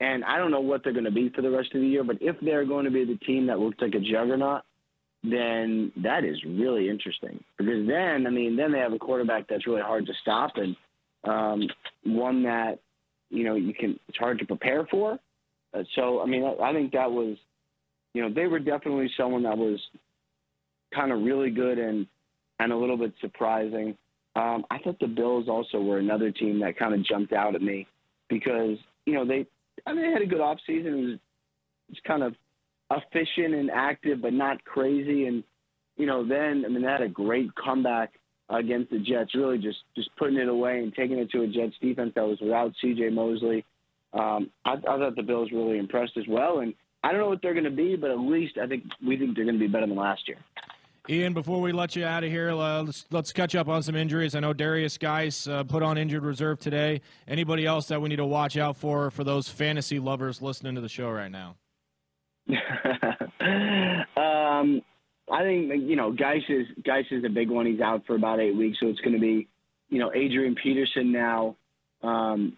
And 0.00 0.24
I 0.24 0.38
don't 0.38 0.50
know 0.50 0.60
what 0.60 0.82
they're 0.82 0.92
going 0.92 1.04
to 1.04 1.10
be 1.10 1.30
for 1.30 1.42
the 1.42 1.50
rest 1.50 1.74
of 1.74 1.80
the 1.80 1.86
year, 1.86 2.04
but 2.04 2.18
if 2.20 2.36
they're 2.42 2.66
going 2.66 2.84
to 2.84 2.90
be 2.90 3.04
the 3.04 3.16
team 3.18 3.46
that 3.46 3.60
looks 3.60 3.78
like 3.80 3.94
a 3.94 4.00
juggernaut, 4.00 4.62
then 5.22 5.92
that 6.02 6.24
is 6.24 6.36
really 6.44 6.88
interesting. 6.90 7.42
Because 7.56 7.86
then, 7.86 8.26
I 8.26 8.30
mean, 8.30 8.56
then 8.56 8.72
they 8.72 8.78
have 8.78 8.92
a 8.92 8.98
quarterback 8.98 9.46
that's 9.48 9.66
really 9.66 9.80
hard 9.80 10.06
to 10.06 10.12
stop 10.20 10.52
and 10.56 10.76
um, 11.24 11.68
one 12.04 12.42
that, 12.42 12.78
you 13.30 13.44
know, 13.44 13.54
you 13.54 13.72
can, 13.72 13.98
it's 14.08 14.18
hard 14.18 14.38
to 14.40 14.44
prepare 14.44 14.86
for. 14.90 15.18
Uh, 15.72 15.82
so, 15.94 16.20
I 16.22 16.26
mean, 16.26 16.44
I, 16.44 16.70
I 16.70 16.72
think 16.72 16.92
that 16.92 17.10
was, 17.10 17.36
you 18.12 18.22
know, 18.22 18.32
they 18.32 18.46
were 18.46 18.58
definitely 18.58 19.10
someone 19.16 19.44
that 19.44 19.56
was 19.56 19.80
kind 20.94 21.10
of 21.10 21.22
really 21.22 21.50
good 21.50 21.78
and, 21.78 22.06
and 22.60 22.72
a 22.72 22.76
little 22.76 22.98
bit 22.98 23.14
surprising. 23.20 23.96
Um, 24.36 24.64
I 24.70 24.78
thought 24.78 24.98
the 25.00 25.06
Bills 25.06 25.48
also 25.48 25.80
were 25.80 25.98
another 25.98 26.30
team 26.30 26.60
that 26.60 26.78
kind 26.78 26.94
of 26.94 27.04
jumped 27.04 27.32
out 27.32 27.54
at 27.54 27.62
me 27.62 27.86
because, 28.28 28.76
you 29.06 29.14
know, 29.14 29.26
they, 29.26 29.46
I 29.86 29.92
mean, 29.92 30.02
they 30.02 30.12
had 30.12 30.22
a 30.22 30.26
good 30.26 30.40
off 30.40 30.58
season. 30.66 30.94
It 30.94 31.06
was, 31.06 31.18
was 31.90 31.98
kind 32.06 32.22
of 32.22 32.34
efficient 32.90 33.54
and 33.54 33.70
active, 33.70 34.22
but 34.22 34.32
not 34.32 34.64
crazy. 34.64 35.26
And 35.26 35.44
you 35.96 36.06
know, 36.06 36.26
then 36.26 36.64
I 36.64 36.68
mean, 36.68 36.82
they 36.82 36.88
had 36.88 37.02
a 37.02 37.08
great 37.08 37.54
comeback 37.54 38.12
against 38.48 38.90
the 38.90 38.98
Jets. 38.98 39.34
Really, 39.34 39.58
just 39.58 39.78
just 39.96 40.10
putting 40.16 40.38
it 40.38 40.48
away 40.48 40.78
and 40.78 40.94
taking 40.94 41.18
it 41.18 41.30
to 41.30 41.42
a 41.42 41.46
Jets 41.46 41.76
defense 41.80 42.12
that 42.14 42.26
was 42.26 42.38
without 42.40 42.72
C.J. 42.80 43.10
Mosley. 43.10 43.64
Um, 44.12 44.50
I, 44.64 44.74
I 44.74 44.98
thought 44.98 45.16
the 45.16 45.22
Bills 45.22 45.50
really 45.52 45.78
impressed 45.78 46.16
as 46.16 46.24
well, 46.28 46.60
and 46.60 46.74
I 47.02 47.10
don't 47.10 47.20
know 47.20 47.28
what 47.28 47.40
they're 47.42 47.54
going 47.54 47.64
to 47.64 47.70
be, 47.70 47.96
but 47.96 48.10
at 48.10 48.18
least 48.18 48.58
I 48.62 48.66
think 48.66 48.84
we 49.06 49.16
think 49.16 49.34
they're 49.34 49.44
going 49.44 49.58
to 49.58 49.60
be 49.60 49.66
better 49.66 49.86
than 49.86 49.96
last 49.96 50.28
year. 50.28 50.38
Ian, 51.06 51.34
before 51.34 51.60
we 51.60 51.72
let 51.72 51.96
you 51.96 52.06
out 52.06 52.24
of 52.24 52.30
here, 52.30 52.50
uh, 52.50 52.82
let's, 52.82 53.04
let's 53.10 53.30
catch 53.30 53.54
up 53.54 53.68
on 53.68 53.82
some 53.82 53.94
injuries. 53.94 54.34
I 54.34 54.40
know 54.40 54.54
Derrius 54.54 54.98
Guice 54.98 55.46
uh, 55.46 55.62
put 55.64 55.82
on 55.82 55.98
injured 55.98 56.24
reserve 56.24 56.60
today. 56.60 57.02
Anybody 57.28 57.66
else 57.66 57.88
that 57.88 58.00
we 58.00 58.08
need 58.08 58.16
to 58.16 58.24
watch 58.24 58.56
out 58.56 58.78
for 58.78 59.10
for 59.10 59.22
those 59.22 59.46
fantasy 59.46 59.98
lovers 59.98 60.40
listening 60.40 60.76
to 60.76 60.80
the 60.80 60.88
show 60.88 61.10
right 61.10 61.30
now? 61.30 61.56
um, 62.48 62.56
I 65.30 65.42
think 65.42 65.72
you 65.82 65.96
know 65.96 66.10
Guice 66.10 66.42
is 66.48 66.66
Guice 66.82 67.04
is 67.10 67.22
a 67.24 67.28
big 67.28 67.50
one. 67.50 67.66
He's 67.66 67.80
out 67.80 68.06
for 68.06 68.16
about 68.16 68.40
eight 68.40 68.56
weeks, 68.56 68.78
so 68.80 68.86
it's 68.86 69.00
going 69.00 69.14
to 69.14 69.20
be 69.20 69.46
you 69.90 69.98
know 69.98 70.10
Adrian 70.14 70.54
Peterson 70.54 71.12
now, 71.12 71.56
um, 72.02 72.56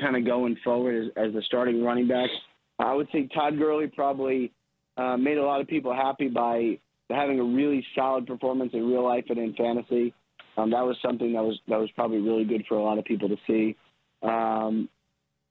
kind 0.00 0.16
of 0.16 0.24
going 0.24 0.56
forward 0.62 1.06
as, 1.06 1.28
as 1.28 1.34
the 1.34 1.42
starting 1.42 1.82
running 1.82 2.06
back. 2.06 2.30
I 2.78 2.94
would 2.94 3.08
say 3.10 3.28
Todd 3.34 3.58
Gurley 3.58 3.88
probably 3.88 4.52
uh, 4.96 5.16
made 5.16 5.38
a 5.38 5.44
lot 5.44 5.60
of 5.60 5.66
people 5.66 5.92
happy 5.92 6.28
by 6.28 6.78
having 7.10 7.38
a 7.40 7.44
really 7.44 7.84
solid 7.94 8.26
performance 8.26 8.70
in 8.74 8.88
real 8.88 9.04
life 9.04 9.24
and 9.28 9.38
in 9.38 9.54
fantasy. 9.54 10.12
Um, 10.56 10.70
that 10.70 10.84
was 10.84 10.96
something 11.02 11.32
that 11.34 11.42
was 11.42 11.58
that 11.68 11.78
was 11.78 11.90
probably 11.94 12.18
really 12.18 12.44
good 12.44 12.64
for 12.68 12.76
a 12.76 12.82
lot 12.82 12.98
of 12.98 13.04
people 13.04 13.28
to 13.28 13.36
see. 13.46 13.76
Um, 14.22 14.88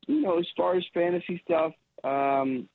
you 0.07 0.21
know, 0.21 0.39
as 0.39 0.47
far 0.57 0.75
as 0.75 0.83
fantasy 0.93 1.41
stuff, 1.45 1.71
um, 2.03 2.67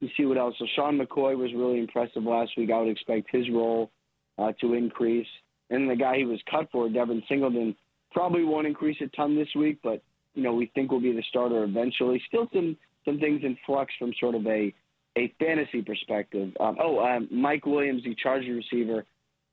you 0.00 0.08
see 0.16 0.24
what 0.24 0.38
else. 0.38 0.54
So 0.58 0.66
Sean 0.74 0.98
McCoy 0.98 1.36
was 1.36 1.52
really 1.54 1.78
impressive 1.78 2.22
last 2.24 2.52
week. 2.56 2.70
I 2.70 2.78
would 2.78 2.88
expect 2.88 3.28
his 3.30 3.48
role 3.50 3.90
uh, 4.38 4.52
to 4.60 4.74
increase. 4.74 5.26
And 5.70 5.88
the 5.88 5.96
guy 5.96 6.18
he 6.18 6.24
was 6.24 6.40
cut 6.50 6.68
for, 6.70 6.88
Devin 6.88 7.22
Singletary, 7.28 7.76
probably 8.12 8.44
won't 8.44 8.66
increase 8.66 8.96
a 9.00 9.08
ton 9.16 9.36
this 9.36 9.48
week, 9.56 9.78
but 9.82 10.02
you 10.34 10.42
know 10.42 10.54
we 10.54 10.70
think 10.74 10.90
will 10.90 11.00
be 11.00 11.12
the 11.12 11.24
starter 11.28 11.64
eventually. 11.64 12.22
Still 12.28 12.48
some 12.52 12.76
some 13.04 13.18
things 13.18 13.42
in 13.44 13.56
flux 13.66 13.92
from 13.98 14.12
sort 14.18 14.34
of 14.34 14.46
a 14.46 14.72
a 15.16 15.32
fantasy 15.38 15.82
perspective. 15.82 16.52
Um, 16.60 16.76
oh, 16.80 16.98
um, 17.00 17.28
Mike 17.30 17.66
Williams, 17.66 18.02
the 18.04 18.14
Chargers 18.14 18.48
receiver, 18.72 19.04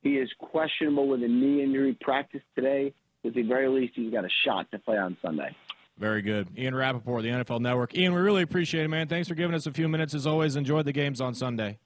he 0.01 0.17
is 0.17 0.29
questionable 0.39 1.07
with 1.07 1.23
a 1.23 1.27
knee 1.27 1.63
injury. 1.63 1.97
Practice 2.01 2.41
today. 2.55 2.93
At 3.23 3.35
the 3.35 3.43
very 3.43 3.67
least, 3.67 3.93
he's 3.95 4.11
got 4.11 4.25
a 4.25 4.29
shot 4.43 4.71
to 4.71 4.79
play 4.79 4.97
on 4.97 5.15
Sunday. 5.21 5.55
Very 5.99 6.23
good. 6.23 6.47
Ian 6.57 6.73
Rapoport, 6.73 7.21
the 7.21 7.29
NFL 7.29 7.59
Network. 7.61 7.95
Ian, 7.95 8.15
we 8.15 8.21
really 8.21 8.41
appreciate 8.41 8.83
it, 8.83 8.87
man. 8.87 9.07
Thanks 9.07 9.27
for 9.27 9.35
giving 9.35 9.53
us 9.53 9.67
a 9.67 9.71
few 9.71 9.87
minutes. 9.87 10.15
As 10.15 10.25
always, 10.25 10.55
enjoy 10.55 10.81
the 10.81 10.91
games 10.91 11.21
on 11.21 11.35
Sunday. 11.35 11.77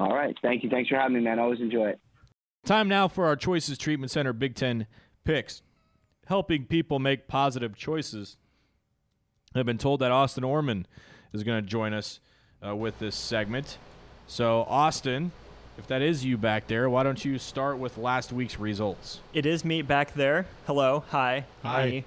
All 0.00 0.12
right. 0.12 0.36
Thank 0.42 0.64
you. 0.64 0.70
Thanks 0.70 0.88
for 0.88 0.96
having 0.96 1.16
me, 1.16 1.22
man. 1.22 1.38
Always 1.38 1.60
enjoy 1.60 1.90
it. 1.90 2.00
Time 2.64 2.88
now 2.88 3.06
for 3.06 3.26
our 3.26 3.36
Choices 3.36 3.78
Treatment 3.78 4.10
Center 4.10 4.32
Big 4.32 4.56
Ten 4.56 4.88
picks. 5.24 5.62
Helping 6.26 6.64
people 6.64 6.98
make 6.98 7.28
positive 7.28 7.76
choices. 7.76 8.36
I've 9.54 9.66
been 9.66 9.78
told 9.78 10.00
that 10.00 10.10
Austin 10.10 10.42
Orman 10.42 10.86
is 11.32 11.44
going 11.44 11.62
to 11.62 11.68
join 11.68 11.92
us 11.92 12.18
uh, 12.66 12.74
with 12.74 12.98
this 12.98 13.16
segment. 13.16 13.78
So, 14.26 14.62
Austin, 14.68 15.32
if 15.78 15.86
that 15.88 16.02
is 16.02 16.24
you 16.24 16.36
back 16.36 16.66
there, 16.66 16.88
why 16.88 17.02
don't 17.02 17.24
you 17.24 17.38
start 17.38 17.78
with 17.78 17.98
last 17.98 18.32
week's 18.32 18.58
results? 18.58 19.20
It 19.32 19.46
is 19.46 19.64
me 19.64 19.82
back 19.82 20.14
there. 20.14 20.46
Hello. 20.66 21.04
Hi. 21.10 21.44
Hi. 21.62 22.04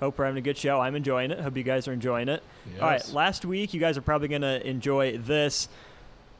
Hope 0.00 0.18
we're 0.18 0.26
having 0.26 0.38
a 0.38 0.42
good 0.42 0.58
show. 0.58 0.80
I'm 0.80 0.94
enjoying 0.94 1.30
it. 1.30 1.40
Hope 1.40 1.56
you 1.56 1.62
guys 1.62 1.88
are 1.88 1.92
enjoying 1.92 2.28
it. 2.28 2.42
Yes. 2.70 2.82
All 2.82 2.88
right, 2.88 3.08
last 3.12 3.44
week 3.44 3.72
you 3.72 3.80
guys 3.80 3.96
are 3.96 4.02
probably 4.02 4.28
going 4.28 4.42
to 4.42 4.64
enjoy 4.66 5.16
this. 5.16 5.68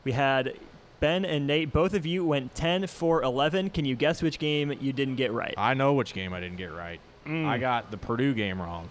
We 0.05 0.13
had 0.13 0.55
Ben 1.01 1.25
and 1.25 1.47
Nate, 1.47 1.73
both 1.73 1.95
of 1.95 2.05
you 2.07 2.25
went 2.25 2.55
10 2.55 2.87
for 2.87 3.23
11. 3.23 3.71
Can 3.71 3.85
you 3.85 3.97
guess 3.97 4.23
which 4.23 4.39
game 4.39 4.73
you 4.81 4.93
didn't 4.93 5.17
get 5.17 5.33
right? 5.33 5.55
I 5.57 5.75
know 5.75 5.95
which 5.95 6.13
game 6.15 6.33
I 6.33 6.41
didn't 6.41 6.59
get 6.59 6.73
right. 6.73 7.01
I 7.29 7.59
got 7.59 7.91
the 7.91 7.97
Purdue 7.97 8.35
game 8.35 8.61
wrong. 8.63 8.89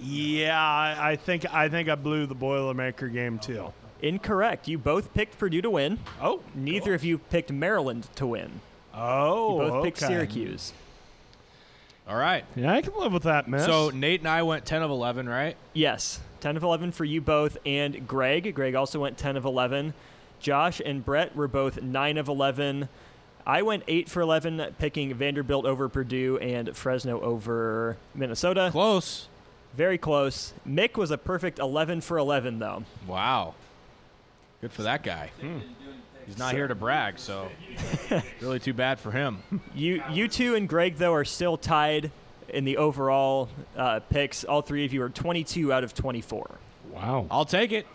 Yeah, 0.00 0.60
I, 0.60 1.12
I 1.12 1.16
think 1.16 1.52
I 1.54 1.68
think 1.68 1.88
I 1.88 1.94
blew 1.94 2.26
the 2.26 2.34
Boilermaker 2.34 3.12
game 3.12 3.38
too. 3.38 3.72
Incorrect. 4.02 4.68
You 4.68 4.76
both 4.78 5.14
picked 5.14 5.38
Purdue 5.38 5.62
to 5.62 5.70
win. 5.70 5.98
Oh, 6.20 6.40
Neither 6.54 6.92
of 6.92 7.04
you 7.04 7.18
picked 7.18 7.50
Maryland 7.52 8.08
to 8.16 8.26
win. 8.26 8.60
Oh, 8.94 9.62
You 9.64 9.70
both 9.70 9.84
picked. 9.84 9.98
Syracuse. 9.98 10.72
All 12.08 12.16
right. 12.16 12.44
Yeah, 12.56 12.72
I 12.74 12.82
can 12.82 12.94
live 12.98 13.12
with 13.12 13.22
that, 13.22 13.48
man. 13.48 13.64
So 13.64 13.90
Nate 13.90 14.20
and 14.20 14.28
I 14.28 14.42
went 14.42 14.66
10 14.66 14.82
of 14.82 14.90
11, 14.90 15.28
right? 15.28 15.56
Yes, 15.72 16.20
10 16.40 16.56
of 16.56 16.62
11 16.64 16.92
for 16.92 17.04
you 17.04 17.20
both. 17.20 17.56
And 17.64 18.06
Greg, 18.08 18.54
Greg 18.54 18.74
also 18.74 19.00
went 19.00 19.16
10 19.16 19.36
of 19.36 19.44
11. 19.44 19.94
Josh 20.40 20.80
and 20.84 21.04
Brett 21.04 21.36
were 21.36 21.46
both 21.46 21.80
9 21.80 22.18
of 22.18 22.26
11. 22.28 22.88
I 23.46 23.62
went 23.62 23.84
8 23.86 24.08
for 24.08 24.20
11, 24.20 24.74
picking 24.78 25.14
Vanderbilt 25.14 25.64
over 25.64 25.88
Purdue 25.88 26.38
and 26.38 26.76
Fresno 26.76 27.20
over 27.20 27.96
Minnesota. 28.14 28.68
Close. 28.72 29.28
Very 29.76 29.96
close. 29.98 30.52
Mick 30.68 30.96
was 30.96 31.10
a 31.10 31.18
perfect 31.18 31.58
11 31.60 32.00
for 32.02 32.18
11, 32.18 32.58
though. 32.58 32.84
Wow. 33.06 33.54
Good 34.62 34.72
for 34.72 34.82
that 34.84 35.02
guy. 35.02 35.30
He's 36.26 36.38
not 36.38 36.54
here 36.54 36.68
to 36.68 36.74
brag, 36.76 37.18
so 37.18 37.50
really 38.40 38.60
too 38.60 38.72
bad 38.72 39.00
for 39.00 39.10
him. 39.10 39.42
You, 39.74 40.02
you 40.10 40.28
two 40.28 40.54
and 40.54 40.68
Greg, 40.68 40.96
though, 40.96 41.12
are 41.14 41.24
still 41.24 41.56
tied 41.56 42.12
in 42.48 42.64
the 42.64 42.76
overall 42.76 43.48
uh, 43.76 43.98
picks. 44.08 44.44
All 44.44 44.62
three 44.62 44.84
of 44.84 44.92
you 44.92 45.02
are 45.02 45.08
22 45.10 45.72
out 45.72 45.82
of 45.82 45.94
24. 45.94 46.48
wow, 46.92 47.26
I'll 47.30 47.44
take 47.44 47.72
it, 47.72 47.86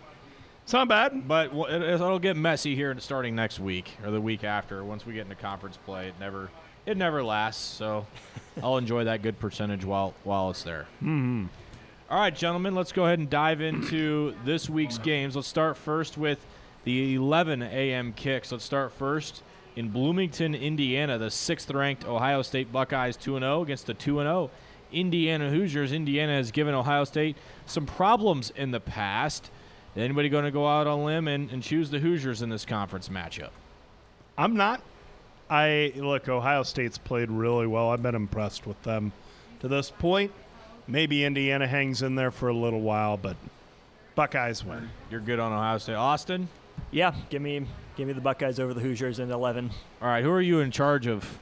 it's 0.64 0.74
not 0.74 0.90
bad. 0.90 1.26
but 1.26 1.54
it- 1.54 1.82
it'll 1.82 2.20
get 2.20 2.36
messy 2.36 2.76
here 2.76 2.94
starting 3.00 3.34
next 3.34 3.60
week 3.62 3.96
or 4.04 4.12
the 4.12 4.20
week 4.22 4.44
after. 4.44 4.84
Once 4.84 5.06
we 5.06 5.14
get 5.14 5.22
into 5.22 5.36
conference 5.36 5.78
play, 5.86 6.10
it 6.10 6.16
never 6.20 6.50
it 6.86 6.98
never 6.98 7.24
lasts. 7.24 7.64
So 7.64 8.06
I'll 8.62 8.76
enjoy 8.78 9.06
that 9.06 9.22
good 9.22 9.40
percentage 9.40 9.86
while 9.86 10.14
while 10.26 10.50
it's 10.50 10.64
there. 10.64 10.88
Mm-hmm. 11.02 11.46
Right, 12.10 12.34
gentlemen, 12.34 12.74
let's 12.74 12.94
go 12.94 13.06
ahead 13.06 13.20
and 13.20 13.30
dive 13.30 13.60
into 13.60 14.34
this 14.46 14.70
week's 14.70 14.98
games. 14.98 15.36
Let's 15.36 15.48
start 15.48 15.76
first 15.76 16.18
with 16.18 16.46
the 16.86 17.16
11 17.16 17.62
a.m. 17.62 18.14
kicks. 18.14 18.52
Let's 18.52 18.64
start 18.64 18.94
first 18.94 19.44
in 19.76 19.90
Bloomington, 19.90 20.56
Indiana. 20.56 21.18
The 21.18 21.30
sixth-ranked 21.30 22.06
Ohio 22.06 22.42
State 22.44 22.72
Buckeyes 22.72 23.18
2-0 23.18 23.62
against 23.62 23.88
the 23.88 23.94
2-0 23.94 24.50
Indiana 24.94 25.50
Hoosiers. 25.50 25.92
Indiana 25.92 26.34
has 26.34 26.52
given 26.52 26.74
Ohio 26.74 27.04
State 27.04 27.36
some 27.66 27.86
problems 27.86 28.52
in 28.56 28.72
the 28.72 28.80
past. 28.80 29.52
Anybody 29.96 30.30
going 30.30 30.46
to 30.46 30.52
go 30.52 30.68
out 30.68 30.88
on 30.88 31.00
a 31.00 31.04
limb 31.04 31.28
and, 31.28 31.52
and 31.52 31.62
choose 31.62 31.90
the 31.90 32.00
Hoosiers 32.00 32.42
in 32.42 32.50
this 32.50 32.66
conference 32.66 33.10
matchup? 33.10 33.50
I'm 34.38 34.56
not. 34.56 34.82
I 35.50 35.92
look. 35.96 36.30
Ohio 36.30 36.64
State's 36.64 36.98
played 36.98 37.32
really 37.32 37.68
well. 37.68 37.90
I've 37.90 38.04
been 38.04 38.16
impressed 38.16 38.68
with 38.68 38.82
them 38.84 39.12
to 39.60 39.68
this 39.68 39.90
point. 39.90 40.32
Maybe 40.88 41.26
Indiana 41.26 41.68
hangs 41.68 42.02
in 42.02 42.16
there 42.16 42.32
for 42.32 42.48
a 42.48 42.54
little 42.54 42.82
while, 42.82 43.18
but 43.18 43.36
Buckeyes 44.16 44.64
win. 44.64 44.90
You're 45.12 45.20
good 45.20 45.40
on 45.40 45.52
Ohio 45.52 45.78
State. 45.78 45.96
Austin? 45.96 46.48
Yeah, 46.92 47.14
give 47.30 47.42
me 47.42 47.66
give 47.96 48.08
me 48.08 48.14
the 48.14 48.22
Buckeyes 48.22 48.60
over 48.60 48.74
the 48.74 48.80
Hoosiers 48.80 49.20
in 49.20 49.30
11. 49.30 49.72
All 50.02 50.08
right, 50.08 50.24
who 50.24 50.32
are 50.32 50.42
you 50.42 50.60
in 50.60 50.72
charge 50.72 51.06
of 51.08 51.40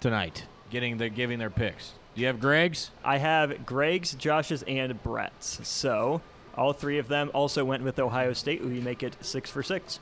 tonight? 0.00 0.44
Getting 0.70 0.98
the 0.98 1.08
giving 1.08 1.38
their 1.38 1.50
picks. 1.50 1.92
Do 2.14 2.22
you 2.22 2.26
have 2.26 2.40
Greg's? 2.40 2.90
I 3.04 3.18
have 3.18 3.64
Greg's, 3.64 4.14
Josh's, 4.14 4.62
and 4.64 5.00
Brett's. 5.02 5.66
So 5.68 6.20
all 6.56 6.72
three 6.72 6.98
of 6.98 7.08
them 7.08 7.30
also 7.34 7.64
went 7.64 7.84
with 7.84 7.98
Ohio 7.98 8.32
State. 8.32 8.64
We 8.64 8.80
make 8.80 9.02
it 9.02 9.16
six 9.20 9.50
for 9.50 9.62
six. 9.62 10.00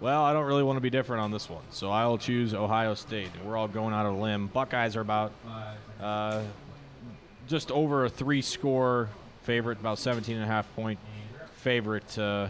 Well, 0.00 0.24
I 0.24 0.32
don't 0.32 0.46
really 0.46 0.64
want 0.64 0.78
to 0.78 0.80
be 0.80 0.90
different 0.90 1.22
on 1.22 1.30
this 1.30 1.48
one, 1.48 1.62
so 1.70 1.90
I'll 1.90 2.18
choose 2.18 2.54
Ohio 2.54 2.94
State. 2.94 3.28
We're 3.44 3.56
all 3.56 3.68
going 3.68 3.94
out 3.94 4.04
of 4.04 4.14
a 4.14 4.16
limb. 4.16 4.48
Buckeyes 4.48 4.96
are 4.96 5.00
about 5.00 5.30
uh, 6.00 6.42
just 7.52 7.70
over 7.70 8.06
a 8.06 8.08
three-score 8.08 9.10
favorite, 9.42 9.78
about 9.78 9.98
17 9.98 10.34
and 10.34 10.42
a 10.42 10.46
half 10.46 10.74
point 10.74 10.98
favorite 11.56 12.18
uh, 12.18 12.48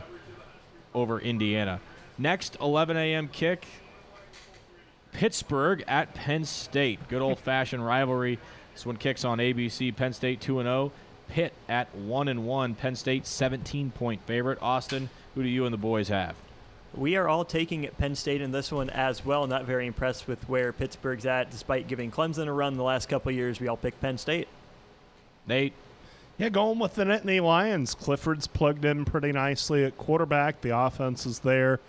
over 0.95 1.19
Indiana. 1.19 1.81
Next, 2.19 2.57
11 2.61 2.97
a.m. 2.97 3.27
kick. 3.27 3.67
Pittsburgh 5.11 5.83
at 5.89 6.15
Penn 6.15 6.45
State. 6.45 7.09
Good 7.09 7.21
old-fashioned 7.21 7.85
rivalry. 7.85 8.39
This 8.75 8.87
one 8.87 8.97
kicks 8.97 9.25
on 9.25 9.39
ABC. 9.39 9.95
Penn 9.95 10.13
State 10.13 10.41
2 10.41 10.61
and 10.61 10.69
0. 10.69 10.93
Pitt 11.29 11.53
at 11.69 11.93
1 11.97 12.29
and 12.29 12.47
1. 12.47 12.77
Penn 12.77 12.95
State 12.95 13.27
17 13.27 13.91
point 13.91 14.23
favorite. 14.25 14.59
Austin, 14.63 15.11
who 15.35 15.43
do 15.43 15.49
you 15.49 15.65
and 15.65 15.75
the 15.75 15.79
boys 15.79 16.11
have? 16.11 16.37
We 16.95 17.17
are 17.17 17.27
all 17.27 17.45
taking 17.45 17.89
Penn 17.99 18.15
State 18.15 18.41
in 18.41 18.53
this 18.53 18.71
one 18.71 18.89
as 18.89 19.25
well. 19.25 19.49
Not 19.49 19.65
very 19.65 19.89
impressed 19.89 20.29
with 20.29 20.49
where 20.49 20.73
Pittsburgh's 20.73 21.27
at, 21.27 21.51
despite 21.51 21.89
giving 21.89 22.13
Clemson 22.13 22.47
a 22.47 22.53
run 22.53 22.77
the 22.77 22.85
last 22.85 23.09
couple 23.09 23.33
years. 23.33 23.59
We 23.59 23.67
all 23.67 23.77
picked 23.77 24.01
Penn 24.01 24.17
State. 24.17 24.47
Nate. 25.47 25.73
Yeah, 26.39 26.49
going 26.49 26.79
with 26.79 26.95
the 26.95 27.05
Nittany 27.05 27.43
Lions. 27.43 27.95
Clifford's 27.95 28.47
plugged 28.47 28.85
in 28.85 29.05
pretty 29.05 29.33
nicely 29.33 29.85
at 29.85 29.97
quarterback. 29.99 30.61
The 30.61 30.77
offense 30.77 31.27
is 31.27 31.41
there. 31.41 31.81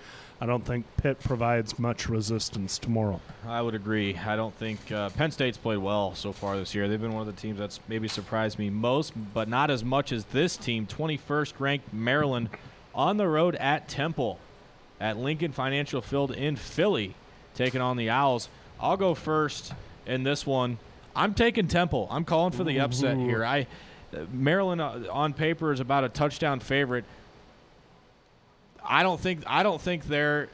I 0.42 0.46
don't 0.46 0.66
think 0.66 0.86
Pitt 0.98 1.22
provides 1.22 1.80
much 1.80 2.10
resistance 2.10 2.78
tomorrow. 2.78 3.22
I 3.48 3.62
would 3.62 3.76
agree. 3.76 4.18
I 4.18 4.36
don't 4.36 4.54
think 4.56 4.92
uh, 4.92 5.10
Penn 5.12 5.32
State's 5.32 5.58
played 5.58 5.78
well 5.78 6.16
so 6.16 6.34
far 6.34 6.58
this 6.58 6.76
year. 6.76 6.90
They've 6.90 7.00
been 7.00 7.14
one 7.14 7.28
of 7.28 7.34
the 7.34 7.42
teams 7.42 7.58
that's 7.58 7.80
maybe 7.88 8.10
surprised 8.10 8.60
me 8.60 8.70
most, 8.70 9.14
but 9.34 9.48
not 9.48 9.72
as 9.72 9.86
much 9.86 10.12
as 10.12 10.26
this 10.26 10.58
team. 10.58 10.86
21st 10.86 11.54
ranked 11.60 11.94
Maryland 11.94 12.50
on 12.94 13.16
the 13.16 13.28
road 13.28 13.56
at 13.56 13.88
Temple 13.88 14.38
at 15.00 15.18
Lincoln 15.18 15.54
Financial 15.54 16.02
Field 16.02 16.32
in 16.32 16.58
Philly, 16.58 17.16
taking 17.56 17.80
on 17.80 17.96
the 17.96 18.10
Owls. 18.10 18.50
I'll 18.82 18.98
go 18.98 19.16
first 19.16 19.74
in 20.06 20.24
this 20.24 20.46
one. 20.46 20.78
I'm 21.16 21.34
taking 21.34 21.68
Temple. 21.68 22.08
I'm 22.10 22.26
calling 22.26 22.52
for 22.52 22.64
the 22.64 22.80
upset 22.80 23.18
here. 23.18 23.46
I 23.46 23.68
Maryland 24.32 24.82
uh, 24.82 25.00
on 25.12 25.34
paper 25.34 25.72
is 25.72 25.80
about 25.80 26.04
a 26.04 26.10
touchdown 26.10 26.60
favorite. 26.60 27.06
I 28.84 29.04
don't 29.04 29.20
think 29.20 29.44
I 29.48 29.64
don't 29.64 29.82
think 29.82 30.06
they're 30.06 30.50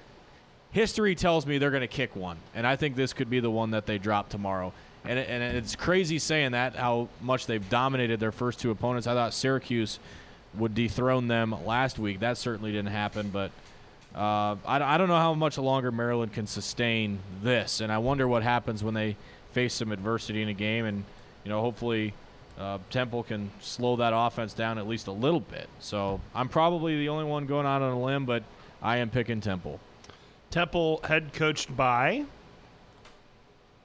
history 0.71 1.15
tells 1.15 1.45
me 1.45 1.57
they're 1.57 1.71
going 1.71 1.81
to 1.81 1.87
kick 1.87 2.15
one, 2.15 2.37
and 2.53 2.65
I 2.65 2.75
think 2.75 2.95
this 2.95 3.13
could 3.13 3.29
be 3.29 3.39
the 3.39 3.49
one 3.49 3.71
that 3.71 3.85
they 3.85 3.97
drop 3.97 4.29
tomorrow. 4.29 4.73
And, 5.05 5.17
it, 5.17 5.29
and 5.29 5.41
it's 5.57 5.75
crazy 5.75 6.19
saying 6.19 6.51
that 6.51 6.75
how 6.75 7.07
much 7.21 7.45
they've 7.47 7.67
dominated 7.69 8.19
their 8.19 8.33
first 8.33 8.59
two 8.59 8.69
opponents. 8.69 9.07
I 9.07 9.13
thought 9.13 9.33
Syracuse 9.33 9.97
would 10.55 10.75
dethrone 10.75 11.27
them 11.27 11.55
last 11.65 11.97
week. 11.97 12.19
That 12.19 12.37
certainly 12.37 12.71
didn't 12.71 12.91
happen, 12.91 13.29
but 13.29 13.51
uh, 14.13 14.55
I, 14.65 14.95
I 14.95 14.97
don't 14.97 15.07
know 15.07 15.15
how 15.15 15.33
much 15.33 15.57
longer 15.57 15.91
Maryland 15.91 16.33
can 16.33 16.47
sustain 16.47 17.19
this, 17.41 17.81
and 17.81 17.91
I 17.91 17.99
wonder 17.99 18.27
what 18.27 18.43
happens 18.43 18.83
when 18.83 18.93
they 18.93 19.15
face 19.51 19.73
some 19.73 19.91
adversity 19.91 20.41
in 20.41 20.49
a 20.49 20.53
game. 20.53 20.85
And 20.85 21.03
you 21.43 21.49
know, 21.49 21.61
hopefully, 21.61 22.13
uh, 22.57 22.79
Temple 22.89 23.23
can 23.23 23.51
slow 23.59 23.95
that 23.97 24.13
offense 24.15 24.53
down 24.53 24.77
at 24.77 24.87
least 24.87 25.07
a 25.07 25.11
little 25.11 25.39
bit. 25.39 25.69
So 25.79 26.19
I'm 26.35 26.49
probably 26.49 26.97
the 26.97 27.09
only 27.09 27.25
one 27.25 27.45
going 27.45 27.65
out 27.65 27.81
on 27.81 27.91
a 27.93 28.01
limb, 28.01 28.25
but 28.25 28.43
I 28.81 28.97
am 28.97 29.09
picking 29.09 29.41
Temple. 29.41 29.79
Temple 30.51 30.99
head 31.03 31.31
coached 31.33 31.75
by 31.75 32.25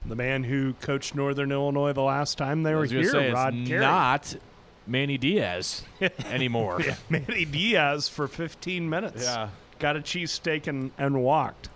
the 0.05 0.15
man 0.15 0.43
who 0.43 0.73
coached 0.81 1.15
Northern 1.15 1.51
Illinois 1.51 1.93
the 1.93 2.01
last 2.01 2.37
time 2.37 2.63
they 2.63 2.73
were 2.75 2.85
here, 2.85 3.09
say, 3.09 3.31
Rod 3.31 3.53
Carey. 3.65 3.79
not 3.81 4.35
Manny 4.87 5.17
Diaz 5.17 5.83
anymore. 6.29 6.81
Yeah, 6.81 6.95
Manny 7.09 7.45
Diaz 7.45 8.07
for 8.07 8.27
15 8.27 8.89
minutes. 8.89 9.23
Yeah. 9.23 9.49
Got 9.79 9.97
a 9.97 9.99
cheesesteak 9.99 10.67
and, 10.67 10.91
and 10.97 11.21
walked. 11.23 11.69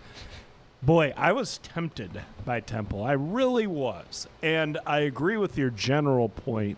Boy, 0.81 1.13
I 1.17 1.33
was 1.33 1.57
tempted 1.57 2.21
by 2.45 2.61
Temple. 2.61 3.03
I 3.03 3.11
really 3.11 3.67
was. 3.67 4.27
And 4.41 4.77
I 4.85 4.99
agree 4.99 5.35
with 5.35 5.57
your 5.57 5.69
general 5.69 6.29
point 6.29 6.77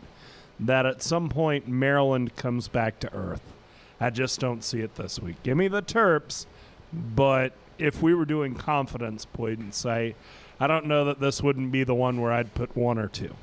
that 0.60 0.86
at 0.86 1.04
some 1.04 1.30
point 1.30 1.68
Maryland 1.68 2.36
comes 2.36 2.68
back 2.68 3.00
to 3.02 3.14
earth. 3.14 3.54
I 4.00 4.10
just 4.10 4.40
don't 4.40 4.64
see 4.64 4.80
it 4.80 4.96
this 4.96 5.20
week. 5.20 5.36
Give 5.44 5.56
me 5.56 5.68
the 5.68 5.84
Terps, 5.84 6.48
but 6.92 7.54
if 7.78 8.02
we 8.02 8.16
were 8.16 8.26
doing 8.26 8.56
confidence 8.56 9.26
points, 9.26 9.86
I, 9.86 10.16
I 10.60 10.66
don't 10.66 10.88
know 10.88 11.06
that 11.06 11.20
this 11.20 11.44
wouldn't 11.44 11.72
be 11.72 11.84
the 11.84 11.96
one 11.96 12.20
where 12.20 12.32
I'd 12.32 12.56
put 12.56 12.76
one 12.76 12.98
or 12.98 13.08
two. 13.08 13.36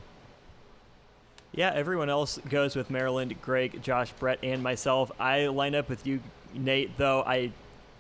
Yeah, 1.53 1.73
everyone 1.73 2.11
else 2.11 2.39
goes 2.49 2.75
with 2.75 2.91
Maryland, 2.91 3.41
Greg, 3.41 3.81
Josh, 3.83 4.13
Brett, 4.19 4.41
and 4.43 4.63
myself. 4.63 5.13
I 5.19 5.47
line 5.47 5.77
up 5.77 5.89
with 5.89 6.07
you, 6.07 6.21
Nate, 6.55 6.99
though 6.99 7.23
I 7.23 7.53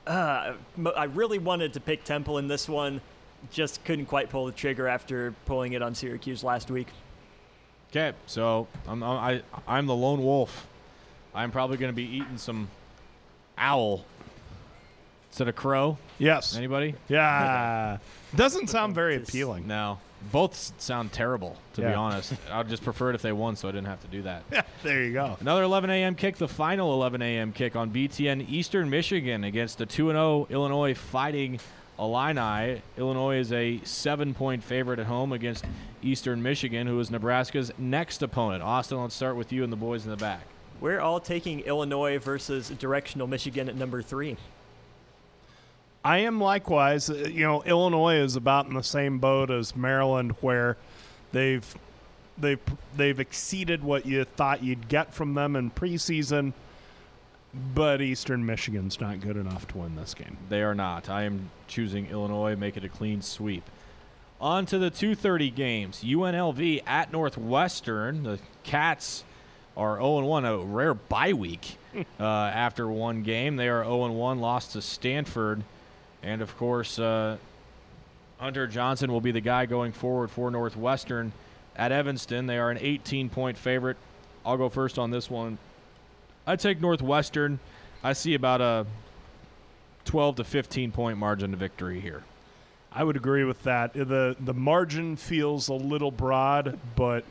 uh, 0.08 0.54
m- 0.76 0.88
I 0.96 1.04
really 1.04 1.38
wanted 1.38 1.74
to 1.74 1.80
pick 1.80 2.04
Temple 2.04 2.38
in 2.38 2.48
this 2.48 2.68
one. 2.68 3.00
Just 3.50 3.84
couldn't 3.84 4.06
quite 4.06 4.30
pull 4.30 4.46
the 4.46 4.52
trigger 4.52 4.88
after 4.88 5.32
pulling 5.46 5.74
it 5.74 5.82
on 5.82 5.94
Syracuse 5.94 6.42
last 6.42 6.70
week. 6.70 6.88
Okay, 7.90 8.12
so 8.26 8.66
I'm 8.86 9.02
I 9.02 9.42
I'm 9.66 9.86
the 9.86 9.94
lone 9.94 10.22
wolf. 10.24 10.66
I'm 11.34 11.50
probably 11.52 11.76
going 11.76 11.92
to 11.92 11.96
be 11.96 12.04
eating 12.04 12.36
some 12.36 12.68
owl 13.56 14.04
instead 15.30 15.46
of 15.48 15.54
crow. 15.56 15.98
Yes. 16.18 16.56
Anybody? 16.56 16.94
Yeah. 17.08 17.98
Doesn't 18.34 18.68
sound 18.68 18.94
very 18.94 19.16
appealing. 19.16 19.66
No. 19.68 19.98
Both 20.32 20.72
sound 20.78 21.12
terrible, 21.12 21.56
to 21.74 21.80
be 21.80 21.86
honest. 21.86 22.34
I'd 22.50 22.68
just 22.68 22.82
prefer 22.82 23.10
it 23.10 23.14
if 23.14 23.22
they 23.22 23.32
won, 23.32 23.56
so 23.56 23.68
I 23.68 23.72
didn't 23.72 23.86
have 23.86 24.00
to 24.02 24.08
do 24.08 24.22
that. 24.22 24.66
there 24.82 25.04
you 25.04 25.12
go. 25.12 25.36
Another 25.40 25.62
11 25.62 25.90
a.m. 25.90 26.14
kick, 26.14 26.36
the 26.36 26.48
final 26.48 26.92
11 26.94 27.22
a.m. 27.22 27.52
kick 27.52 27.76
on 27.76 27.90
BTN 27.90 28.48
Eastern 28.48 28.90
Michigan 28.90 29.44
against 29.44 29.78
the 29.78 29.86
2 29.86 30.10
0 30.10 30.46
Illinois 30.50 30.94
Fighting 30.94 31.60
Illini. 31.98 32.82
Illinois 32.96 33.38
is 33.38 33.52
a 33.52 33.80
seven 33.84 34.34
point 34.34 34.62
favorite 34.62 34.98
at 34.98 35.06
home 35.06 35.32
against 35.32 35.64
Eastern 36.02 36.42
Michigan, 36.42 36.86
who 36.86 36.98
is 37.00 37.10
Nebraska's 37.10 37.72
next 37.78 38.22
opponent. 38.22 38.62
Austin, 38.62 39.00
let's 39.00 39.14
start 39.14 39.36
with 39.36 39.52
you 39.52 39.64
and 39.64 39.72
the 39.72 39.76
boys 39.76 40.04
in 40.04 40.10
the 40.10 40.16
back. 40.16 40.42
We're 40.80 41.00
all 41.00 41.18
taking 41.18 41.60
Illinois 41.60 42.18
versus 42.18 42.68
directional 42.70 43.26
Michigan 43.26 43.68
at 43.68 43.74
number 43.74 44.00
three. 44.00 44.36
I 46.08 46.18
am 46.20 46.40
likewise. 46.40 47.10
uh, 47.10 47.28
You 47.30 47.44
know, 47.44 47.62
Illinois 47.64 48.16
is 48.16 48.34
about 48.34 48.66
in 48.66 48.72
the 48.72 48.82
same 48.82 49.18
boat 49.18 49.50
as 49.50 49.76
Maryland, 49.76 50.32
where 50.40 50.78
they've 51.32 51.76
they've 52.38 52.60
they've 52.96 53.20
exceeded 53.20 53.84
what 53.84 54.06
you 54.06 54.24
thought 54.24 54.62
you'd 54.62 54.88
get 54.88 55.12
from 55.12 55.34
them 55.34 55.54
in 55.54 55.70
preseason, 55.70 56.54
but 57.74 58.00
Eastern 58.00 58.46
Michigan's 58.46 58.98
not 58.98 59.20
good 59.20 59.36
enough 59.36 59.68
to 59.68 59.78
win 59.78 59.96
this 59.96 60.14
game. 60.14 60.38
They 60.48 60.62
are 60.62 60.74
not. 60.74 61.10
I 61.10 61.24
am 61.24 61.50
choosing 61.66 62.06
Illinois, 62.06 62.56
make 62.56 62.78
it 62.78 62.84
a 62.84 62.88
clean 62.88 63.20
sweep. 63.20 63.64
On 64.40 64.64
to 64.64 64.78
the 64.78 64.90
2:30 64.90 65.54
games. 65.54 66.02
UNLV 66.02 66.80
at 66.86 67.12
Northwestern. 67.12 68.22
The 68.22 68.38
Cats 68.62 69.24
are 69.76 69.98
0-1, 69.98 70.46
a 70.46 70.56
rare 70.64 70.94
bye 70.94 71.34
week 71.34 71.76
uh, 72.18 72.24
after 72.24 72.88
one 72.88 73.22
game. 73.22 73.56
They 73.56 73.68
are 73.68 73.84
0-1, 73.84 74.40
lost 74.40 74.72
to 74.72 74.80
Stanford, 74.80 75.64
and 76.22 76.42
of 76.42 76.56
course, 76.56 76.98
uh, 76.98 77.36
Hunter 78.38 78.66
Johnson 78.66 79.12
will 79.12 79.20
be 79.20 79.32
the 79.32 79.40
guy 79.40 79.66
going 79.66 79.92
forward 79.92 80.30
for 80.30 80.50
Northwestern 80.50 81.32
at 81.76 81.92
Evanston. 81.92 82.46
They 82.46 82.58
are 82.58 82.70
an 82.70 82.78
18-point 82.78 83.58
favorite. 83.58 83.96
I'll 84.44 84.56
go 84.56 84.68
first 84.68 84.98
on 84.98 85.10
this 85.10 85.30
one. 85.30 85.58
I 86.46 86.56
take 86.56 86.80
Northwestern. 86.80 87.58
I 88.02 88.12
see 88.12 88.34
about 88.34 88.60
a 88.60 88.86
12 90.04 90.36
to 90.36 90.44
15 90.44 90.92
point 90.92 91.18
margin 91.18 91.52
of 91.52 91.60
victory 91.60 92.00
here. 92.00 92.22
I 92.90 93.04
would 93.04 93.16
agree 93.16 93.44
with 93.44 93.64
that. 93.64 93.92
the 93.92 94.36
The 94.40 94.54
margin 94.54 95.16
feels 95.16 95.68
a 95.68 95.74
little 95.74 96.10
broad, 96.10 96.78
but 96.96 97.24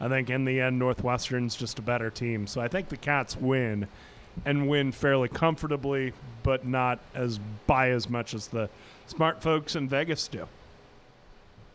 I 0.00 0.08
think 0.08 0.28
in 0.28 0.44
the 0.44 0.60
end, 0.60 0.78
Northwestern's 0.78 1.56
just 1.56 1.78
a 1.78 1.82
better 1.82 2.10
team. 2.10 2.46
So 2.46 2.60
I 2.60 2.68
think 2.68 2.88
the 2.88 2.96
Cats 2.96 3.36
win 3.36 3.88
and 4.44 4.68
win 4.68 4.92
fairly 4.92 5.28
comfortably, 5.28 6.12
but 6.42 6.66
not 6.66 6.98
as 7.14 7.38
by 7.66 7.90
as 7.90 8.08
much 8.08 8.34
as 8.34 8.48
the 8.48 8.68
smart 9.06 9.42
folks 9.42 9.76
in 9.76 9.88
Vegas 9.88 10.28
do. 10.28 10.46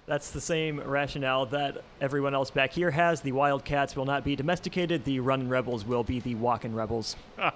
That's 0.06 0.32
the 0.32 0.42
same 0.42 0.82
rationale 0.82 1.46
that 1.48 1.82
everyone 2.02 2.34
else 2.34 2.52
back 2.52 2.74
here 2.74 2.92
has. 2.92 3.22
The 3.22 3.32
Wildcats 3.32 3.96
will 3.96 4.06
not 4.06 4.26
be 4.26 4.36
domesticated. 4.36 5.06
The 5.06 5.22
Running 5.22 5.48
Rebels 5.48 5.86
will 5.86 6.04
be 6.04 6.20
the 6.20 6.36
Walking 6.36 6.74
Rebels. 6.74 7.16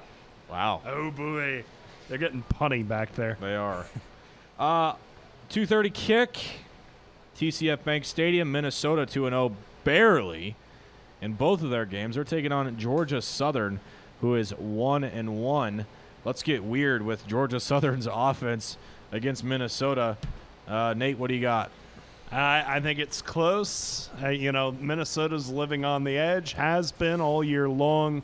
Wow. 0.49 0.82
Oh 0.86 1.12
boy, 1.12 1.66
they're 2.08 2.18
getting 2.18 2.41
punny 2.41 2.88
back 2.88 3.14
there. 3.16 3.38
They 3.41 3.55
are. 3.55 3.86
uh, 4.60 4.93
2:30 5.49 5.93
kick. 5.93 6.38
TCF 7.38 7.84
Bank 7.84 8.03
Stadium, 8.03 8.51
Minnesota 8.51 9.05
2 9.05 9.28
and 9.28 9.34
0, 9.34 9.55
barely. 9.84 10.55
In 11.22 11.34
both 11.34 11.62
of 11.62 11.70
their 11.70 11.86
games, 11.86 12.16
they're 12.16 12.24
taking 12.24 12.51
on 12.51 12.76
Georgia 12.78 13.22
Southern, 13.22 13.80
who 14.22 14.36
is 14.36 14.51
one 14.51 15.03
and 15.03 15.41
one. 15.41 15.86
Let's 16.26 16.43
get 16.43 16.63
weird 16.63 17.03
with 17.03 17.28
Georgia 17.28 17.59
Southern's 17.59 18.07
offense 18.11 18.78
against 19.11 19.43
Minnesota. 19.43 20.18
Uh, 20.68 20.93
Nate, 20.95 21.18
what 21.18 21.28
do 21.28 21.36
you 21.36 21.41
got? 21.41 21.72
I, 22.32 22.63
I 22.68 22.80
think 22.82 22.99
it's 22.99 23.22
close. 23.22 24.09
Uh, 24.22 24.30
you 24.30 24.51
know, 24.51 24.72
Minnesota's 24.72 25.49
living 25.49 25.86
on 25.86 26.03
the 26.03 26.18
edge, 26.18 26.53
has 26.53 26.91
been 26.91 27.22
all 27.22 27.43
year 27.43 27.70
long. 27.70 28.24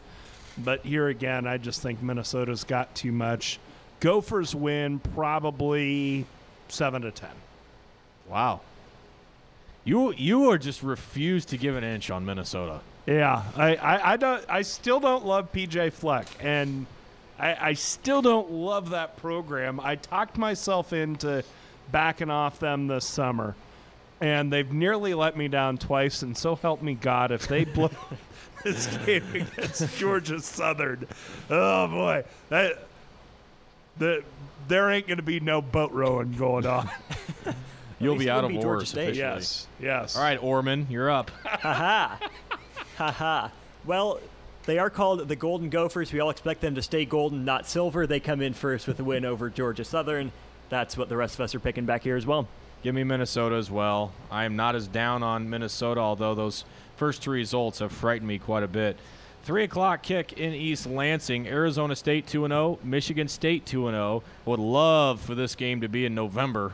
But 0.58 0.86
here 0.86 1.08
again, 1.08 1.48
I 1.48 1.58
just 1.58 1.82
think 1.82 2.02
Minnesota's 2.04 2.64
got 2.64 2.94
too 2.94 3.12
much. 3.12 3.60
Gophers 4.00 4.54
win 4.54 5.00
probably 5.00 6.26
seven 6.68 7.02
to 7.04 7.12
ten. 7.12 7.32
Wow. 8.30 8.62
You 9.86 10.14
you 10.14 10.50
are 10.52 10.58
just 10.58 10.84
refused 10.84 11.50
to 11.50 11.58
give 11.58 11.76
an 11.76 11.84
inch 11.84 12.10
on 12.12 12.26
Minnesota. 12.26 12.82
Yeah, 13.06 13.44
I, 13.56 13.76
I, 13.76 14.14
I 14.14 14.18
don't. 14.18 14.44
I 14.48 14.62
still 14.62 15.00
don't 15.00 15.26
love 15.26 15.52
PJ 15.52 15.92
Fleck, 15.92 16.28
and 16.40 16.86
I, 17.38 17.70
I 17.70 17.74
still 17.74 18.22
don't 18.22 18.50
love 18.52 18.92
that 18.92 19.18
program. 19.18 19.80
I 19.82 19.96
talked 19.96 20.38
myself 20.38 20.94
into 20.94 21.44
backing 21.92 22.30
off 22.30 22.60
them 22.60 22.88
this 22.88 23.06
summer, 23.06 23.56
and 24.22 24.54
they've 24.54 24.72
nearly 24.72 25.14
let 25.14 25.36
me 25.36 25.50
down 25.50 25.78
twice. 25.78 26.22
And 26.22 26.38
so 26.38 26.56
help 26.56 26.82
me 26.82 26.94
God, 26.94 27.32
if 27.32 27.48
they 27.48 27.66
blow 27.66 27.92
this 28.64 28.88
game 29.06 29.26
against 29.34 29.98
Georgia 29.98 30.40
Southern, 30.40 31.06
oh 31.50 31.88
boy, 31.88 32.24
that 32.50 32.88
the 33.98 34.24
there 34.70 34.90
ain't 34.90 35.08
going 35.08 35.18
to 35.18 35.24
be 35.24 35.42
no 35.42 35.62
boat 35.62 35.92
rowing 35.92 36.32
going 36.34 36.66
on. 36.66 36.90
You'll 38.00 38.18
be 38.18 38.30
out 38.30 38.44
of 38.44 38.50
be 38.50 38.60
Georgia 38.60 38.86
State. 38.86 39.02
officially. 39.10 39.20
yes, 39.20 39.68
yes. 39.80 40.16
All 40.16 40.24
right, 40.24 40.42
Orman, 40.42 40.88
you're 40.90 41.10
up. 41.10 41.32
Haha. 42.98 43.12
Haha. 43.12 43.50
Well, 43.86 44.20
they 44.66 44.80
are 44.80 44.90
called 44.90 45.28
the 45.28 45.36
Golden 45.36 45.70
Gophers. 45.70 46.14
We 46.14 46.20
all 46.20 46.30
expect 46.30 46.62
them 46.62 46.76
to 46.76 46.82
stay 46.82 47.06
golden, 47.06 47.44
not 47.44 47.68
silver. 47.68 48.08
They 48.08 48.20
come 48.20 48.42
in 48.42 48.54
first 48.54 48.88
with 48.88 49.00
a 49.00 49.04
win 49.04 49.26
over 49.26 49.50
Georgia 49.50 49.84
Southern. 49.84 50.32
That's 50.70 50.98
what 50.98 51.10
the 51.10 51.18
rest 51.18 51.36
of 51.36 51.42
us 51.42 51.54
are 51.54 51.60
picking 51.60 51.86
back 51.86 52.04
here 52.04 52.16
as 52.16 52.26
well. 52.26 52.48
Give 52.82 52.96
me 52.96 53.04
Minnesota 53.04 53.56
as 53.56 53.70
well. 53.70 54.12
I 54.32 54.46
am 54.46 54.56
not 54.56 54.76
as 54.76 54.88
down 54.88 55.24
on 55.24 55.50
Minnesota, 55.50 56.00
although 56.00 56.36
those 56.36 56.66
first 56.96 57.24
two 57.24 57.32
results 57.32 57.80
have 57.80 57.92
frightened 57.92 58.28
me 58.28 58.40
quite 58.40 58.64
a 58.64 58.68
bit. 58.68 58.98
Three 59.44 59.66
o'clock 59.66 60.04
kick 60.04 60.34
in 60.34 60.54
East 60.54 60.88
Lansing. 60.88 61.48
Arizona 61.48 61.96
State 61.96 62.28
2 62.28 62.48
0. 62.48 62.80
Michigan 62.84 63.28
State 63.28 63.66
2 63.66 63.90
0. 63.90 64.24
Would 64.46 64.60
love 64.60 65.20
for 65.20 65.36
this 65.36 65.56
game 65.56 65.82
to 65.82 65.90
be 65.90 66.06
in 66.06 66.16
November 66.16 66.74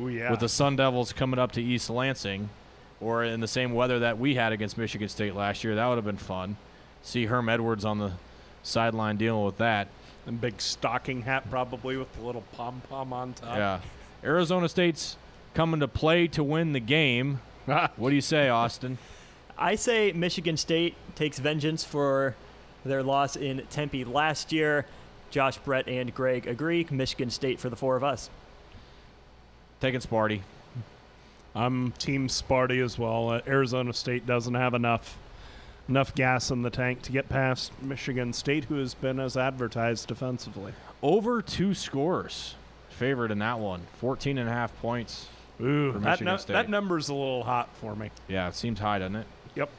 Ooh, 0.00 0.08
yeah. 0.08 0.30
with 0.30 0.40
the 0.40 0.48
Sun 0.48 0.76
Devils 0.76 1.12
coming 1.12 1.38
up 1.38 1.52
to 1.52 1.62
East 1.62 1.88
Lansing 1.88 2.48
or 3.00 3.24
in 3.24 3.40
the 3.40 3.48
same 3.48 3.72
weather 3.74 4.00
that 4.00 4.18
we 4.18 4.34
had 4.34 4.52
against 4.52 4.76
Michigan 4.78 5.08
State 5.08 5.34
last 5.34 5.62
year. 5.64 5.74
That 5.74 5.86
would 5.86 5.96
have 5.96 6.04
been 6.04 6.16
fun. 6.16 6.56
See 7.02 7.26
Herm 7.26 7.48
Edwards 7.48 7.84
on 7.84 7.98
the 7.98 8.12
sideline 8.62 9.16
dealing 9.16 9.44
with 9.44 9.58
that. 9.58 9.88
and 10.26 10.40
big 10.40 10.60
stocking 10.60 11.22
hat, 11.22 11.48
probably 11.50 11.96
with 11.96 12.12
the 12.16 12.22
little 12.22 12.42
pom 12.52 12.82
pom 12.90 13.12
on 13.12 13.32
top. 13.34 13.56
Yeah. 13.56 13.80
Arizona 14.24 14.68
State's 14.68 15.16
coming 15.54 15.80
to 15.80 15.88
play 15.88 16.26
to 16.28 16.42
win 16.44 16.72
the 16.72 16.80
game. 16.80 17.40
What 17.96 18.08
do 18.10 18.14
you 18.14 18.20
say, 18.22 18.48
Austin? 18.48 18.96
I 19.58 19.74
say 19.74 20.12
Michigan 20.12 20.56
State 20.56 20.94
takes 21.14 21.38
vengeance 21.38 21.84
for 21.84 22.34
their 22.84 23.02
loss 23.02 23.36
in 23.36 23.62
Tempe 23.70 24.04
last 24.04 24.52
year. 24.52 24.86
Josh, 25.30 25.58
Brett, 25.58 25.86
and 25.86 26.14
Greg 26.14 26.46
agree. 26.46 26.86
Michigan 26.90 27.28
State 27.30 27.60
for 27.60 27.68
the 27.68 27.76
four 27.76 27.96
of 27.96 28.02
us. 28.04 28.30
Taking 29.80 30.00
Sparty. 30.00 30.40
I'm 31.54 31.92
Team 31.92 32.28
Sparty 32.28 32.82
as 32.84 32.98
well. 32.98 33.30
Uh, 33.30 33.40
Arizona 33.46 33.92
State 33.92 34.26
doesn't 34.26 34.54
have 34.54 34.74
enough 34.74 35.18
enough 35.88 36.14
gas 36.14 36.50
in 36.50 36.62
the 36.62 36.70
tank 36.70 37.00
to 37.02 37.12
get 37.12 37.28
past 37.28 37.72
Michigan 37.82 38.32
State, 38.32 38.64
who 38.64 38.76
has 38.76 38.92
been 38.94 39.18
as 39.18 39.36
advertised 39.36 40.06
defensively. 40.06 40.72
Over 41.02 41.40
two 41.40 41.72
scores. 41.74 42.54
Favored 42.90 43.30
in 43.30 43.38
that 43.38 43.58
one. 43.58 43.82
14 44.00 44.38
and 44.38 44.48
a 44.48 44.52
half 44.52 44.76
points. 44.80 45.28
Ooh, 45.60 45.92
that, 46.00 46.20
nu- 46.20 46.36
that 46.48 46.68
number's 46.68 47.08
a 47.08 47.14
little 47.14 47.44
hot 47.44 47.68
for 47.76 47.96
me. 47.96 48.10
Yeah, 48.28 48.48
it 48.48 48.54
seems 48.54 48.78
high, 48.80 48.98
doesn't 48.98 49.16
it? 49.16 49.26
Yep. 49.54 49.70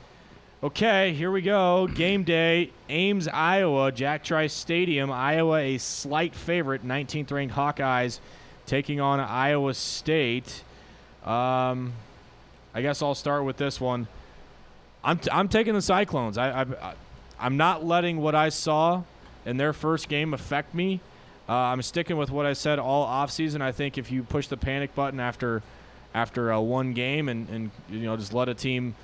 Okay, 0.63 1.13
here 1.13 1.31
we 1.31 1.41
go. 1.41 1.87
Game 1.87 2.23
day, 2.23 2.71
Ames, 2.89 3.27
Iowa, 3.29 3.91
Jack 3.91 4.23
Trice 4.23 4.53
Stadium. 4.53 5.09
Iowa, 5.11 5.57
a 5.57 5.77
slight 5.77 6.35
favorite. 6.35 6.85
19th 6.85 7.31
ranked 7.31 7.55
Hawkeyes 7.55 8.19
taking 8.65 8.99
on 8.99 9.19
Iowa 9.19 9.73
State. 9.73 10.63
Um, 11.25 11.93
I 12.73 12.81
guess 12.81 13.01
I'll 13.01 13.15
start 13.15 13.43
with 13.45 13.57
this 13.57 13.79
one. 13.81 14.07
I'm, 15.03 15.17
t- 15.17 15.29
I'm 15.31 15.47
taking 15.47 15.73
the 15.73 15.81
Cyclones. 15.81 16.37
I, 16.37 16.61
I, 16.61 16.93
I'm 17.39 17.57
not 17.57 17.85
letting 17.85 18.17
what 18.21 18.35
I 18.35 18.49
saw 18.49 19.03
in 19.45 19.57
their 19.57 19.73
first 19.73 20.09
game 20.09 20.33
affect 20.33 20.73
me. 20.73 20.99
Uh, 21.47 21.53
I'm 21.53 21.81
sticking 21.81 22.17
with 22.17 22.29
what 22.29 22.45
I 22.45 22.53
said 22.53 22.77
all 22.79 23.07
offseason. 23.07 23.61
I 23.61 23.71
think 23.71 23.97
if 23.97 24.11
you 24.11 24.23
push 24.23 24.47
the 24.47 24.57
panic 24.57 24.93
button 24.93 25.19
after 25.19 25.63
after 26.13 26.51
uh, 26.51 26.59
one 26.59 26.93
game 26.93 27.29
and, 27.29 27.47
and 27.49 27.71
you 27.89 27.99
know 27.99 28.17
just 28.17 28.33
let 28.33 28.49
a 28.49 28.53
team 28.53 28.95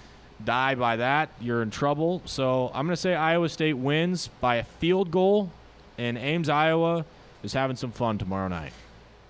die 0.43 0.75
by 0.75 0.97
that, 0.97 1.29
you're 1.39 1.61
in 1.61 1.71
trouble. 1.71 2.21
So 2.25 2.67
I'm 2.73 2.85
going 2.85 2.95
to 2.95 3.01
say 3.01 3.15
Iowa 3.15 3.49
State 3.49 3.73
wins 3.73 4.29
by 4.41 4.55
a 4.55 4.63
field 4.63 5.11
goal, 5.11 5.51
and 5.97 6.17
Ames, 6.17 6.49
Iowa 6.49 7.05
is 7.41 7.53
having 7.53 7.77
some 7.77 7.91
fun 7.91 8.17
tomorrow 8.17 8.47
night. 8.47 8.73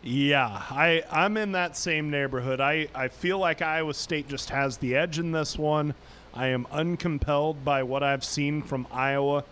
Yeah, 0.07 0.61
I, 0.69 1.03
I'm 1.11 1.35
in 1.35 1.53
that 1.53 1.75
same 1.75 2.11
neighborhood. 2.11 2.61
I, 2.61 2.87
I 2.93 3.07
feel 3.07 3.39
like 3.39 3.63
Iowa 3.63 3.95
State 3.95 4.27
just 4.27 4.51
has 4.51 4.77
the 4.77 4.95
edge 4.95 5.17
in 5.17 5.31
this 5.31 5.57
one. 5.57 5.95
I 6.31 6.49
am 6.49 6.67
uncompelled 6.71 7.65
by 7.65 7.81
what 7.81 8.03
I've 8.03 8.23
seen 8.23 8.61
from 8.61 8.85
Iowa 8.91 9.43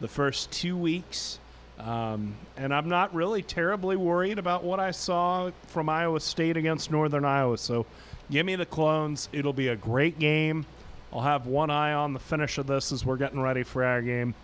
the 0.00 0.08
first 0.08 0.50
two 0.50 0.76
weeks. 0.76 1.38
Um, 1.78 2.34
and 2.56 2.74
I'm 2.74 2.88
not 2.88 3.14
really 3.14 3.40
terribly 3.40 3.94
worried 3.94 4.40
about 4.40 4.64
what 4.64 4.80
I 4.80 4.90
saw 4.90 5.52
from 5.68 5.88
Iowa 5.88 6.18
State 6.18 6.56
against 6.56 6.90
Northern 6.90 7.24
Iowa. 7.24 7.56
So 7.56 7.86
give 8.32 8.44
me 8.44 8.56
the 8.56 8.66
clones. 8.66 9.28
It'll 9.32 9.52
be 9.52 9.68
a 9.68 9.76
great 9.76 10.18
game. 10.18 10.66
I'll 11.12 11.20
have 11.20 11.46
one 11.46 11.70
eye 11.70 11.92
on 11.92 12.14
the 12.14 12.20
finish 12.20 12.58
of 12.58 12.66
this 12.66 12.90
as 12.90 13.06
we're 13.06 13.16
getting 13.16 13.40
ready 13.40 13.62
for 13.62 13.84
our 13.84 14.02
game. 14.02 14.34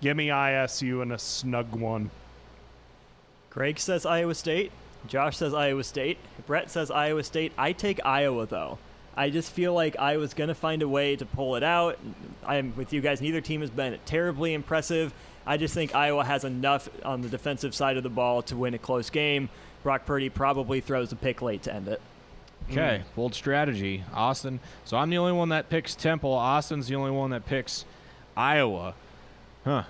Give 0.00 0.16
me 0.16 0.28
ISU 0.28 1.02
in 1.02 1.12
a 1.12 1.18
snug 1.18 1.72
one. 1.72 2.10
Greg 3.50 3.78
says 3.78 4.06
Iowa 4.06 4.34
State. 4.34 4.72
Josh 5.06 5.36
says 5.36 5.54
Iowa 5.54 5.84
State. 5.84 6.18
Brett 6.46 6.70
says 6.70 6.90
Iowa 6.90 7.22
State. 7.22 7.52
I 7.56 7.72
take 7.72 8.04
Iowa, 8.04 8.46
though. 8.46 8.78
I 9.16 9.30
just 9.30 9.52
feel 9.52 9.74
like 9.74 9.98
Iowa's 9.98 10.34
going 10.34 10.48
to 10.48 10.54
find 10.54 10.82
a 10.82 10.88
way 10.88 11.16
to 11.16 11.26
pull 11.26 11.56
it 11.56 11.62
out. 11.62 11.98
I'm 12.46 12.74
with 12.76 12.92
you 12.92 13.00
guys. 13.00 13.20
Neither 13.20 13.40
team 13.40 13.60
has 13.60 13.70
been 13.70 13.98
terribly 14.06 14.54
impressive. 14.54 15.12
I 15.46 15.56
just 15.56 15.74
think 15.74 15.94
Iowa 15.94 16.24
has 16.24 16.44
enough 16.44 16.88
on 17.04 17.22
the 17.22 17.28
defensive 17.28 17.74
side 17.74 17.96
of 17.96 18.02
the 18.02 18.08
ball 18.08 18.42
to 18.42 18.56
win 18.56 18.74
a 18.74 18.78
close 18.78 19.10
game. 19.10 19.48
Brock 19.82 20.06
Purdy 20.06 20.28
probably 20.28 20.80
throws 20.80 21.12
a 21.12 21.16
pick 21.16 21.42
late 21.42 21.62
to 21.64 21.74
end 21.74 21.88
it. 21.88 22.00
Okay, 22.70 23.02
bold 23.16 23.34
strategy, 23.34 24.04
Austin. 24.14 24.60
So 24.84 24.96
I'm 24.96 25.10
the 25.10 25.18
only 25.18 25.32
one 25.32 25.48
that 25.48 25.68
picks 25.68 25.94
Temple. 25.94 26.32
Austin's 26.32 26.86
the 26.86 26.94
only 26.94 27.10
one 27.10 27.30
that 27.30 27.46
picks 27.46 27.84
Iowa. 28.36 28.94
Huh? 29.64 29.82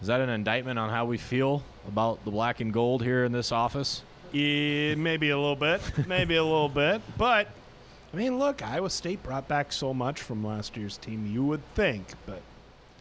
Is 0.00 0.08
that 0.08 0.20
an 0.20 0.28
indictment 0.28 0.78
on 0.78 0.90
how 0.90 1.04
we 1.04 1.18
feel 1.18 1.62
about 1.86 2.24
the 2.24 2.30
black 2.30 2.60
and 2.60 2.72
gold 2.72 3.02
here 3.02 3.24
in 3.24 3.32
this 3.32 3.52
office? 3.52 4.02
Yeah, 4.36 4.94
maybe 4.96 5.30
a 5.30 5.36
little 5.38 5.56
bit, 5.56 5.80
maybe 6.06 6.36
a 6.36 6.44
little 6.44 6.68
bit, 6.68 7.00
but 7.18 7.48
I 8.12 8.16
mean, 8.16 8.38
look, 8.38 8.62
Iowa 8.62 8.90
State 8.90 9.22
brought 9.22 9.48
back 9.48 9.72
so 9.72 9.92
much 9.94 10.20
from 10.20 10.44
last 10.44 10.76
year's 10.76 10.96
team. 10.98 11.26
You 11.32 11.44
would 11.44 11.62
think, 11.74 12.06
but 12.26 12.42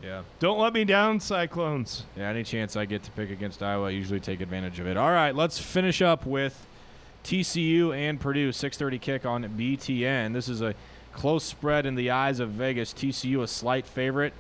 Yeah. 0.04 0.22
don't 0.40 0.60
let 0.60 0.74
me 0.74 0.84
down, 0.86 1.20
Cyclones. 1.20 2.04
Yeah, 2.18 2.30
any 2.30 2.44
chance 2.44 2.76
I 2.76 2.86
get 2.86 3.04
to 3.04 3.12
pick 3.12 3.30
against 3.30 3.62
Iowa, 3.62 3.88
I 3.88 3.92
usually 3.92 4.20
take 4.20 4.42
advantage 4.42 4.80
of 4.80 4.88
it. 4.88 4.98
All 4.98 5.12
right, 5.12 5.36
let's 5.36 5.60
finish 5.60 6.02
up 6.02 6.26
with 6.26 6.66
TCU 7.24 7.92
and 7.96 8.20
Purdue. 8.20 8.52
6:30 8.52 9.00
kick 9.00 9.26
on 9.26 9.44
BTN. 9.44 10.34
This 10.34 10.48
is 10.48 10.62
a 10.62 10.74
close 11.14 11.44
spread 11.44 11.86
in 11.86 11.96
the 11.96 12.12
eyes 12.12 12.40
of 12.40 12.50
Vegas. 12.52 12.94
TCU 12.94 13.42
a 13.42 13.48
slight 13.48 13.86
favorite. 13.88 14.34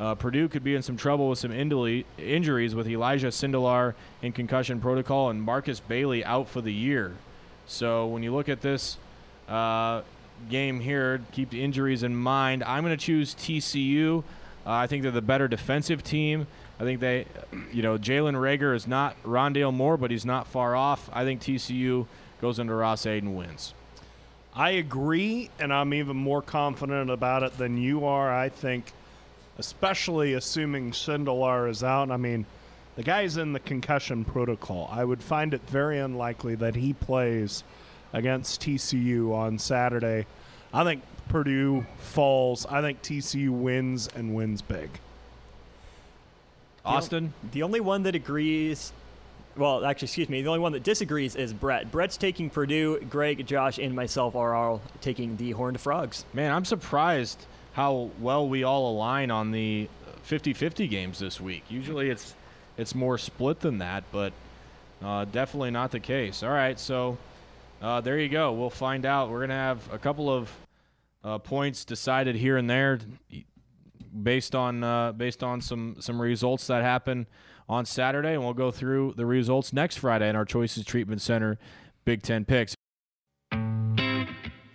Uh, 0.00 0.14
Purdue 0.14 0.48
could 0.48 0.62
be 0.62 0.74
in 0.74 0.82
some 0.82 0.96
trouble 0.96 1.28
with 1.28 1.38
some 1.40 1.52
injuries 1.52 2.74
with 2.74 2.88
Elijah 2.88 3.28
Sindelar 3.28 3.94
in 4.22 4.32
concussion 4.32 4.80
protocol 4.80 5.28
and 5.28 5.42
Markus 5.42 5.80
Bailey 5.80 6.24
out 6.24 6.48
for 6.48 6.60
the 6.60 6.72
year. 6.72 7.16
So 7.66 8.06
when 8.06 8.22
you 8.22 8.32
look 8.32 8.48
at 8.48 8.60
this 8.60 8.96
uh, 9.48 10.02
game 10.48 10.80
here, 10.80 11.20
keep 11.32 11.50
the 11.50 11.62
injuries 11.62 12.02
in 12.02 12.14
mind. 12.14 12.62
I'm 12.62 12.84
going 12.84 12.96
to 12.96 13.04
choose 13.04 13.34
TCU. 13.34 14.20
Uh, 14.20 14.22
I 14.70 14.86
think 14.86 15.02
they're 15.02 15.10
the 15.10 15.20
better 15.20 15.48
defensive 15.48 16.04
team. 16.04 16.46
I 16.78 16.84
think 16.84 17.00
they, 17.00 17.26
you 17.72 17.82
know, 17.82 17.98
Jalen 17.98 18.34
Reagor 18.34 18.74
is 18.74 18.86
not 18.86 19.20
Rondale 19.24 19.74
Moore, 19.74 19.96
but 19.96 20.12
he's 20.12 20.24
not 20.24 20.46
far 20.46 20.76
off. 20.76 21.10
I 21.12 21.24
think 21.24 21.40
TCU 21.40 22.06
goes 22.40 22.60
into 22.60 22.74
Ross-Ade 22.74 23.24
and 23.24 23.36
wins. 23.36 23.74
I 24.54 24.70
agree, 24.70 25.50
and 25.58 25.72
I'm 25.72 25.92
even 25.92 26.16
more 26.16 26.42
confident 26.42 27.10
about 27.10 27.42
it 27.42 27.58
than 27.58 27.78
you 27.78 28.04
are. 28.04 28.32
I 28.32 28.48
think, 28.48 28.92
especially 29.58 30.34
assuming 30.34 30.92
Sindelar 30.92 31.68
is 31.68 31.82
out. 31.82 32.10
I 32.10 32.16
mean, 32.16 32.46
the 32.96 33.02
guy's 33.02 33.36
in 33.36 33.52
the 33.52 33.60
concussion 33.60 34.24
protocol. 34.24 34.88
I 34.90 35.04
would 35.04 35.22
find 35.22 35.52
it 35.52 35.62
very 35.68 35.98
unlikely 35.98 36.54
that 36.56 36.76
he 36.76 36.92
plays 36.92 37.64
against 38.12 38.60
TCU 38.62 39.32
on 39.34 39.58
Saturday. 39.58 40.26
I 40.72 40.84
think 40.84 41.02
Purdue 41.28 41.86
falls. 41.98 42.66
I 42.66 42.80
think 42.80 43.02
TCU 43.02 43.50
wins 43.50 44.08
and 44.14 44.34
wins 44.34 44.62
big. 44.62 44.90
Austin, 46.84 47.34
The 47.52 47.62
only 47.62 47.80
one 47.80 48.04
that 48.04 48.14
agrees, 48.14 48.92
well, 49.56 49.84
actually, 49.84 50.06
excuse 50.06 50.28
me, 50.30 50.40
the 50.40 50.48
only 50.48 50.60
one 50.60 50.72
that 50.72 50.82
disagrees 50.82 51.36
is 51.36 51.52
Brett. 51.52 51.92
Brett's 51.92 52.16
taking 52.16 52.48
Purdue. 52.48 52.98
Greg, 53.10 53.46
Josh, 53.46 53.78
and 53.78 53.94
myself 53.94 54.34
are 54.34 54.54
all 54.54 54.80
taking 55.02 55.36
the 55.36 55.50
Horned 55.50 55.80
Frogs. 55.80 56.24
man, 56.32 56.50
I'm 56.50 56.64
surprised 56.64 57.44
how 57.78 58.10
well 58.18 58.48
we 58.48 58.64
all 58.64 58.90
align 58.90 59.30
on 59.30 59.52
the 59.52 59.88
50-50 60.28 60.90
games 60.90 61.20
this 61.20 61.40
week. 61.40 61.62
Usually 61.68 62.10
it's 62.10 62.34
it's 62.76 62.92
more 62.92 63.16
split 63.18 63.60
than 63.60 63.78
that, 63.78 64.02
but 64.10 64.32
uh, 65.00 65.26
definitely 65.26 65.70
not 65.70 65.92
the 65.92 66.00
case. 66.00 66.42
All 66.42 66.50
right, 66.50 66.76
so 66.76 67.18
uh, 67.80 68.00
there 68.00 68.18
you 68.18 68.28
go. 68.28 68.52
We'll 68.52 68.68
find 68.68 69.06
out. 69.06 69.30
We're 69.30 69.42
gonna 69.42 69.54
have 69.54 69.92
a 69.92 69.98
couple 69.98 70.28
of 70.28 70.50
uh, 71.22 71.38
points 71.38 71.84
decided 71.84 72.34
here 72.34 72.56
and 72.56 72.68
there 72.68 72.98
based 74.24 74.56
on 74.56 74.82
uh, 74.82 75.12
based 75.12 75.44
on 75.44 75.60
some 75.60 75.98
some 76.00 76.20
results 76.20 76.66
that 76.66 76.82
happen 76.82 77.28
on 77.68 77.86
Saturday, 77.86 78.34
and 78.34 78.42
we'll 78.42 78.54
go 78.54 78.72
through 78.72 79.14
the 79.16 79.24
results 79.24 79.72
next 79.72 79.98
Friday 79.98 80.28
in 80.28 80.34
our 80.34 80.44
Choices 80.44 80.84
Treatment 80.84 81.20
Center 81.20 81.58
Big 82.04 82.22
Ten 82.22 82.44
picks. 82.44 82.77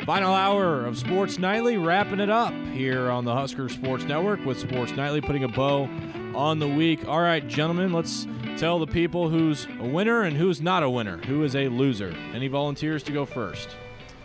Final 0.06 0.34
hour 0.34 0.86
of 0.86 0.97
Sports 0.97 1.39
Nightly, 1.39 1.78
wrapping 1.78 2.20
it 2.20 2.30
up 2.30 2.54
here 2.74 3.10
on 3.10 3.24
the 3.24 3.34
Husker 3.34 3.70
Sports 3.70 4.04
Network 4.04 4.43
with 4.45 4.60
Sports 4.60 4.91
Nightly, 4.91 5.22
putting 5.22 5.45
a 5.45 5.47
bow 5.47 5.88
on 6.36 6.60
the 6.60 6.68
week. 6.68 7.08
All 7.08 7.22
right, 7.22 7.47
gentlemen, 7.47 7.93
let's 7.93 8.28
tell 8.58 8.80
the 8.80 8.88
people 8.88 9.30
who's 9.30 9.66
a 9.80 9.88
winner 9.88 10.24
and 10.24 10.36
who's 10.36 10.60
not 10.60 10.84
a 10.84 10.89
winner, 10.89 11.20
who 11.20 11.45
is 11.45 11.56
a 11.56 11.70
loser. 11.70 12.14
Any 12.34 12.49
volunteers 12.49 13.01
to 13.04 13.14
go 13.14 13.26
first? 13.26 13.70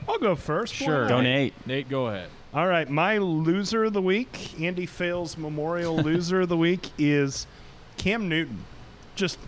I'll 0.08 0.18
go 0.18 0.34
first. 0.34 0.74
Sure. 0.74 1.02
not? 1.02 1.10
Donate. 1.10 1.54
Nate, 1.64 1.88
go 1.88 2.08
ahead. 2.08 2.28
All 2.52 2.66
right, 2.66 2.90
my 2.90 3.18
loser 3.18 3.84
of 3.84 3.92
the 3.92 4.02
week, 4.02 4.60
Andy 4.60 4.84
Fales 4.86 5.38
Memorial 5.38 5.96
Loser 6.02 6.40
of 6.40 6.48
the 6.48 6.56
Week 6.56 6.90
is 6.98 7.46
Cam 7.98 8.28
Newton. 8.28 8.64
Just 9.14 9.38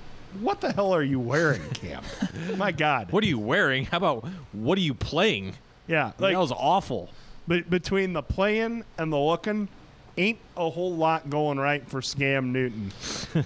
what 0.41 0.61
the 0.61 0.71
hell 0.71 0.95
are 0.95 1.03
you 1.03 1.19
wearing, 1.19 1.63
Cam? 1.71 2.05
My 2.57 2.71
God. 2.71 3.11
What 3.11 3.25
are 3.25 3.27
you 3.27 3.39
wearing? 3.41 3.87
How 3.87 3.97
about 3.97 4.25
what 4.53 4.79
are 4.79 4.83
you 4.83 4.95
playing? 4.95 5.55
Yeah, 5.87 6.13
like 6.19 6.35
that 6.35 6.39
was 6.41 6.53
awful. 6.53 7.11
be- 7.49 7.63
between 7.63 8.13
the 8.13 8.23
playing 8.23 8.85
and 8.99 9.13
the 9.13 9.19
looking, 9.19 9.69
ain't 10.17 10.39
a 10.57 10.71
whole 10.71 10.95
lot 10.95 11.29
going 11.31 11.59
right 11.59 11.87
for 11.89 12.01
Scam 12.01 12.47
Newton. 12.53 12.93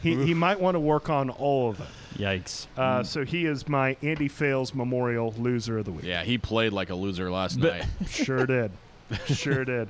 he, 0.02 0.14
he 0.26 0.34
might 0.34 0.60
want 0.60 0.74
to 0.74 0.80
work 0.80 1.08
on 1.10 1.30
all 1.30 1.70
of 1.70 1.80
it. 1.80 1.86
Yikes. 2.18 2.66
Uh, 2.76 3.02
So 3.02 3.24
he 3.24 3.44
is 3.46 3.68
my 3.68 3.96
Andy 4.02 4.28
Fales 4.28 4.72
Memorial 4.74 5.34
Loser 5.38 5.78
of 5.78 5.84
the 5.84 5.90
Week. 5.92 6.04
Yeah, 6.04 6.22
he 6.22 6.38
played 6.38 6.72
like 6.72 6.90
a 6.90 6.94
loser 6.94 7.30
last 7.30 7.56
night. 7.58 7.84
Sure 8.08 8.46
did. 8.46 8.70
Sure 9.26 9.64
did. 9.64 9.88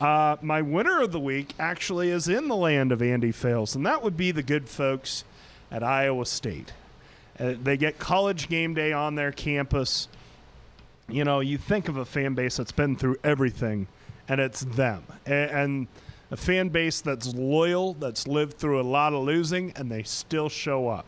Uh, 0.00 0.36
my 0.42 0.60
winner 0.62 1.00
of 1.02 1.12
the 1.12 1.20
week 1.20 1.52
actually 1.58 2.10
is 2.10 2.28
in 2.28 2.48
the 2.48 2.56
land 2.56 2.92
of 2.92 3.00
Andy 3.00 3.32
Fales, 3.32 3.74
and 3.74 3.86
that 3.86 4.02
would 4.02 4.16
be 4.16 4.30
the 4.32 4.42
good 4.42 4.68
folks 4.68 5.24
at 5.70 5.82
Iowa 5.82 6.26
State. 6.26 6.72
Uh, 7.38 7.54
they 7.62 7.76
get 7.76 7.98
college 7.98 8.48
game 8.48 8.74
day 8.74 8.92
on 8.92 9.14
their 9.14 9.32
campus. 9.32 10.08
You 11.08 11.24
know, 11.24 11.40
you 11.40 11.58
think 11.58 11.88
of 11.88 11.96
a 11.96 12.04
fan 12.04 12.34
base 12.34 12.56
that's 12.56 12.72
been 12.72 12.96
through 12.96 13.16
everything, 13.22 13.86
and 14.28 14.40
it's 14.40 14.60
them. 14.60 15.04
A- 15.26 15.30
And 15.54 15.86
a 16.30 16.36
fan 16.36 16.70
base 16.70 17.00
that's 17.00 17.34
loyal, 17.34 17.94
that's 17.94 18.26
lived 18.26 18.54
through 18.58 18.80
a 18.80 18.82
lot 18.82 19.12
of 19.12 19.22
losing, 19.22 19.72
and 19.76 19.90
they 19.90 20.02
still 20.02 20.48
show 20.48 20.88
up. 20.88 21.06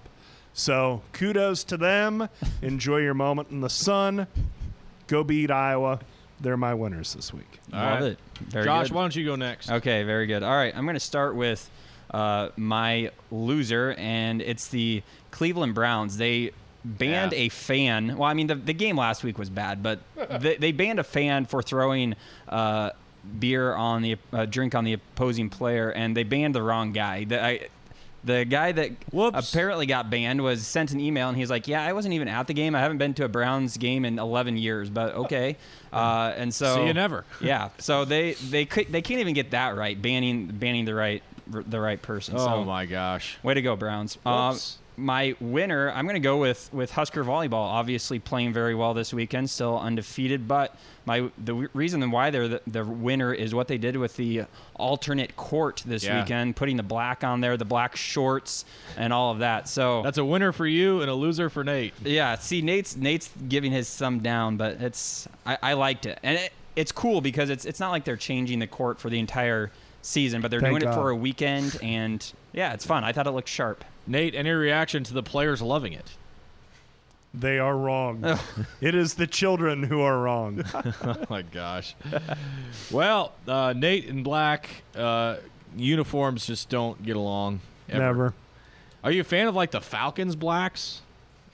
So 0.52 1.02
kudos 1.12 1.64
to 1.64 1.76
them. 1.76 2.28
Enjoy 2.62 2.98
your 2.98 3.14
moment 3.14 3.50
in 3.50 3.60
the 3.60 3.70
sun. 3.70 4.26
Go 5.06 5.24
beat 5.24 5.50
Iowa. 5.50 6.00
They're 6.40 6.56
my 6.58 6.74
winners 6.74 7.14
this 7.14 7.32
week. 7.32 7.60
All 7.72 7.80
Love 7.80 8.00
right. 8.00 8.02
it. 8.12 8.18
Very 8.48 8.64
Josh, 8.66 8.88
good. 8.88 8.94
why 8.94 9.02
don't 9.02 9.16
you 9.16 9.24
go 9.24 9.36
next? 9.36 9.70
Okay, 9.70 10.02
very 10.02 10.26
good. 10.26 10.42
All 10.42 10.54
right, 10.54 10.76
I'm 10.76 10.84
going 10.84 10.94
to 10.94 11.00
start 11.00 11.34
with 11.34 11.68
uh, 12.10 12.50
my 12.56 13.10
loser, 13.30 13.94
and 13.96 14.42
it's 14.42 14.68
the 14.68 15.02
Cleveland 15.30 15.74
Browns. 15.74 16.18
They 16.18 16.52
banned 16.86 17.32
Yeah. 17.32 17.38
a 17.38 17.48
fan. 17.48 18.16
Well, 18.16 18.28
I 18.28 18.34
mean, 18.34 18.46
the, 18.46 18.54
the 18.54 18.72
game 18.74 18.96
last 18.96 19.24
week 19.24 19.38
was 19.38 19.50
bad, 19.50 19.82
but 19.82 20.00
they, 20.40 20.56
they 20.56 20.72
banned 20.72 20.98
a 20.98 21.04
fan 21.04 21.46
for 21.46 21.62
throwing 21.62 22.14
uh, 22.48 22.90
beer 23.38 23.74
on 23.74 24.02
the 24.02 24.16
uh, 24.32 24.46
drink 24.46 24.74
on 24.74 24.84
the 24.84 24.92
opposing 24.94 25.50
player, 25.50 25.90
and 25.90 26.16
they 26.16 26.22
banned 26.22 26.54
the 26.54 26.62
wrong 26.62 26.92
guy. 26.92 27.24
The, 27.24 27.44
I, 27.44 27.68
the 28.24 28.44
guy 28.44 28.72
that 28.72 28.90
Whoops. 29.12 29.52
apparently 29.52 29.86
got 29.86 30.10
banned 30.10 30.42
was 30.42 30.66
sent 30.66 30.90
an 30.90 30.98
email, 30.98 31.28
and 31.28 31.36
he's 31.36 31.48
like, 31.50 31.68
"Yeah, 31.68 31.84
I 31.84 31.92
wasn't 31.92 32.14
even 32.14 32.26
at 32.26 32.48
the 32.48 32.54
game. 32.54 32.74
I 32.74 32.80
haven't 32.80 32.98
been 32.98 33.14
to 33.14 33.24
a 33.24 33.28
Browns 33.28 33.76
game 33.76 34.04
in 34.04 34.18
11 34.18 34.56
years, 34.56 34.90
but 34.90 35.14
okay." 35.14 35.56
Uh, 35.92 36.34
and 36.36 36.52
so 36.52 36.74
See 36.74 36.86
you 36.88 36.92
never. 36.92 37.24
yeah. 37.40 37.70
So 37.78 38.04
they 38.04 38.32
they 38.34 38.66
could 38.66 38.92
they 38.92 39.00
can't 39.00 39.20
even 39.20 39.32
get 39.32 39.52
that 39.52 39.76
right, 39.76 40.00
banning 40.02 40.48
banning 40.48 40.84
the 40.84 40.94
right 40.94 41.22
the 41.46 41.80
right 41.80 42.02
person. 42.02 42.34
Oh 42.36 42.44
so 42.44 42.64
my 42.64 42.84
gosh. 42.84 43.38
way 43.42 43.54
to 43.54 43.62
go, 43.62 43.76
Browns. 43.76 44.18
Uh. 44.26 44.54
My 44.96 45.34
winner, 45.40 45.90
I'm 45.90 46.04
going 46.04 46.14
to 46.14 46.20
go 46.20 46.38
with 46.38 46.68
with 46.72 46.92
Husker 46.92 47.24
volleyball. 47.24 47.54
Obviously 47.54 48.18
playing 48.18 48.52
very 48.52 48.74
well 48.74 48.94
this 48.94 49.12
weekend, 49.12 49.50
still 49.50 49.78
undefeated. 49.78 50.48
But 50.48 50.74
my 51.04 51.20
the 51.38 51.52
w- 51.52 51.68
reason 51.74 52.10
why 52.10 52.30
they're 52.30 52.48
the, 52.48 52.60
the 52.66 52.84
winner 52.84 53.32
is 53.32 53.54
what 53.54 53.68
they 53.68 53.78
did 53.78 53.96
with 53.96 54.16
the 54.16 54.44
alternate 54.74 55.36
court 55.36 55.82
this 55.86 56.04
Yeah. 56.04 56.20
weekend, 56.22 56.56
putting 56.56 56.76
the 56.76 56.82
black 56.82 57.22
on 57.24 57.40
there, 57.40 57.56
the 57.56 57.64
black 57.64 57.96
shorts, 57.96 58.64
and 58.96 59.12
all 59.12 59.32
of 59.32 59.38
that. 59.40 59.68
So 59.68 60.02
That's 60.02 60.18
a 60.18 60.24
winner 60.24 60.52
for 60.52 60.66
you 60.66 61.00
and 61.02 61.10
a 61.10 61.14
loser 61.14 61.48
for 61.50 61.62
Nate. 61.64 61.94
yeah, 62.02 62.36
see, 62.36 62.62
Nate's 62.62 62.96
Nate's 62.96 63.30
giving 63.48 63.72
his 63.72 63.94
thumb 63.94 64.20
down, 64.20 64.56
but 64.56 64.80
it's 64.82 65.28
I, 65.44 65.58
I 65.62 65.72
liked 65.74 66.06
it, 66.06 66.18
and 66.22 66.38
it, 66.38 66.52
it's 66.74 66.92
cool 66.92 67.20
because 67.20 67.50
it's 67.50 67.64
it's 67.64 67.80
not 67.80 67.90
like 67.90 68.04
they're 68.04 68.16
changing 68.16 68.58
the 68.58 68.66
court 68.66 68.98
for 69.00 69.10
the 69.10 69.18
entire 69.18 69.70
season, 70.02 70.40
but 70.40 70.50
they're 70.50 70.60
Thank 70.60 70.78
doing 70.80 70.92
it 70.92 70.94
for 70.94 71.10
a 71.10 71.16
weekend, 71.16 71.76
and 71.82 72.24
yeah, 72.52 72.72
it's 72.72 72.86
fun. 72.86 73.02
I 73.04 73.12
thought 73.12 73.26
it 73.26 73.32
looked 73.32 73.48
sharp. 73.48 73.84
Nate, 74.06 74.34
any 74.34 74.50
reaction 74.50 75.04
to 75.04 75.14
the 75.14 75.22
players 75.22 75.60
loving 75.62 75.92
it? 75.92 76.12
They 77.34 77.58
are 77.58 77.76
wrong. 77.76 78.24
it 78.80 78.94
is 78.94 79.14
the 79.14 79.26
children 79.26 79.82
who 79.82 80.00
are 80.00 80.18
wrong. 80.18 80.64
oh 80.74 81.24
my 81.28 81.42
gosh. 81.42 81.94
well, 82.90 83.32
uh, 83.46 83.74
Nate 83.76 84.08
and 84.08 84.24
Black 84.24 84.82
uh, 84.96 85.36
uniforms 85.76 86.46
just 86.46 86.68
don't 86.68 87.02
get 87.02 87.16
along. 87.16 87.60
ever. 87.88 88.00
Never. 88.02 88.34
Are 89.04 89.10
you 89.10 89.20
a 89.20 89.24
fan 89.24 89.48
of 89.48 89.54
like 89.54 89.70
the 89.70 89.80
Falcons 89.80 90.34
blacks? 90.34 91.02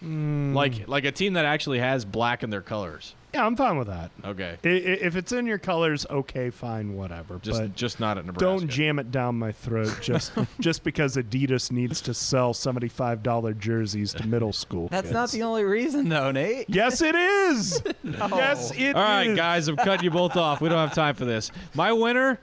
Like 0.00 0.88
like 0.88 1.04
a 1.04 1.12
team 1.12 1.34
that 1.34 1.44
actually 1.44 1.78
has 1.78 2.04
black 2.04 2.42
in 2.42 2.50
their 2.50 2.60
colors. 2.60 3.14
Yeah, 3.34 3.46
I'm 3.46 3.56
fine 3.56 3.78
with 3.78 3.86
that. 3.88 4.10
Okay. 4.24 4.56
I- 4.64 4.68
i- 4.68 4.72
If 4.72 5.16
it's 5.16 5.32
in 5.32 5.46
your 5.46 5.56
colors, 5.58 6.04
okay, 6.10 6.50
fine, 6.50 6.94
whatever. 6.94 7.38
Just 7.42 7.60
but 7.60 7.74
just 7.74 7.98
not 7.98 8.18
at 8.18 8.26
Nebraska. 8.26 8.44
don't 8.44 8.68
jam 8.68 8.98
it 8.98 9.10
down 9.10 9.38
my 9.38 9.52
throat 9.52 9.96
just 10.02 10.32
just 10.60 10.84
because 10.84 11.16
Adidas 11.16 11.72
needs 11.72 12.00
to 12.02 12.12
sell 12.14 12.52
seventy-five 12.52 13.22
dollar 13.22 13.54
jerseys 13.54 14.12
to 14.14 14.26
middle 14.26 14.52
school. 14.52 14.88
That's 14.88 15.10
not 15.10 15.22
kids. 15.22 15.32
The 15.32 15.42
only 15.44 15.64
reason, 15.64 16.08
though, 16.10 16.30
Nate. 16.30 16.66
Yes, 16.68 17.00
it 17.00 17.14
is. 17.14 17.82
Yes, 18.04 18.72
it 18.76 18.94
All 18.96 19.02
right, 19.02 19.28
is. 19.30 19.36
guys, 19.36 19.68
I'm 19.68 19.76
cutting 19.76 20.04
you 20.04 20.10
both 20.10 20.36
off. 20.36 20.60
We 20.60 20.68
don't 20.68 20.78
have 20.78 20.94
time 20.94 21.14
for 21.14 21.24
this. 21.24 21.50
My 21.74 21.92
winner 21.92 22.38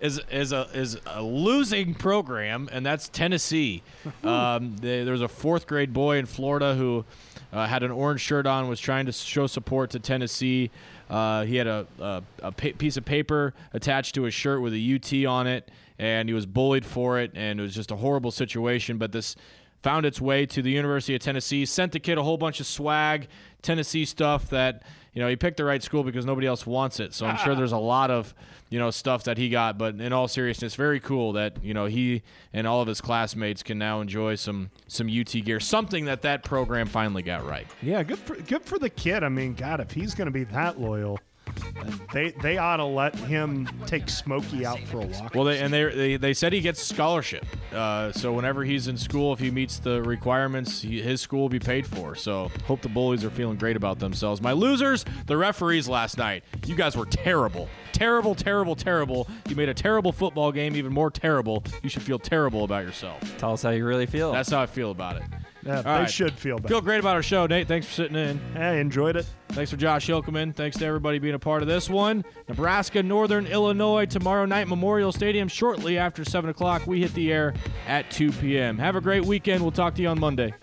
is 0.00 0.20
is 0.30 0.52
a 0.52 0.68
is 0.74 0.98
a 1.06 1.22
losing 1.22 1.94
program, 1.94 2.68
and 2.72 2.84
that's 2.84 3.08
Tennessee. 3.08 3.82
Um, 4.24 4.76
they, 4.76 5.04
there 5.04 5.12
was 5.12 5.22
a 5.22 5.28
fourth 5.28 5.66
grade 5.66 5.92
boy 5.92 6.16
in 6.18 6.26
Florida 6.26 6.74
who 6.74 7.04
uh, 7.52 7.66
had 7.66 7.82
an 7.82 7.90
orange 7.90 8.20
shirt 8.20 8.46
on, 8.46 8.68
was 8.68 8.80
trying 8.80 9.06
to 9.06 9.12
show 9.12 9.46
support 9.46 9.90
to 9.90 9.98
Tennessee. 9.98 10.70
Uh, 11.08 11.44
he 11.44 11.56
had 11.56 11.66
a, 11.66 11.86
piece 12.56 12.96
of 12.96 13.04
paper 13.04 13.54
attached 13.72 14.14
to 14.16 14.22
his 14.22 14.34
shirt 14.34 14.60
with 14.60 14.74
a 14.74 14.94
UT 14.94 15.26
on 15.26 15.46
it, 15.46 15.70
and 15.98 16.28
he 16.28 16.34
was 16.34 16.46
bullied 16.46 16.84
for 16.84 17.18
it, 17.18 17.30
and 17.34 17.60
it 17.60 17.62
was 17.62 17.74
just 17.74 17.90
a 17.90 17.96
horrible 17.96 18.30
situation. 18.30 18.98
But 18.98 19.12
this 19.12 19.36
found 19.82 20.04
its 20.04 20.20
way 20.20 20.46
to 20.46 20.62
the 20.62 20.70
University 20.70 21.14
of 21.14 21.22
Tennessee, 21.22 21.64
sent 21.64 21.92
the 21.92 22.00
kid 22.00 22.18
a 22.18 22.22
whole 22.22 22.36
bunch 22.36 22.58
of 22.58 22.66
swag, 22.66 23.28
Tennessee 23.62 24.04
stuff 24.04 24.50
that, 24.50 24.82
you 25.16 25.22
know, 25.22 25.28
he 25.28 25.36
picked 25.36 25.56
the 25.56 25.64
right 25.64 25.82
school 25.82 26.04
because 26.04 26.26
nobody 26.26 26.46
else 26.46 26.66
wants 26.66 27.00
it. 27.00 27.14
So 27.14 27.24
I'm 27.24 27.38
sure 27.38 27.52
ah. 27.52 27.54
there's 27.54 27.72
a 27.72 27.78
lot 27.78 28.10
of, 28.10 28.34
you 28.68 28.78
know, 28.78 28.90
stuff 28.90 29.24
that 29.24 29.38
he 29.38 29.48
got. 29.48 29.78
But 29.78 29.94
in 29.94 30.12
all 30.12 30.28
seriousness, 30.28 30.74
very 30.74 31.00
cool 31.00 31.32
that, 31.32 31.64
you 31.64 31.72
know, 31.72 31.86
he 31.86 32.22
and 32.52 32.66
all 32.66 32.82
of 32.82 32.86
his 32.86 33.00
classmates 33.00 33.62
can 33.62 33.78
now 33.78 34.02
enjoy 34.02 34.34
some 34.34 34.70
some 34.88 35.08
UT 35.08 35.32
gear, 35.42 35.58
something 35.58 36.04
that 36.04 36.20
that 36.20 36.44
program 36.44 36.86
finally 36.86 37.22
got 37.22 37.46
right. 37.46 37.66
Yeah, 37.80 38.02
good 38.02 38.18
for 38.18 38.34
good 38.36 38.62
for 38.62 38.78
the 38.78 38.90
kid. 38.90 39.24
I 39.24 39.30
mean, 39.30 39.54
God, 39.54 39.80
if 39.80 39.90
he's 39.90 40.14
going 40.14 40.26
to 40.26 40.30
be 40.32 40.44
that 40.44 40.78
loyal, 40.78 41.18
They 42.12 42.30
they 42.30 42.58
ought 42.58 42.78
to 42.78 42.84
let 42.84 43.14
him 43.14 43.68
take 43.86 44.08
Smokey 44.08 44.64
out 44.64 44.80
for 44.80 45.02
a 45.02 45.06
walk. 45.06 45.34
Well, 45.34 45.44
they, 45.44 45.58
and 45.60 45.72
they, 45.72 45.84
they 45.84 46.16
they 46.16 46.34
said 46.34 46.52
he 46.52 46.60
gets 46.60 46.82
scholarship. 46.82 47.44
Uh, 47.72 48.12
so 48.12 48.32
whenever 48.32 48.64
he's 48.64 48.88
in 48.88 48.96
school, 48.96 49.32
if 49.32 49.38
he 49.38 49.50
meets 49.50 49.78
the 49.78 50.02
requirements, 50.02 50.80
he, 50.82 51.02
his 51.02 51.20
school 51.20 51.42
will 51.42 51.48
be 51.48 51.58
paid 51.58 51.86
for. 51.86 52.14
So 52.14 52.50
hope 52.64 52.80
the 52.80 52.88
bullies 52.88 53.24
are 53.24 53.30
feeling 53.30 53.56
great 53.56 53.76
about 53.76 53.98
themselves. 53.98 54.40
My 54.40 54.52
losers, 54.52 55.04
the 55.26 55.36
referees 55.36 55.88
last 55.88 56.16
night. 56.16 56.44
You 56.64 56.74
guys 56.74 56.96
were 56.96 57.06
terrible, 57.06 57.68
terrible, 57.92 58.34
terrible, 58.34 58.74
terrible. 58.76 59.28
You 59.48 59.56
made 59.56 59.68
a 59.68 59.74
terrible 59.74 60.12
football 60.12 60.52
game 60.52 60.76
even 60.76 60.92
more 60.92 61.10
terrible. 61.10 61.62
You 61.82 61.90
should 61.90 62.02
feel 62.02 62.18
terrible 62.18 62.64
about 62.64 62.84
yourself. 62.84 63.20
Tell 63.38 63.52
us 63.52 63.62
how 63.62 63.70
you 63.70 63.84
really 63.84 64.06
feel. 64.06 64.32
That's 64.32 64.50
how 64.50 64.62
I 64.62 64.66
feel 64.66 64.90
about 64.90 65.16
it. 65.16 65.22
Yeah, 65.66 65.82
they 65.82 65.90
right. 65.90 66.10
should 66.10 66.32
feel 66.32 66.56
better. 66.56 66.68
Feel 66.68 66.80
great 66.80 67.00
about 67.00 67.16
our 67.16 67.22
show, 67.22 67.46
Nate. 67.46 67.66
Thanks 67.66 67.86
for 67.86 67.92
sitting 67.92 68.16
in. 68.16 68.38
Hey, 68.54 68.80
enjoyed 68.80 69.16
it. 69.16 69.26
Thanks 69.48 69.70
for 69.70 69.76
Josh 69.76 70.06
Hilkeman. 70.06 70.54
Thanks 70.54 70.76
to 70.78 70.86
everybody 70.86 71.18
being 71.18 71.34
a 71.34 71.38
part 71.38 71.62
of 71.62 71.68
this 71.68 71.90
one. 71.90 72.24
Nebraska, 72.48 73.02
Northern 73.02 73.46
Illinois, 73.46 74.06
tomorrow 74.06 74.44
night, 74.44 74.68
Memorial 74.68 75.10
Stadium, 75.10 75.48
shortly 75.48 75.98
after 75.98 76.24
7 76.24 76.50
o'clock. 76.50 76.86
We 76.86 77.00
hit 77.00 77.14
the 77.14 77.32
air 77.32 77.54
at 77.88 78.10
2 78.10 78.32
p.m. 78.32 78.78
Have 78.78 78.94
a 78.94 79.00
great 79.00 79.24
weekend. 79.24 79.62
We'll 79.62 79.72
talk 79.72 79.94
to 79.96 80.02
you 80.02 80.08
on 80.08 80.20
Monday. 80.20 80.54